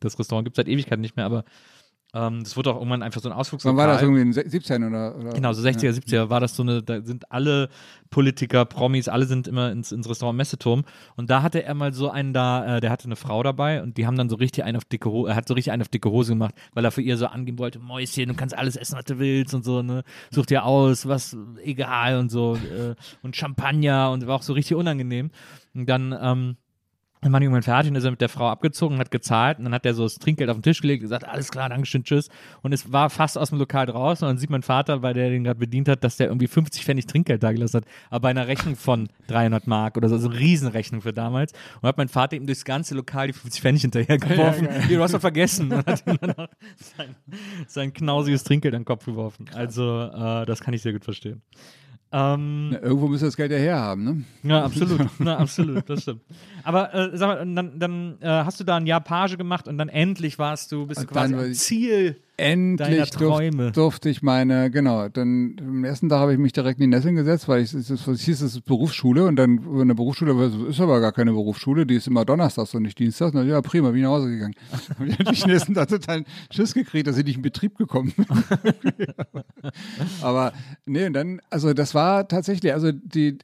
[0.00, 1.44] Das Restaurant gibt es seit Ewigkeiten nicht mehr, aber
[2.12, 3.76] Ähm, das wurde auch irgendwann einfach so ein Ausflugslokal.
[3.76, 5.30] Wann war das irgendwie in den 17 oder, oder?
[5.30, 7.68] Genau, so 60er, 70er war das so eine, da sind alle
[8.10, 10.84] Politiker, Promis, alle sind immer ins, ins Restaurant Messeturm.
[11.16, 13.96] Und da hatte er mal so einen da, äh, der hatte eine Frau dabei und
[13.96, 15.88] die haben dann so richtig einen auf dicke Hose, er hat so richtig einen auf
[15.88, 18.96] dicke Hose gemacht, weil er für ihr so angeben wollte, Mäuschen, du kannst alles essen,
[18.96, 20.02] was du willst und so, ne?
[20.30, 22.56] Such dir aus, was, egal und so.
[22.56, 25.30] Äh, und Champagner und war auch so richtig unangenehm.
[25.74, 26.56] Und dann, ähm,
[27.20, 29.74] dann war irgendwann fertig und ist er mit der Frau abgezogen, hat gezahlt und dann
[29.74, 32.30] hat er so das Trinkgeld auf den Tisch gelegt und gesagt, alles klar, Dankeschön, tschüss.
[32.62, 35.28] Und es war fast aus dem Lokal draußen und dann sieht mein Vater, weil der
[35.28, 38.30] den gerade bedient hat, dass der irgendwie 50 Pfennig Trinkgeld da gelassen hat, aber bei
[38.30, 41.52] einer Rechnung von 300 Mark oder so, also eine Riesenrechnung für damals.
[41.82, 44.68] Und hat mein Vater ihm durchs ganze Lokal die 50 Pfennig hinterhergeworfen.
[44.90, 45.72] Ja, du hast doch vergessen.
[45.72, 47.16] Und hat ihm dann noch sein,
[47.66, 49.46] sein knausiges Trinkgeld an den Kopf geworfen.
[49.54, 51.42] Also, äh, das kann ich sehr gut verstehen.
[52.12, 54.24] Ähm, Na, irgendwo müsste das Geld ja herhaben, ne?
[54.42, 55.00] Ja, absolut.
[55.20, 56.22] Na, absolut, das stimmt.
[56.64, 59.78] Aber äh, sag mal, dann, dann äh, hast du da ein Jahr Page gemacht und
[59.78, 63.10] dann endlich warst du, bist du quasi am Ziel endlich.
[63.10, 66.96] Durf, durfte ich meine, genau, dann am ersten Tag habe ich mich direkt in die
[66.96, 70.50] Nesseln gesetzt, weil ich, es, es hieß, es ist Berufsschule und dann in der Berufsschule
[70.68, 73.32] ist aber gar keine Berufsschule, die ist immer donnerstags und nicht dienstags.
[73.32, 74.54] Und dann, ja, prima, bin ich nach Hause gegangen.
[74.98, 78.12] habe ich natürlich den nächsten Tag total Schiss gekriegt, dass ich nicht in Betrieb gekommen
[78.16, 78.26] bin.
[80.22, 80.52] aber
[80.86, 83.38] nee, und dann, also das war tatsächlich, also die,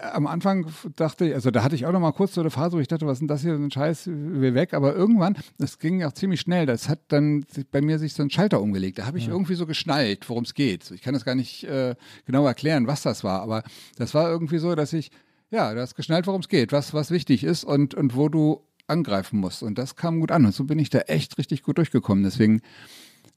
[0.00, 2.76] am Anfang dachte ich, also da hatte ich auch noch mal kurz so eine Phase,
[2.76, 4.74] wo ich dachte, was ist denn das hier, so ein Scheiß, will weg.
[4.74, 8.30] Aber irgendwann, das ging auch ziemlich schnell, das hat dann bei mir sich so ein
[8.30, 8.98] Schalter umgelegt.
[8.98, 9.32] Da habe ich ja.
[9.32, 10.90] irgendwie so geschnallt, worum es geht.
[10.90, 11.94] Ich kann das gar nicht äh,
[12.26, 13.62] genau erklären, was das war, aber
[13.96, 15.10] das war irgendwie so, dass ich,
[15.50, 18.62] ja, du hast geschnallt, worum es geht, was, was wichtig ist und, und wo du
[18.86, 19.62] angreifen musst.
[19.62, 20.44] Und das kam gut an.
[20.44, 22.24] Und so bin ich da echt richtig gut durchgekommen.
[22.24, 22.60] Deswegen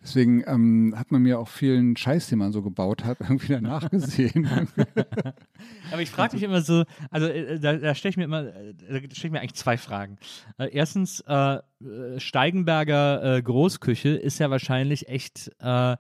[0.03, 3.89] Deswegen ähm, hat man mir auch vielen Scheiß, den man so gebaut hat, irgendwie danach
[3.89, 4.47] gesehen.
[5.91, 8.73] Aber ich frage mich immer so, also äh, da, da stelle ich mir immer, äh,
[8.73, 10.17] da stelle ich mir eigentlich zwei Fragen.
[10.57, 11.59] Äh, erstens, äh,
[12.17, 15.97] Steigenberger Großküche ist ja wahrscheinlich echt kein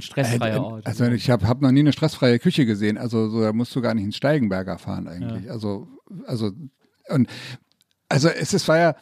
[0.00, 0.86] stressfreier Ort.
[0.86, 2.96] Also ich habe hab noch nie eine stressfreie Küche gesehen.
[2.96, 5.46] Also so, da musst du gar nicht ins Steigenberger fahren eigentlich.
[5.46, 5.52] Ja.
[5.52, 5.88] Also,
[6.26, 6.52] also,
[7.08, 7.28] und
[8.08, 8.96] also es, es war ja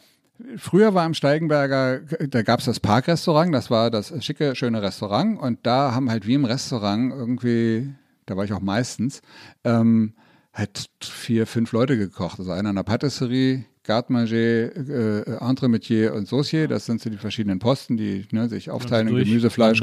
[0.57, 5.39] Früher war am Steigenberger, da gab es das Parkrestaurant, das war das schicke, schöne Restaurant.
[5.39, 7.93] Und da haben halt wie im Restaurant irgendwie,
[8.25, 9.21] da war ich auch meistens,
[9.63, 10.13] ähm,
[10.53, 12.39] halt vier, fünf Leute gekocht.
[12.39, 17.59] Also einer in der Patisserie, Garde-Manger, äh, Entremetier und Saucier, das sind so die verschiedenen
[17.59, 19.81] Posten, die ne, sich aufteilen in Gemüse, Fleisch,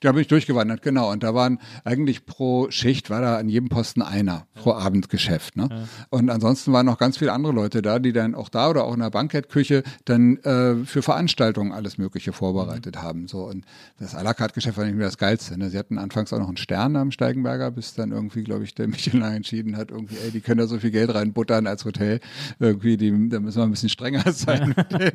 [0.00, 1.10] da bin ich durchgewandert, genau.
[1.10, 4.46] Und da waren eigentlich pro Schicht war da an jedem Posten einer ja.
[4.54, 5.56] pro Abendgeschäft.
[5.56, 5.68] Ne?
[5.70, 5.84] Ja.
[6.08, 8.94] Und ansonsten waren noch ganz viele andere Leute da, die dann auch da oder auch
[8.94, 13.02] in der Bankettküche dann äh, für Veranstaltungen alles Mögliche vorbereitet mhm.
[13.02, 13.28] haben.
[13.28, 13.64] So und
[13.98, 15.58] das à la carte Geschäft war nicht mehr das Geilste.
[15.58, 15.68] Ne?
[15.70, 18.88] Sie hatten anfangs auch noch einen Stern am Steigenberger, bis dann irgendwie, glaube ich, der
[18.88, 22.20] Michelin entschieden hat, irgendwie, ey, die können da so viel Geld reinbuttern als Hotel.
[22.58, 24.74] Irgendwie, die, da müssen wir ein bisschen strenger sein,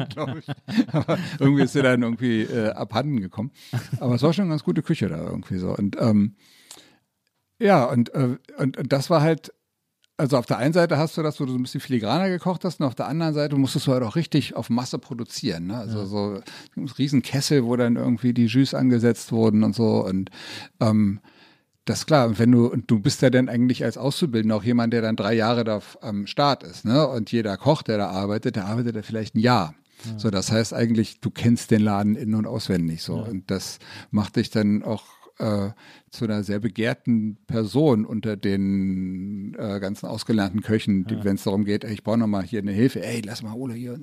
[0.09, 0.93] glaube ich.
[0.93, 3.51] Aber irgendwie ist sie dann irgendwie äh, abhanden gekommen.
[3.99, 5.75] Aber es war schon ganz gut gute Küche da irgendwie so.
[5.75, 6.35] Und ähm,
[7.59, 9.53] ja, und, äh, und, und das war halt,
[10.17, 12.65] also auf der einen Seite hast du das, wo du so ein bisschen filigraner gekocht
[12.65, 15.67] hast, und auf der anderen Seite musstest du halt auch richtig auf Masse produzieren.
[15.67, 15.77] Ne?
[15.77, 16.05] Also ja.
[16.05, 16.41] so
[16.75, 20.05] ein Riesenkessel, wo dann irgendwie die Jus angesetzt wurden und so.
[20.05, 20.29] Und
[20.81, 21.19] ähm,
[21.85, 24.63] das ist klar, und wenn du, und du bist ja dann eigentlich als Auszubildender auch
[24.63, 27.07] jemand, der dann drei Jahre da am Start ist, ne?
[27.07, 29.75] Und jeder Koch, der da arbeitet, der arbeitet ja vielleicht ein Jahr.
[30.17, 33.17] So, das heißt eigentlich, du kennst den Laden in- und auswendig so.
[33.17, 33.23] Ja.
[33.23, 33.79] Und das
[34.11, 35.03] macht dich dann auch
[35.37, 35.69] äh,
[36.11, 41.23] zu einer sehr begehrten Person unter den äh, ganzen ausgelernten Köchen, ja.
[41.25, 43.73] wenn es darum geht, ey, ich brauche nochmal hier eine Hilfe, ey, lass mal Ole
[43.73, 43.99] hier.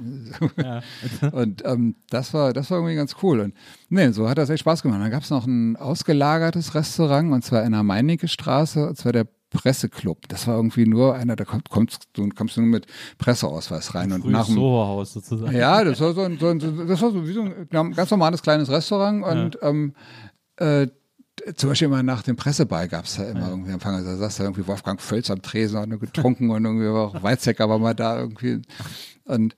[0.58, 0.82] Ja.
[1.32, 3.40] und ähm, das war, das war irgendwie ganz cool.
[3.40, 3.54] Und
[3.88, 5.00] nee, so hat das echt Spaß gemacht.
[5.00, 9.12] Dann gab es noch ein ausgelagertes Restaurant und zwar in der Meinecke Straße, und zwar
[9.12, 10.28] der Presseclub.
[10.28, 12.86] Das war irgendwie nur einer, da kommst, kommst du kommst nur mit
[13.18, 14.12] Presseausweis rein.
[14.12, 15.56] und nach dem Soho-Haus sozusagen.
[15.56, 18.42] Ja, das war so ein, so ein, das war so wie so ein ganz normales
[18.42, 19.68] kleines Restaurant und ja.
[19.68, 19.94] ähm,
[20.56, 20.88] äh,
[21.56, 23.48] zum Beispiel immer nach dem Presseball gab es da immer ja.
[23.48, 24.04] irgendwie Empfang.
[24.04, 27.68] Da saß da irgendwie Wolfgang Völz am Tresen, hat nur getrunken und irgendwie auch Weizsäcker
[27.68, 28.60] war mal da irgendwie.
[29.24, 29.56] Und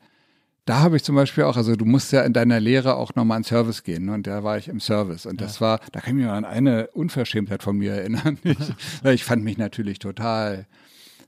[0.64, 3.38] da habe ich zum Beispiel auch, also du musst ja in deiner Lehre auch nochmal
[3.38, 4.06] in Service gehen.
[4.06, 4.14] Ne?
[4.14, 5.26] Und da war ich im Service.
[5.26, 8.38] Und das war, da kann ich mich an eine Unverschämtheit von mir erinnern.
[8.44, 10.66] Ich, ich fand mich natürlich total,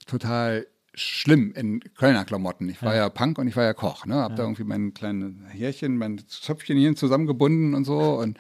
[0.07, 2.69] total schlimm in Kölner Klamotten.
[2.69, 4.07] Ich war ja, ja Punk und ich war ja Koch.
[4.07, 4.15] Ne?
[4.15, 4.37] Hab ja.
[4.37, 8.19] da irgendwie mein kleines Härchen, mein Zöpfchen hier zusammengebunden und so.
[8.19, 8.39] Und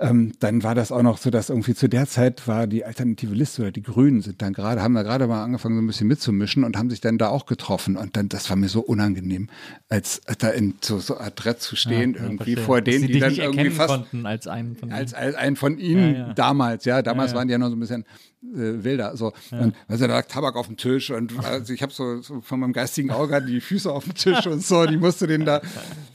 [0.00, 3.34] ähm, dann war das auch noch so, dass irgendwie zu der Zeit war die alternative
[3.34, 6.08] Liste oder die Grünen sind dann gerade, haben da gerade mal angefangen, so ein bisschen
[6.08, 7.96] mitzumischen und haben sich dann da auch getroffen.
[7.96, 9.48] Und dann, das war mir so unangenehm,
[9.88, 12.64] als da in so, so Adrett zu stehen, ja, irgendwie verstehe.
[12.64, 16.26] vor denen, die dann irgendwie fast als einen von als, als einen von ihnen ja,
[16.28, 16.34] ja.
[16.34, 18.04] damals, ja, damals waren die ja noch so ein bisschen
[18.54, 19.16] äh, wilder.
[19.16, 19.32] So.
[19.50, 22.60] Und also da lag Tabak auf dem Tisch und also ich habe so, so, von
[22.60, 25.60] meinem geistigen Auge die Füße auf dem Tisch und so, die musste den da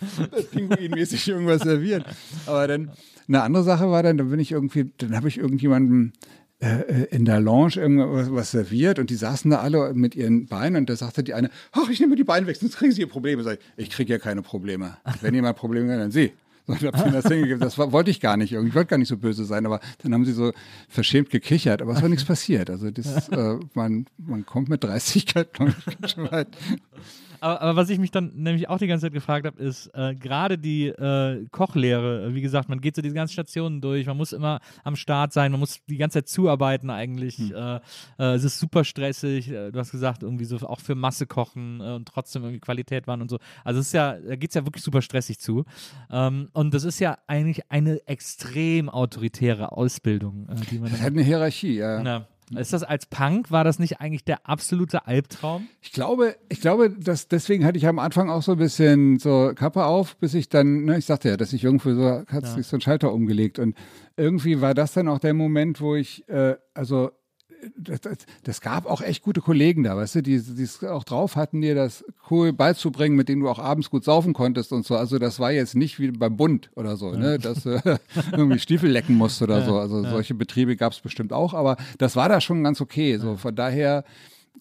[0.51, 2.03] pinguinmäßig irgendwas servieren.
[2.45, 2.91] Aber dann
[3.27, 6.13] eine andere Sache war dann, da bin ich irgendwie, dann habe ich irgendjemanden
[6.61, 10.45] äh, äh, in der Lounge irgendwas was serviert und die saßen da alle mit ihren
[10.45, 13.01] Beinen und da sagte die eine, ach, ich nehme die Beine weg, sonst kriegen sie
[13.01, 13.41] ihr Probleme.
[13.41, 14.97] Sag ich, ich kriege ja keine Probleme.
[15.21, 16.33] Wenn jemand Probleme hat, dann sie.
[16.67, 17.61] So, ich habe das hingegeben.
[17.61, 18.53] Wollte ich gar nicht.
[18.53, 20.51] Ich wollte gar nicht so böse sein, aber dann haben sie so
[20.87, 21.81] verschämt gekichert.
[21.81, 22.69] Aber es war nichts passiert.
[22.69, 25.49] Also das, äh, man, man kommt mit Dreistigkeit
[26.05, 26.49] schon weit.
[27.41, 30.13] Aber, aber, was ich mich dann nämlich auch die ganze Zeit gefragt habe, ist äh,
[30.13, 32.33] gerade die äh, Kochlehre.
[32.35, 35.51] Wie gesagt, man geht so diese ganzen Stationen durch, man muss immer am Start sein,
[35.51, 37.37] man muss die ganze Zeit zuarbeiten eigentlich.
[37.37, 37.51] Hm.
[37.51, 37.75] Äh,
[38.19, 39.49] äh es ist super stressig.
[39.49, 43.07] Äh, du hast gesagt, irgendwie so auch für Masse kochen äh, und trotzdem irgendwie Qualität
[43.07, 43.39] waren und so.
[43.63, 45.65] Also es ist ja, da geht es ja wirklich super stressig zu.
[46.11, 50.91] Ähm, und das ist ja eigentlich eine extrem autoritäre Ausbildung, die man.
[50.91, 52.03] Das hat eine Hierarchie, ja.
[52.03, 52.27] Na,
[52.57, 55.67] ist das als Punk, war das nicht eigentlich der absolute Albtraum?
[55.81, 59.51] Ich glaube, ich glaube, dass deswegen hatte ich am Anfang auch so ein bisschen so
[59.55, 62.57] Kappe auf, bis ich dann, ne, ich sagte ja, dass ich irgendwo so, hat sich
[62.57, 62.63] ja.
[62.63, 63.75] so einen Schalter umgelegt und
[64.17, 67.11] irgendwie war das dann auch der Moment, wo ich, äh, also
[67.77, 71.35] das, das, das, gab auch echt gute Kollegen da, weißt du, die es auch drauf
[71.35, 74.95] hatten, dir das cool beizubringen, mit denen du auch abends gut saufen konntest und so.
[74.95, 77.81] Also das war jetzt nicht wie beim Bund oder so, ne, dass du
[78.31, 79.77] irgendwie Stiefel lecken musst oder so.
[79.77, 83.17] Also solche Betriebe gab es bestimmt auch, aber das war da schon ganz okay.
[83.17, 84.03] So von daher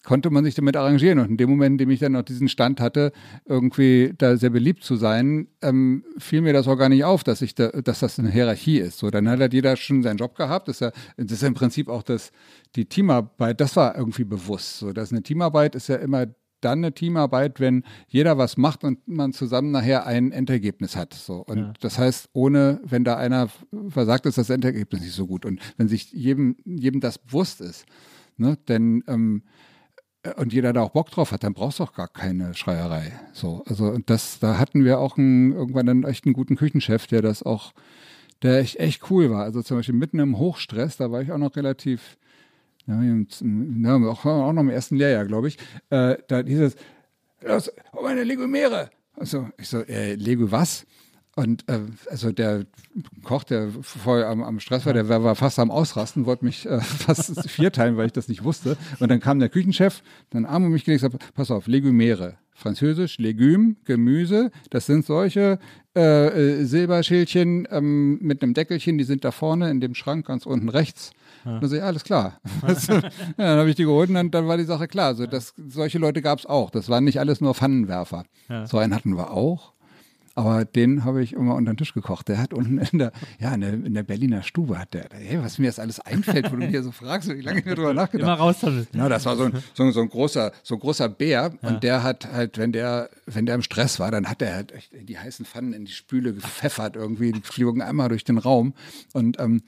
[0.03, 1.19] konnte man sich damit arrangieren.
[1.19, 3.11] Und in dem Moment, in dem ich dann noch diesen Stand hatte,
[3.45, 7.41] irgendwie da sehr beliebt zu sein, ähm, fiel mir das auch gar nicht auf, dass
[7.41, 8.97] ich da, dass das eine Hierarchie ist.
[8.97, 10.67] So, dann hat halt jeder schon seinen Job gehabt.
[10.67, 12.31] Das ist ja, das ist ja im Prinzip auch das,
[12.75, 14.79] die Teamarbeit, das war irgendwie bewusst.
[14.79, 16.27] So, dass eine Teamarbeit ist ja immer
[16.61, 21.13] dann eine Teamarbeit, wenn jeder was macht und man zusammen nachher ein Endergebnis hat.
[21.13, 21.43] So.
[21.47, 21.73] Und ja.
[21.79, 23.49] das heißt, ohne, wenn da einer
[23.89, 25.45] versagt, ist das Endergebnis nicht so gut.
[25.45, 27.85] Und wenn sich jedem, jedem das bewusst ist,
[28.37, 29.43] ne, denn ähm,
[30.37, 33.11] und jeder da auch Bock drauf hat, dann brauchst du auch gar keine Schreierei.
[33.33, 37.07] So, also und das, da hatten wir auch einen, irgendwann einen echt einen guten Küchenchef,
[37.07, 37.73] der das auch,
[38.43, 39.43] der echt, echt cool war.
[39.43, 42.17] Also zum Beispiel mitten im Hochstress, da war ich auch noch relativ,
[42.85, 45.57] ja, auch, noch im ersten Lehrjahr, glaube ich,
[45.89, 46.75] äh, da dieses,
[47.41, 48.91] los, oh meine Legumere.
[49.15, 50.85] Also ich so, äh, Lego was?
[51.35, 51.79] Und äh,
[52.09, 52.65] also der
[53.23, 56.65] Koch, der vorher am, am Stress war, der war, war, fast am Ausrasten, wollte mich
[56.65, 58.77] äh, fast vierteilen, weil ich das nicht wusste.
[58.99, 62.37] Und dann kam der Küchenchef, dann Arm um mich gelegt und gesagt, pass auf, Legumere.
[62.53, 65.57] Französisch, Legüm, Gemüse, das sind solche
[65.95, 70.45] äh, äh, Silberschälchen ähm, mit einem Deckelchen, die sind da vorne in dem Schrank ganz
[70.45, 71.11] unten rechts.
[71.43, 71.59] Ja.
[71.59, 72.39] Dann sage ich, alles klar.
[72.67, 73.01] ja,
[73.37, 75.07] dann habe ich die geholt und dann, dann, war die Sache klar.
[75.07, 76.69] Also das, solche Leute gab es auch.
[76.69, 78.25] Das waren nicht alles nur Pfannenwerfer.
[78.47, 78.67] Ja.
[78.67, 79.73] So einen hatten wir auch.
[80.35, 82.27] Aber den habe ich immer unter den Tisch gekocht.
[82.27, 85.41] Der hat unten in der, ja, in der, in der Berliner Stube, hat der, hey,
[85.41, 87.93] was mir jetzt alles einfällt, wo du mir so fragst, wie lange ich mir drüber
[87.93, 88.39] nachgedacht habe.
[88.39, 88.87] Immer raus damit.
[88.93, 91.69] Ja, das war so ein, so, so ein großer, so ein großer Bär ja.
[91.69, 94.73] und der hat halt, wenn der, wenn der im Stress war, dann hat er halt
[94.93, 98.73] die heißen Pfannen in die Spüle gepfeffert irgendwie, die flogen einmal durch den Raum
[99.13, 99.61] und ähm,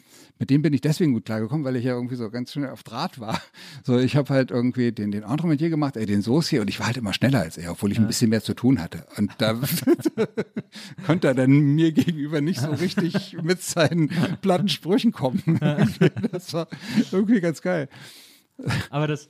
[0.43, 2.83] mit dem bin ich deswegen gut klargekommen, weil ich ja irgendwie so ganz schnell auf
[2.83, 3.39] Draht war.
[3.85, 6.79] So, ich habe halt irgendwie den, den Entremetier gemacht, ey, den Soße hier und ich
[6.79, 8.03] war halt immer schneller als er, obwohl ich ja.
[8.03, 9.05] ein bisschen mehr zu tun hatte.
[9.15, 9.57] Und da
[11.05, 14.09] konnte er dann mir gegenüber nicht so richtig mit seinen
[14.41, 15.41] platten Sprüchen kommen.
[16.33, 16.67] das war
[17.13, 17.87] irgendwie ganz geil.
[18.89, 19.29] Aber das,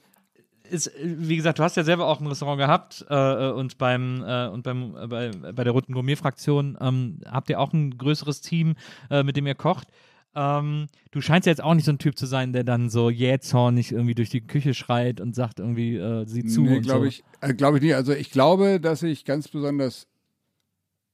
[0.68, 4.48] ist, wie gesagt, du hast ja selber auch ein Restaurant gehabt äh, und beim äh,
[4.48, 8.42] und beim äh, bei, bei der Roten Gourmet Fraktion ähm, habt ihr auch ein größeres
[8.42, 8.74] Team,
[9.12, 9.90] äh, mit dem ihr kocht.
[10.36, 13.10] Ähm, du scheinst ja jetzt auch nicht so ein Typ zu sein, der dann so
[13.10, 16.62] jähzornig irgendwie durch die Küche schreit und sagt irgendwie, äh, sieh zu.
[16.62, 17.10] Nee, glaube so.
[17.10, 17.96] ich, äh, glaube ich nicht.
[17.96, 20.08] Also ich glaube, dass ich ganz besonders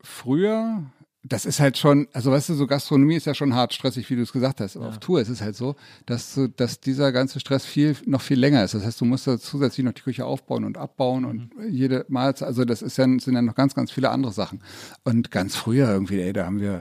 [0.02, 0.84] früher,
[1.24, 4.16] das ist halt schon, also weißt du, so Gastronomie ist ja schon hart stressig, wie
[4.16, 4.78] du es gesagt hast.
[4.78, 4.92] Aber ja.
[4.92, 8.64] auf Tour ist es halt so, dass, dass dieser ganze Stress viel, noch viel länger
[8.64, 8.74] ist.
[8.74, 11.30] Das heißt, du musst da zusätzlich noch die Küche aufbauen und abbauen mhm.
[11.30, 14.64] und jede Mahlzeit, also das ist ja, sind ja noch ganz, ganz viele andere Sachen.
[15.04, 16.80] Und ganz früher irgendwie, ey, da haben wir,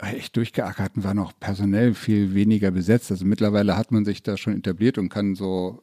[0.00, 3.10] echt durchgeackert und war noch personell viel weniger besetzt.
[3.10, 5.82] Also mittlerweile hat man sich da schon etabliert und kann so,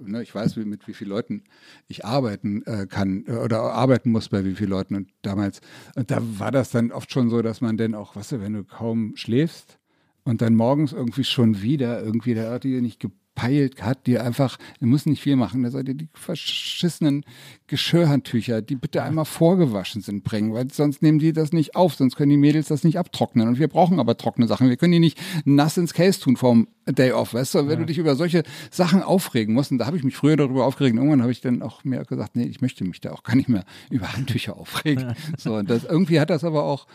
[0.00, 1.44] ne, ich weiß, mit wie vielen Leuten
[1.88, 4.94] ich arbeiten äh, kann äh, oder arbeiten muss bei wie vielen Leuten.
[4.94, 5.60] Und damals,
[5.94, 8.54] und da war das dann oft schon so, dass man dann auch, weißt du, wenn
[8.54, 9.78] du kaum schläfst
[10.24, 13.00] und dann morgens irgendwie schon wieder, irgendwie der hat dir nicht
[13.34, 17.24] verpeilt hat, die einfach, ihr muss nicht viel machen, da sollt ihr die verschissenen
[17.66, 22.16] Geschirrhandtücher, die bitte einmal vorgewaschen sind, bringen, weil sonst nehmen die das nicht auf, sonst
[22.16, 23.48] können die Mädels das nicht abtrocknen.
[23.48, 24.68] Und wir brauchen aber trockene Sachen.
[24.68, 27.58] Wir können die nicht nass ins Case tun vom Day Off, weißt du?
[27.60, 27.76] Wenn ja.
[27.76, 30.96] du dich über solche Sachen aufregen musst, und da habe ich mich früher darüber aufgeregt,
[30.96, 33.48] irgendwann habe ich dann auch mehr gesagt, nee, ich möchte mich da auch gar nicht
[33.48, 35.14] mehr über Handtücher aufregen.
[35.38, 36.86] so, und das, irgendwie hat das aber auch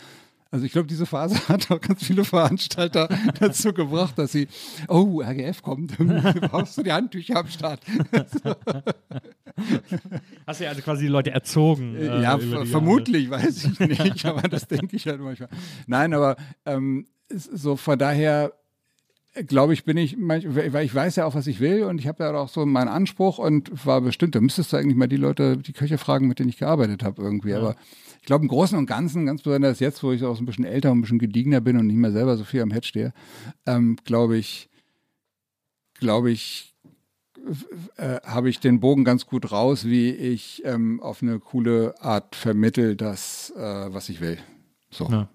[0.51, 3.09] also ich glaube, diese Phase hat auch ganz viele Veranstalter
[3.39, 4.47] dazu gebracht, dass sie,
[4.87, 5.97] oh, RGF kommt,
[6.41, 7.81] brauchst du die Handtücher am Start.
[10.45, 11.95] Hast du ja also quasi die Leute erzogen.
[11.95, 15.49] Äh, ja, vermutlich, weiß ich nicht, aber das denke ich halt manchmal.
[15.87, 18.53] Nein, aber ähm, so von daher
[19.45, 22.23] glaube ich, bin ich, weil ich weiß ja auch, was ich will und ich habe
[22.23, 25.57] ja auch so meinen Anspruch und war bestimmt, da müsstest du eigentlich mal die Leute,
[25.57, 27.51] die Köche fragen, mit denen ich gearbeitet habe irgendwie.
[27.51, 27.59] Ja.
[27.59, 27.75] Aber
[28.27, 30.91] glaube, im Großen und Ganzen, ganz besonders jetzt, wo ich auch so ein bisschen älter
[30.91, 33.13] und ein bisschen gediegener bin und nicht mehr selber so viel am Head stehe,
[33.65, 34.69] ähm, glaube ich,
[35.95, 36.75] glaube ich,
[37.95, 42.35] äh, habe ich den Bogen ganz gut raus, wie ich ähm, auf eine coole Art
[42.35, 44.37] vermittel das, äh, was ich will.
[44.89, 45.07] So.
[45.09, 45.29] Ja.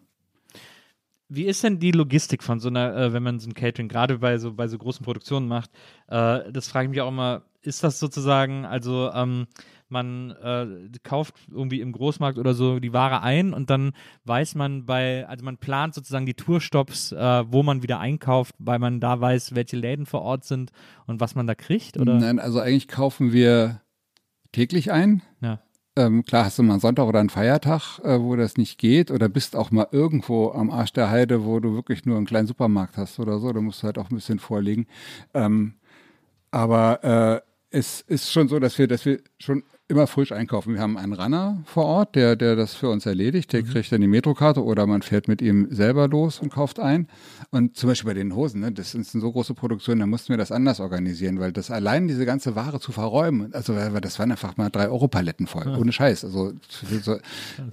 [1.28, 4.18] Wie ist denn die Logistik von so einer, äh, wenn man so ein Catering gerade
[4.18, 5.70] bei so bei so großen Produktionen macht?
[6.08, 7.42] Äh, das frage ich mich auch immer.
[7.62, 9.46] Ist das sozusagen, also ähm,
[9.92, 13.92] man äh, kauft irgendwie im Großmarkt oder so die Ware ein und dann
[14.24, 18.80] weiß man bei, also man plant sozusagen die Tourstops, äh, wo man wieder einkauft, weil
[18.80, 20.72] man da weiß, welche Läden vor Ort sind
[21.06, 22.14] und was man da kriegt, oder?
[22.14, 23.82] Nein, also eigentlich kaufen wir
[24.50, 25.22] täglich ein.
[25.40, 25.60] Ja.
[25.94, 29.10] Ähm, klar hast du mal einen Sonntag oder einen Feiertag, äh, wo das nicht geht,
[29.10, 32.46] oder bist auch mal irgendwo am Arsch der Heide, wo du wirklich nur einen kleinen
[32.46, 34.86] Supermarkt hast oder so, da musst du halt auch ein bisschen vorlegen.
[35.34, 35.74] Ähm,
[36.50, 40.74] aber äh, es ist schon so, dass wir, dass wir schon immer frisch einkaufen.
[40.74, 43.52] Wir haben einen Runner vor Ort, der, der das für uns erledigt.
[43.52, 43.68] Der mhm.
[43.68, 47.08] kriegt dann die Metrokarte oder man fährt mit ihm selber los und kauft ein.
[47.50, 50.30] Und zum Beispiel bei den Hosen, ne, das ist eine so große Produktion, da mussten
[50.30, 54.30] wir das anders organisieren, weil das allein diese ganze Ware zu verräumen, also das waren
[54.30, 55.76] einfach mal drei Euro Paletten voll, ja.
[55.76, 56.24] ohne Scheiß.
[56.24, 57.16] Also für so,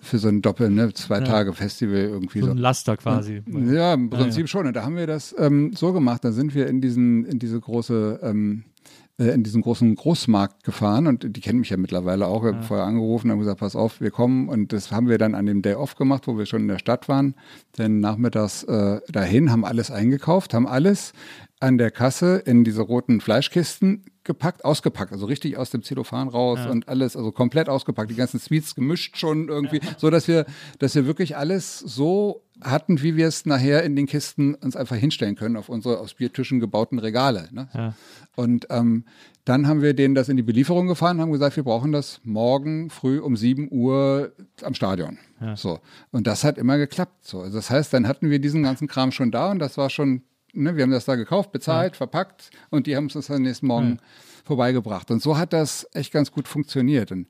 [0.02, 1.26] für so ein Doppel, ne, zwei ja.
[1.26, 2.48] Tage Festival irgendwie so.
[2.48, 2.52] so.
[2.52, 3.42] ein Laster quasi.
[3.48, 4.68] Ja, im Prinzip ja, schon.
[4.68, 7.60] Und da haben wir das ähm, so gemacht, da sind wir in diesen, in diese
[7.60, 8.79] große ähm, äh,
[9.20, 12.46] in diesen großen Großmarkt gefahren und die kennen mich ja mittlerweile auch.
[12.46, 15.36] Ich habe vorher angerufen, haben gesagt, pass auf, wir kommen und das haben wir dann
[15.36, 17.36] an dem Day Off gemacht, wo wir schon in der Stadt waren.
[17.78, 21.12] Denn nachmittags äh, dahin, haben alles eingekauft, haben alles
[21.60, 26.60] an der Kasse in diese roten Fleischkisten gepackt, ausgepackt, also richtig aus dem Zellophan raus
[26.60, 26.70] ja.
[26.70, 29.96] und alles, also komplett ausgepackt, die ganzen Sweets gemischt schon irgendwie, ja.
[29.98, 30.46] so dass wir,
[30.78, 34.98] dass wir wirklich alles so hatten, wie wir es nachher in den Kisten uns einfach
[34.98, 37.50] hinstellen können auf unsere aus Biertischen gebauten Regale.
[37.52, 37.70] Ne?
[37.74, 37.94] Ja.
[38.36, 39.06] Und ähm,
[39.46, 42.92] dann haben wir denen das in die Belieferung gefahren, haben gesagt, wir brauchen das morgen
[42.92, 44.32] früh um 7 Uhr
[44.62, 45.18] am Stadion.
[45.42, 45.56] Ja.
[45.56, 45.80] So.
[46.12, 47.26] Und das hat immer geklappt.
[47.26, 47.42] So.
[47.42, 50.22] Also das heißt, dann hatten wir diesen ganzen Kram schon da und das war schon,
[50.54, 51.98] ne, wir haben das da gekauft, bezahlt, ja.
[51.98, 54.00] verpackt und die haben uns das dann nächsten Morgen
[54.46, 55.12] vorbeigebracht.
[55.12, 57.12] Und so hat das echt ganz gut funktioniert.
[57.12, 57.28] Und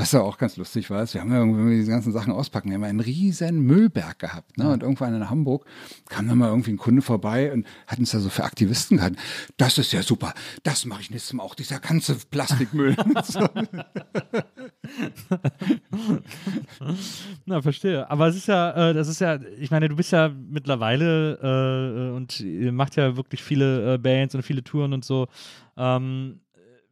[0.00, 2.32] was ja auch ganz lustig war, ist, wir haben ja, wenn wir diese ganzen Sachen
[2.32, 4.56] auspacken, wir haben einen riesen Müllberg gehabt.
[4.56, 4.72] Ne?
[4.72, 5.66] Und irgendwann in Hamburg
[6.08, 9.18] kam dann mal irgendwie ein Kunde vorbei und hat uns da so für Aktivisten gehalten.
[9.58, 10.32] Das ist ja super,
[10.62, 12.96] das mache ich nächstes Mal auch, dieser ganze Plastikmüll.
[17.44, 18.10] Na, verstehe.
[18.10, 22.16] Aber es ist ja, äh, das ist ja, ich meine, du bist ja mittlerweile äh,
[22.16, 25.28] und ihr macht ja wirklich viele äh, Bands und viele Touren und so.
[25.76, 26.40] Ähm,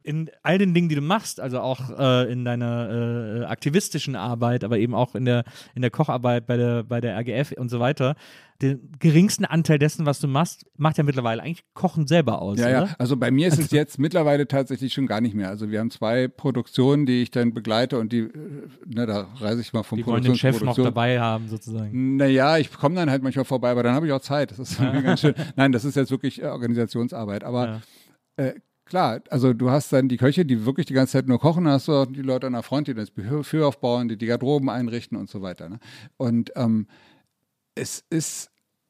[0.09, 4.63] in all den Dingen, die du machst, also auch äh, in deiner äh, aktivistischen Arbeit,
[4.63, 5.43] aber eben auch in der,
[5.75, 8.15] in der Kocharbeit bei der, bei der RGF und so weiter,
[8.59, 12.57] den geringsten Anteil dessen, was du machst, macht ja mittlerweile eigentlich Kochen selber aus.
[12.57, 12.85] Ja, oder?
[12.87, 12.95] ja.
[12.97, 15.47] Also bei mir ist es jetzt mittlerweile tatsächlich schon gar nicht mehr.
[15.47, 19.61] Also wir haben zwei Produktionen, die ich dann begleite und die, äh, ne, da reise
[19.61, 22.17] ich mal vom die wollen den Chef noch dabei haben sozusagen.
[22.17, 24.49] Naja, ich komme dann halt manchmal vorbei, aber dann habe ich auch Zeit.
[24.49, 25.35] Das ist ganz schön.
[25.55, 27.43] Nein, das ist jetzt wirklich Organisationsarbeit.
[27.43, 27.81] Aber
[28.37, 28.45] ja.
[28.45, 28.53] äh,
[28.89, 31.87] Klar, also du hast dann die Köche, die wirklich die ganze Zeit nur kochen, hast
[31.87, 35.29] du die Leute an der Front, die das Buffet aufbauen, die die Garderoben einrichten und
[35.29, 35.69] so weiter.
[35.69, 35.79] Ne?
[36.17, 36.87] Und ähm,
[37.75, 38.49] es ist,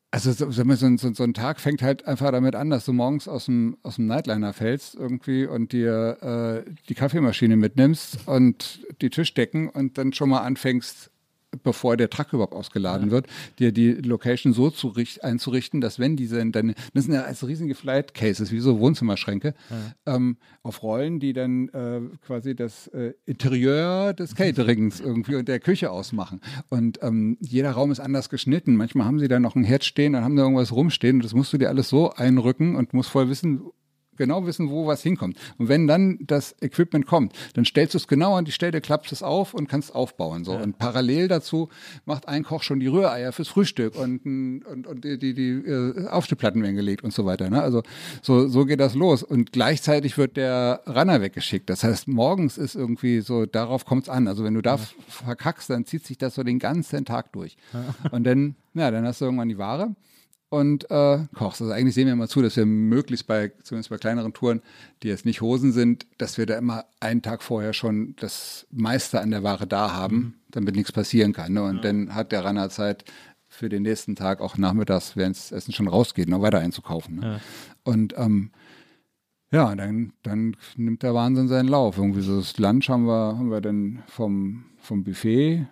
[0.10, 3.28] also so, so, so, so, ein Tag fängt halt einfach damit an, dass du morgens
[3.28, 9.10] aus dem, aus dem Nightliner fällst irgendwie und dir äh, die Kaffeemaschine mitnimmst und die
[9.10, 11.12] Tischdecken und dann schon mal anfängst,
[11.64, 13.12] bevor der Truck überhaupt ausgeladen ja.
[13.12, 13.28] wird,
[13.58, 14.72] dir die Location so
[15.22, 19.54] einzurichten, dass wenn diese dann, das sind ja als riesige Flight Cases, wie so Wohnzimmerschränke,
[19.70, 20.16] ja.
[20.16, 25.60] ähm, auf Rollen, die dann äh, quasi das äh, Interieur des Caterings irgendwie und der
[25.60, 26.42] Küche ausmachen.
[26.70, 28.76] Und ähm, jeder Raum ist anders geschnitten.
[28.76, 31.34] Manchmal haben sie da noch ein Herd stehen, dann haben da irgendwas rumstehen und das
[31.34, 33.62] musst du dir alles so einrücken und musst voll wissen,
[34.20, 35.36] genau wissen, wo was hinkommt.
[35.58, 39.12] Und wenn dann das Equipment kommt, dann stellst du es genau an die Stelle, klappst
[39.12, 40.44] es auf und kannst aufbauen.
[40.46, 40.54] So.
[40.54, 40.62] Ja.
[40.62, 41.70] Und parallel dazu
[42.06, 46.08] macht ein Koch schon die Rühreier fürs Frühstück und, und, und die, die, die äh,
[46.10, 47.50] Aufstehplatten werden gelegt und so weiter.
[47.50, 47.62] Ne?
[47.64, 47.82] Also
[48.22, 49.24] so, so geht das los.
[49.24, 51.70] Und gleichzeitig wird der Runner weggeschickt.
[51.70, 54.28] Das heißt, morgens ist irgendwie so, darauf kommt es an.
[54.28, 54.82] Also wenn du da ja.
[55.08, 57.58] verkackst, dann zieht sich das so den ganzen Tag durch.
[57.74, 57.96] Ja.
[58.12, 59.96] Und dann, ja, dann hast du irgendwann die Ware
[60.50, 61.62] und äh, kochst.
[61.62, 64.62] Also eigentlich sehen wir immer zu, dass wir möglichst bei, zumindest bei kleineren Touren,
[65.04, 69.22] die jetzt nicht Hosen sind, dass wir da immer einen Tag vorher schon das meiste
[69.22, 70.34] an der Ware da haben, mhm.
[70.52, 71.54] damit nichts passieren kann.
[71.54, 71.64] Ne?
[71.64, 71.82] Und ja.
[71.84, 73.06] dann hat der Runner Zeit
[73.48, 77.18] für den nächsten Tag auch nachmittags, während das Essen schon rausgeht, noch weiter einzukaufen.
[77.18, 77.26] Ne?
[77.26, 77.40] Ja.
[77.84, 78.52] Und ähm,
[79.52, 81.98] ja, dann, dann nimmt der Wahnsinn seinen Lauf.
[81.98, 85.68] Irgendwie so das Lunch haben wir, haben wir dann vom, vom Buffet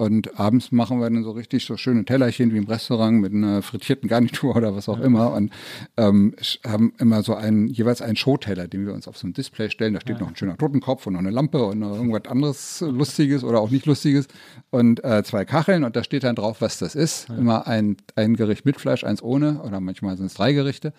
[0.00, 3.60] und abends machen wir dann so richtig so schöne Tellerchen wie im Restaurant mit einer
[3.60, 5.04] frittierten Garnitur oder was auch ja.
[5.04, 5.34] immer.
[5.34, 5.52] Und
[5.98, 6.34] ähm,
[6.66, 9.92] haben immer so einen, jeweils einen Showteller, den wir uns auf so ein Display stellen.
[9.92, 10.22] Da steht ja.
[10.22, 13.68] noch ein schöner Totenkopf und noch eine Lampe und noch irgendwas anderes Lustiges oder auch
[13.68, 14.26] nicht Lustiges.
[14.70, 17.28] Und äh, zwei Kacheln und da steht dann drauf, was das ist.
[17.28, 17.36] Ja.
[17.36, 20.94] Immer ein, ein Gericht mit Fleisch, eins ohne oder manchmal sind es drei Gerichte.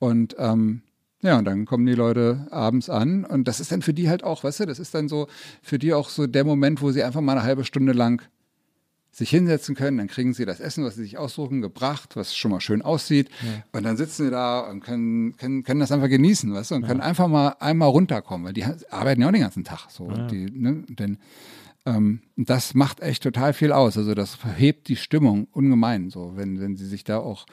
[0.00, 0.82] Und ähm,
[1.24, 4.22] ja, und dann kommen die Leute abends an und das ist dann für die halt
[4.22, 5.26] auch, weißt du, das ist dann so
[5.62, 8.20] für die auch so der Moment, wo sie einfach mal eine halbe Stunde lang
[9.14, 12.50] sich hinsetzen können, dann kriegen sie das Essen, was sie sich aussuchen, gebracht, was schon
[12.50, 13.30] mal schön aussieht.
[13.42, 13.62] Ja.
[13.72, 16.82] Und dann sitzen sie da und können, können, können das einfach genießen, weißt du, und
[16.82, 16.88] ja.
[16.88, 19.88] können einfach mal einmal runterkommen, weil die arbeiten ja auch den ganzen Tag.
[19.88, 20.10] So.
[20.10, 20.26] Ja.
[20.26, 21.18] Die, ne, denn
[21.86, 23.96] ähm, das macht echt total viel aus.
[23.96, 27.46] Also das hebt die Stimmung ungemein, so, wenn, wenn sie sich da auch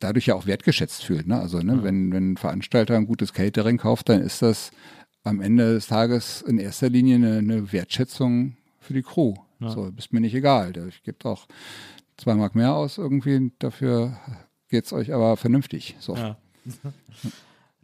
[0.00, 1.26] dadurch ja auch wertgeschätzt fühlt.
[1.26, 1.40] Ne?
[1.40, 4.70] Also ne, wenn, wenn ein Veranstalter ein gutes Catering kauft, dann ist das
[5.22, 9.34] am Ende des Tages in erster Linie eine, eine Wertschätzung für die Crew.
[9.60, 9.70] Ja.
[9.70, 10.72] So, ist mir nicht egal.
[10.88, 11.46] Ich gebe auch
[12.16, 14.16] zwei Mark mehr aus irgendwie, dafür
[14.68, 15.96] geht es euch aber vernünftig.
[15.98, 16.16] So.
[16.16, 16.36] Ja.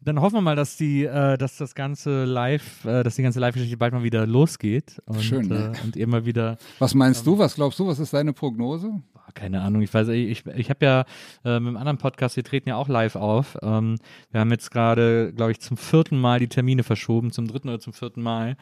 [0.02, 3.38] Dann hoffen wir mal, dass die, äh, dass das ganze Live, äh, dass die ganze
[3.38, 4.98] Live-Geschichte bald mal wieder losgeht.
[5.04, 5.46] Und, Schön.
[5.46, 5.72] Ne?
[5.76, 6.56] Äh, und ihr mal wieder.
[6.78, 7.38] Was meinst ähm, du?
[7.38, 7.86] Was glaubst du?
[7.86, 9.02] Was ist deine Prognose?
[9.34, 9.82] Keine Ahnung.
[9.82, 11.00] Ich weiß, ich, ich habe ja
[11.44, 13.58] äh, mit einem anderen Podcast, wir treten ja auch live auf.
[13.62, 13.96] Ähm,
[14.30, 17.78] wir haben jetzt gerade, glaube ich, zum vierten Mal die Termine verschoben, zum dritten oder
[17.78, 18.56] zum vierten Mal.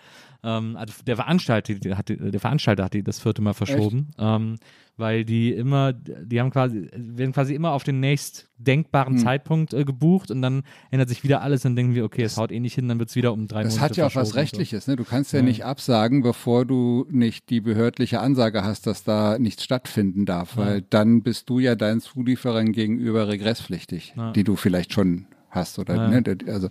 [0.44, 4.56] Ähm, also der Veranstalter, hat, der Veranstalter hat die das vierte Mal verschoben, ähm,
[4.97, 9.23] weil die immer, die haben quasi, werden quasi immer auf den nächst denkbaren hm.
[9.23, 12.52] Zeitpunkt äh, gebucht und dann ändert sich wieder alles und denken wir, okay, es haut
[12.52, 14.15] eh nicht hin, dann wird es wieder um drei das Monate Das hat ja auch
[14.15, 14.94] was Rechtliches, ne?
[14.94, 19.39] Du kannst ja, ja, nicht absagen, bevor du nicht die behördliche Ansage hast, dass da
[19.39, 20.66] nichts stattfinden darf, ja.
[20.66, 24.32] weil dann bist du ja deinen Zulieferern gegenüber regresspflichtig, ja.
[24.32, 26.23] die du vielleicht schon hast oder ne?
[26.47, 26.69] also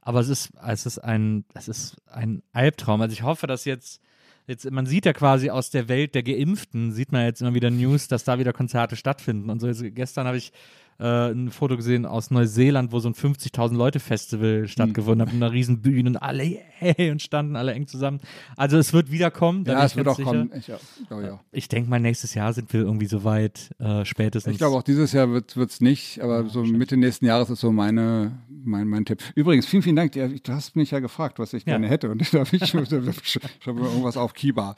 [0.00, 3.00] aber es ist, es ist ein, es ist ein Albtraum.
[3.00, 4.00] Also ich hoffe, dass jetzt,
[4.46, 7.70] jetzt, man sieht ja quasi aus der Welt der Geimpften, sieht man jetzt immer wieder
[7.70, 9.50] News, dass da wieder Konzerte stattfinden.
[9.50, 10.52] Und so jetzt, gestern habe ich
[11.00, 15.42] äh, ein Foto gesehen aus Neuseeland, wo so ein 50.000 Leute Festival stattgefunden hat, mit
[15.42, 18.20] einer riesen Bühne und alle hey, und standen alle eng zusammen.
[18.56, 19.64] Also es wird wiederkommen.
[19.66, 20.30] Ja, es wird auch sicher.
[20.30, 20.50] kommen.
[20.54, 20.70] Ich,
[21.10, 21.40] oh, ja.
[21.52, 24.52] ich denke mal, nächstes Jahr sind wir irgendwie so weit, äh, spätestens.
[24.52, 27.60] Ich glaube, auch dieses Jahr wird es nicht, aber ja, so Mitte nächsten Jahres ist
[27.60, 29.22] so meine, mein, mein Tipp.
[29.34, 30.12] Übrigens, vielen, vielen Dank.
[30.12, 34.16] Du hast mich ja gefragt, was ich gerne hätte und da habe ich schon irgendwas
[34.16, 34.76] auf Kiba.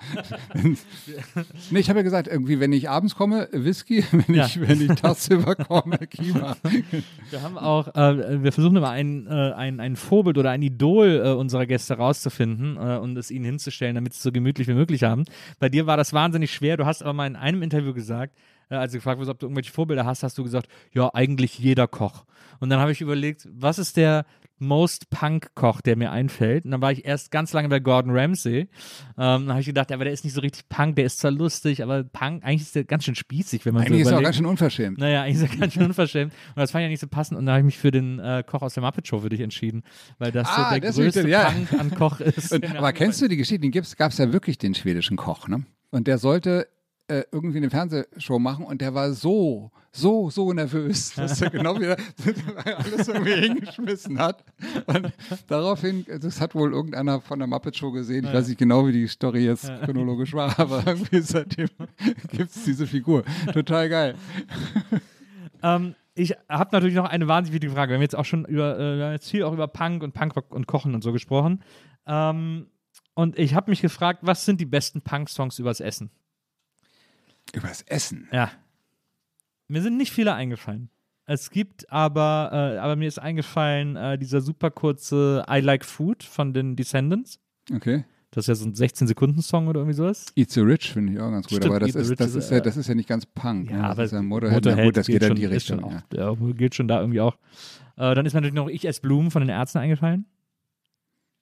[1.71, 5.01] nee, ich habe ja gesagt, irgendwie, wenn ich abends komme, Whisky, wenn ich, wenn ich
[5.01, 6.57] Tasse bekomme, Kiba.
[7.31, 11.23] Wir haben auch, äh, wir versuchen immer ein, äh, ein, ein Vorbild oder ein Idol
[11.25, 14.75] äh, unserer Gäste rauszufinden äh, und es ihnen hinzustellen, damit sie es so gemütlich wie
[14.75, 15.25] möglich haben.
[15.59, 16.77] Bei dir war das wahnsinnig schwer.
[16.77, 18.37] Du hast aber mal in einem Interview gesagt,
[18.69, 21.89] äh, als gefragt wurdest, ob du irgendwelche Vorbilder hast, hast du gesagt, ja, eigentlich jeder
[21.89, 22.25] Koch.
[22.61, 24.27] Und dann habe ich überlegt, was ist der
[24.63, 26.65] Most Punk-Koch, der mir einfällt.
[26.65, 28.61] Und dann war ich erst ganz lange bei Gordon Ramsay.
[28.61, 28.69] Ähm,
[29.17, 31.83] dann habe ich gedacht, aber der ist nicht so richtig Punk, der ist zwar lustig,
[31.83, 34.23] aber Punk, eigentlich ist der ganz schön spießig, wenn man eigentlich so ist er auch
[34.23, 34.99] ganz schön unverschämt.
[34.99, 36.33] Naja, eigentlich ist er ganz schön unverschämt.
[36.33, 37.39] Und das fand ich ja nicht so passend.
[37.39, 39.41] Und dann habe ich mich für den äh, Koch aus der Muppet Show für dich
[39.41, 39.83] entschieden,
[40.19, 41.51] weil das ah, so der größte ja.
[41.51, 42.53] Punk an Koch ist.
[42.53, 43.61] Und, aber kennst du die Geschichte?
[43.61, 45.65] Den gab es ja wirklich, den schwedischen Koch, ne?
[45.91, 46.69] Und der sollte
[47.09, 51.79] äh, irgendwie eine Fernsehshow machen und der war so, so, so nervös, dass er genau
[51.79, 51.97] wieder
[52.77, 54.45] alles irgendwie hingeschmissen hat.
[54.87, 55.13] Und
[55.49, 58.93] daraufhin, das hat wohl irgendeiner von der Muppet Show gesehen, ich weiß nicht genau, wie
[58.93, 61.69] die Story jetzt chronologisch war, aber irgendwie seitdem
[62.31, 63.25] gibt es diese Figur.
[63.53, 64.15] Total geil.
[65.63, 67.91] Ähm, ich habe natürlich noch eine wahnsinnig wichtige Frage.
[67.91, 70.13] Wir haben jetzt auch schon über, äh, wir haben jetzt viel auch über Punk und
[70.13, 71.63] Punkrock und Kochen und so gesprochen.
[72.07, 72.67] Ähm,
[73.15, 76.11] und ich habe mich gefragt, was sind die besten Punk-Songs übers Essen?
[77.55, 78.29] Übers Essen?
[78.33, 78.51] Ja.
[79.69, 80.91] Mir sind nicht viele eingefallen.
[81.25, 86.25] Es gibt aber, äh, aber mir ist eingefallen, äh, dieser super kurze I Like Food
[86.25, 87.39] von den Descendants.
[87.73, 88.05] Okay.
[88.33, 90.27] Das ist ja so ein 16-Sekunden-Song oder irgendwie sowas.
[90.37, 92.61] Eat the Rich finde ich auch ganz gut, Stimmt, aber das ist, das, ist ja,
[92.61, 93.71] das ist ja nicht ganz Punk.
[93.71, 93.95] Ja, ne?
[93.95, 95.85] das ist ja Motorhead, Motorhead gut, das geht, geht in die Richtung.
[95.85, 96.33] Auch, ja.
[96.33, 96.53] ja.
[96.53, 97.37] geht schon da irgendwie auch.
[97.97, 100.25] Äh, dann ist mir natürlich noch Ich esse Blumen von den Ärzten eingefallen.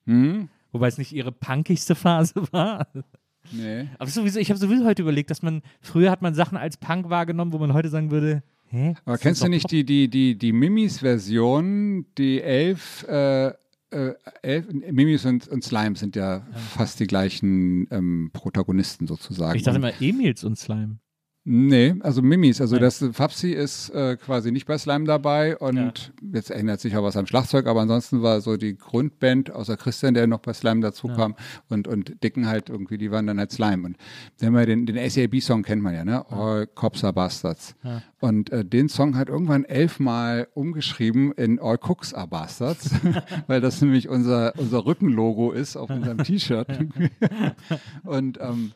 [0.06, 0.48] Hm?
[0.72, 2.88] Wobei es nicht ihre punkigste Phase war.
[3.52, 3.88] Nee.
[3.98, 7.10] Aber sowieso, ich habe sowieso heute überlegt, dass man, früher hat man Sachen als Punk
[7.10, 8.94] wahrgenommen, wo man heute sagen würde, hä?
[9.04, 9.70] Aber Das kennst du nicht Pop.
[9.70, 16.16] die, die, die, die Mimis-Version, die elf, äh, äh, elf Mimis und, und Slime sind
[16.16, 16.46] ja,
[16.76, 19.56] fast die gleichen ähm, Protagonisten sozusagen.
[19.56, 20.98] Ich dachte immer Emils und Slime.
[21.44, 22.60] Nee, also Mimis.
[22.60, 22.82] Also Nein.
[22.82, 27.16] das Fapsi ist äh, quasi nicht bei Slime dabei und jetzt ändert sich auch was
[27.16, 31.08] am Schlagzeug, aber ansonsten war so die Grundband, außer Christian, der noch bei Slime dazu
[31.08, 31.34] kam
[31.70, 33.86] und, und Dicken halt irgendwie, die waren dann halt Slime.
[33.86, 33.96] Und
[34.42, 36.30] haben ja den, den SAB-Song kennt man ja, ne?
[36.30, 37.74] All Cops are Bastards.
[38.20, 42.90] Und äh, den Song hat irgendwann elfmal umgeschrieben in All Cooks are Bastards,
[43.46, 46.68] weil das nämlich unser, unser Rückenlogo ist auf unserem T-Shirt.
[48.04, 48.72] und ähm,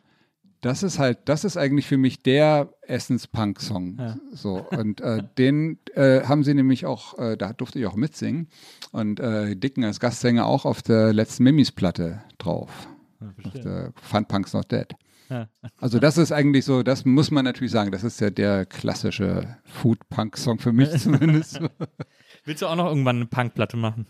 [0.65, 4.19] das ist halt, das ist eigentlich für mich der Essens-Punk-Song.
[4.33, 8.49] So, und äh, den äh, haben sie nämlich auch, äh, da durfte ich auch mitsingen.
[8.91, 12.71] Und äh, Dicken als Gastsänger auch auf der letzten Mimis-Platte drauf.
[13.21, 14.89] auf der Fun Punk's Not Dead.
[15.29, 15.49] Ja.
[15.81, 19.59] Also das ist eigentlich so, das muss man natürlich sagen, das ist ja der klassische
[19.65, 21.61] Food-Punk-Song für mich zumindest.
[22.45, 24.07] Willst du auch noch irgendwann eine Punkplatte machen?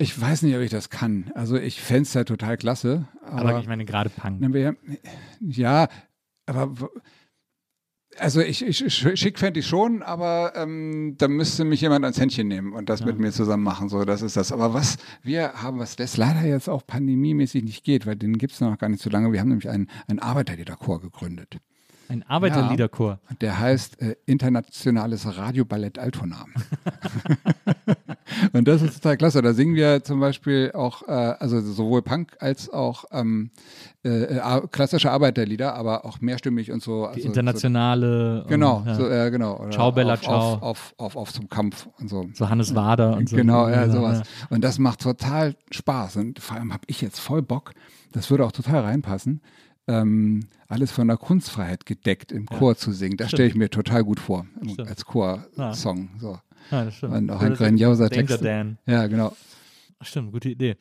[0.00, 1.30] Ich weiß nicht, ob ich das kann.
[1.34, 3.06] Also ich fände es ja total klasse.
[3.22, 4.40] Aber, Aber, ich meine gerade Punk.
[4.54, 4.74] Wir-
[5.40, 5.88] ja,
[6.46, 6.74] aber
[8.18, 12.48] also ich, ich, schick fände ich schon, aber ähm, da müsste mich jemand ans Händchen
[12.48, 13.90] nehmen und das mit mir zusammen machen.
[13.90, 14.52] So, das ist das.
[14.52, 18.54] Aber was wir haben, was das leider jetzt auch pandemiemäßig nicht geht, weil den gibt
[18.54, 19.32] es noch gar nicht so lange.
[19.32, 21.58] Wir haben nämlich einen, einen Arbeiterliederchor gegründet.
[22.08, 23.20] Ein Arbeiterliederchor.
[23.28, 26.46] Und Der heißt äh, Internationales Radioballett Altona.
[28.52, 29.42] und das ist total klasse.
[29.42, 33.50] Da singen wir zum Beispiel auch, äh, also sowohl Punk als auch ähm,
[34.04, 37.02] äh, äh, klassische Arbeiterlieder, aber auch mehrstimmig und so.
[37.08, 38.42] Die also, internationale.
[38.42, 38.94] So, genau, und, ja.
[38.94, 39.58] so, äh, genau.
[39.58, 40.34] Oder Ciao, Bella, auf, ciao.
[40.34, 42.28] Auf, auf, auf, auf zum Kampf und so.
[42.32, 43.36] so Hannes Wader und so.
[43.36, 44.22] Genau, ja, sowas.
[44.50, 46.16] Und das macht total Spaß.
[46.16, 47.72] Und vor allem habe ich jetzt voll Bock,
[48.12, 49.40] das würde auch total reinpassen,
[49.86, 53.16] ähm, alles von der Kunstfreiheit gedeckt im Chor zu singen.
[53.16, 56.10] Das stelle ich mir total gut vor, im- als Chorsong.
[56.18, 56.38] So.
[56.70, 57.14] Ja, das stimmt.
[57.14, 58.44] Und auch ein grandioser Danger Text.
[58.44, 58.78] Dan.
[58.86, 59.36] Ja, genau.
[60.02, 60.76] Stimmt, gute Idee.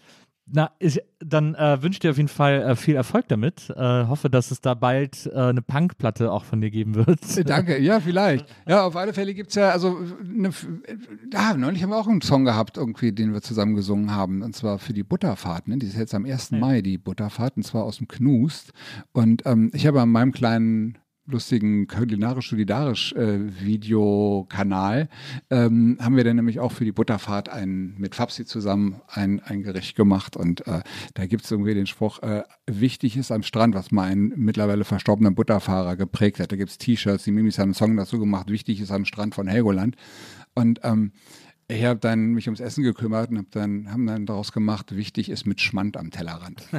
[0.51, 3.69] Na, ich, dann äh, wünsche ich dir auf jeden Fall äh, viel Erfolg damit.
[3.69, 7.19] Äh, hoffe, dass es da bald äh, eine Punkplatte auch von dir geben wird.
[7.47, 8.47] Danke, ja, vielleicht.
[8.67, 10.49] Ja, auf alle Fälle gibt es ja, also, eine,
[11.31, 14.55] ja, neulich haben wir auch einen Song gehabt, irgendwie, den wir zusammen gesungen haben, und
[14.55, 15.77] zwar für die Butterfahrt, ne?
[15.77, 16.51] Die ist jetzt am 1.
[16.51, 18.71] Mai, die Butterfahrt, und zwar aus dem Knust.
[19.11, 20.97] Und ähm, ich habe an meinem kleinen
[21.31, 23.39] lustigen kulinarisch-solidarisch äh,
[25.49, 29.63] ähm, haben wir dann nämlich auch für die Butterfahrt ein, mit Fabsi zusammen ein, ein
[29.63, 30.81] Gericht gemacht und äh,
[31.13, 34.83] da gibt es irgendwie den Spruch, äh, wichtig ist am Strand, was mal ein mittlerweile
[34.83, 36.51] verstorbener Butterfahrer geprägt hat.
[36.51, 39.35] Da gibt es T-Shirts, die Mimis haben einen Song dazu gemacht, wichtig ist am Strand
[39.35, 39.95] von Helgoland
[40.55, 41.11] und ähm,
[41.67, 45.29] ich habe dann mich ums Essen gekümmert und hab dann, haben dann daraus gemacht, wichtig
[45.29, 46.67] ist mit Schmand am Tellerrand.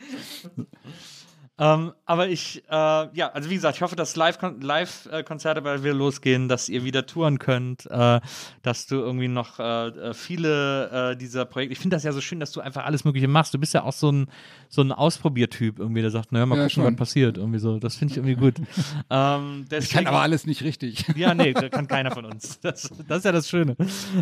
[1.62, 5.92] Ähm, aber ich, äh, ja, also wie gesagt, ich hoffe, dass Live-Kon- Live-Konzerte bald wieder
[5.92, 8.20] losgehen, dass ihr wieder touren könnt, äh,
[8.62, 11.74] dass du irgendwie noch äh, äh, viele äh, dieser Projekte.
[11.74, 13.52] Ich finde das ja so schön, dass du einfach alles Mögliche machst.
[13.52, 14.28] Du bist ja auch so ein,
[14.70, 16.84] so ein Ausprobiertyp irgendwie, der sagt, naja, mal Ja, gucken, schon.
[16.86, 17.36] was passiert.
[17.36, 17.78] Irgendwie so.
[17.78, 18.54] Das finde ich irgendwie gut.
[19.10, 21.04] ähm, Ich deswegen, kann aber alles nicht richtig.
[21.14, 22.58] ja, nee, das kann keiner von uns.
[22.70, 23.76] Das, das ist ja das Schöne.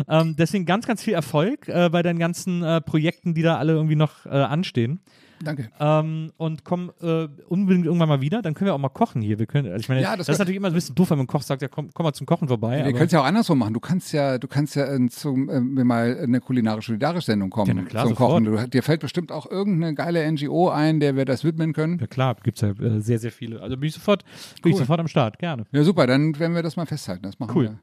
[0.09, 3.73] Ähm, deswegen ganz, ganz viel Erfolg äh, bei deinen ganzen äh, Projekten, die da alle
[3.73, 4.99] irgendwie noch äh, anstehen.
[5.43, 5.69] Danke.
[5.79, 8.41] Ähm, und komm äh, unbedingt irgendwann mal wieder.
[8.41, 9.39] Dann können wir auch mal kochen hier.
[9.39, 11.17] Wir können, also ich meine, Ja, das, das ist natürlich immer ein bisschen doof, wenn
[11.17, 12.77] man Koch sagt, ja, komm, komm mal zum Kochen vorbei.
[12.77, 13.73] Wir aber- können es ja auch andersrum machen.
[13.73, 17.83] Du kannst ja, du kannst ja äh, zum, äh, mal eine kulinarische Solidarisch-Sendung kommen Ja,
[17.83, 18.31] klar, zum sofort.
[18.31, 18.45] Kochen.
[18.45, 21.99] Du, dir fällt bestimmt auch irgendeine geile NGO ein, der wir das widmen können.
[21.99, 23.61] ja klar, gibt es ja äh, sehr, sehr viele.
[23.61, 24.23] Also bin ich sofort,
[24.61, 25.65] bin ich sofort am Start, gerne.
[25.71, 27.23] Ja, super, dann werden wir das mal festhalten.
[27.23, 27.63] Das machen Cool.
[27.65, 27.79] wir.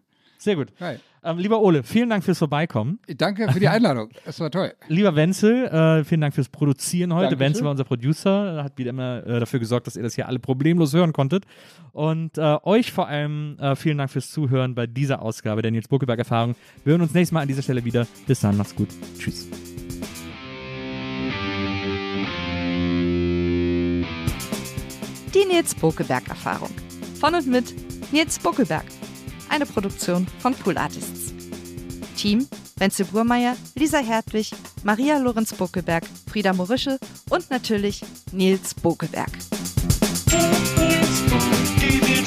[0.47, 0.69] Sehr gut.
[1.25, 3.01] Ähm, lieber Ole, vielen Dank fürs Vorbeikommen.
[3.17, 4.11] Danke für die Einladung.
[4.25, 4.73] Das war toll.
[4.87, 7.31] Lieber Wenzel, äh, vielen Dank fürs Produzieren heute.
[7.31, 7.41] Dankeschön.
[7.41, 10.39] Wenzel war unser Producer, hat wieder immer äh, dafür gesorgt, dass ihr das hier alle
[10.39, 11.47] problemlos hören konntet.
[11.91, 15.89] Und äh, euch vor allem äh, vielen Dank fürs Zuhören bei dieser Ausgabe der Nils
[15.89, 16.55] Buckelberg Erfahrung.
[16.85, 18.07] Wir hören uns nächstes Mal an dieser Stelle wieder.
[18.29, 18.91] Bis dann, macht's gut.
[19.19, 19.49] Tschüss.
[25.35, 26.71] Die Nils Bokelberg Erfahrung.
[27.19, 27.75] Von und mit
[28.13, 28.85] Nils Bokelberg
[29.49, 31.35] eine Produktion von Pool Artists.
[32.17, 32.47] Team:
[32.77, 34.53] Wenzel Burmeier, Lisa Hertwig,
[34.85, 36.99] Maria Lorenz Bokeberg, Frieda Morische
[37.31, 38.03] und natürlich
[38.33, 39.31] Nils Bokeberg.
[41.81, 42.27] Die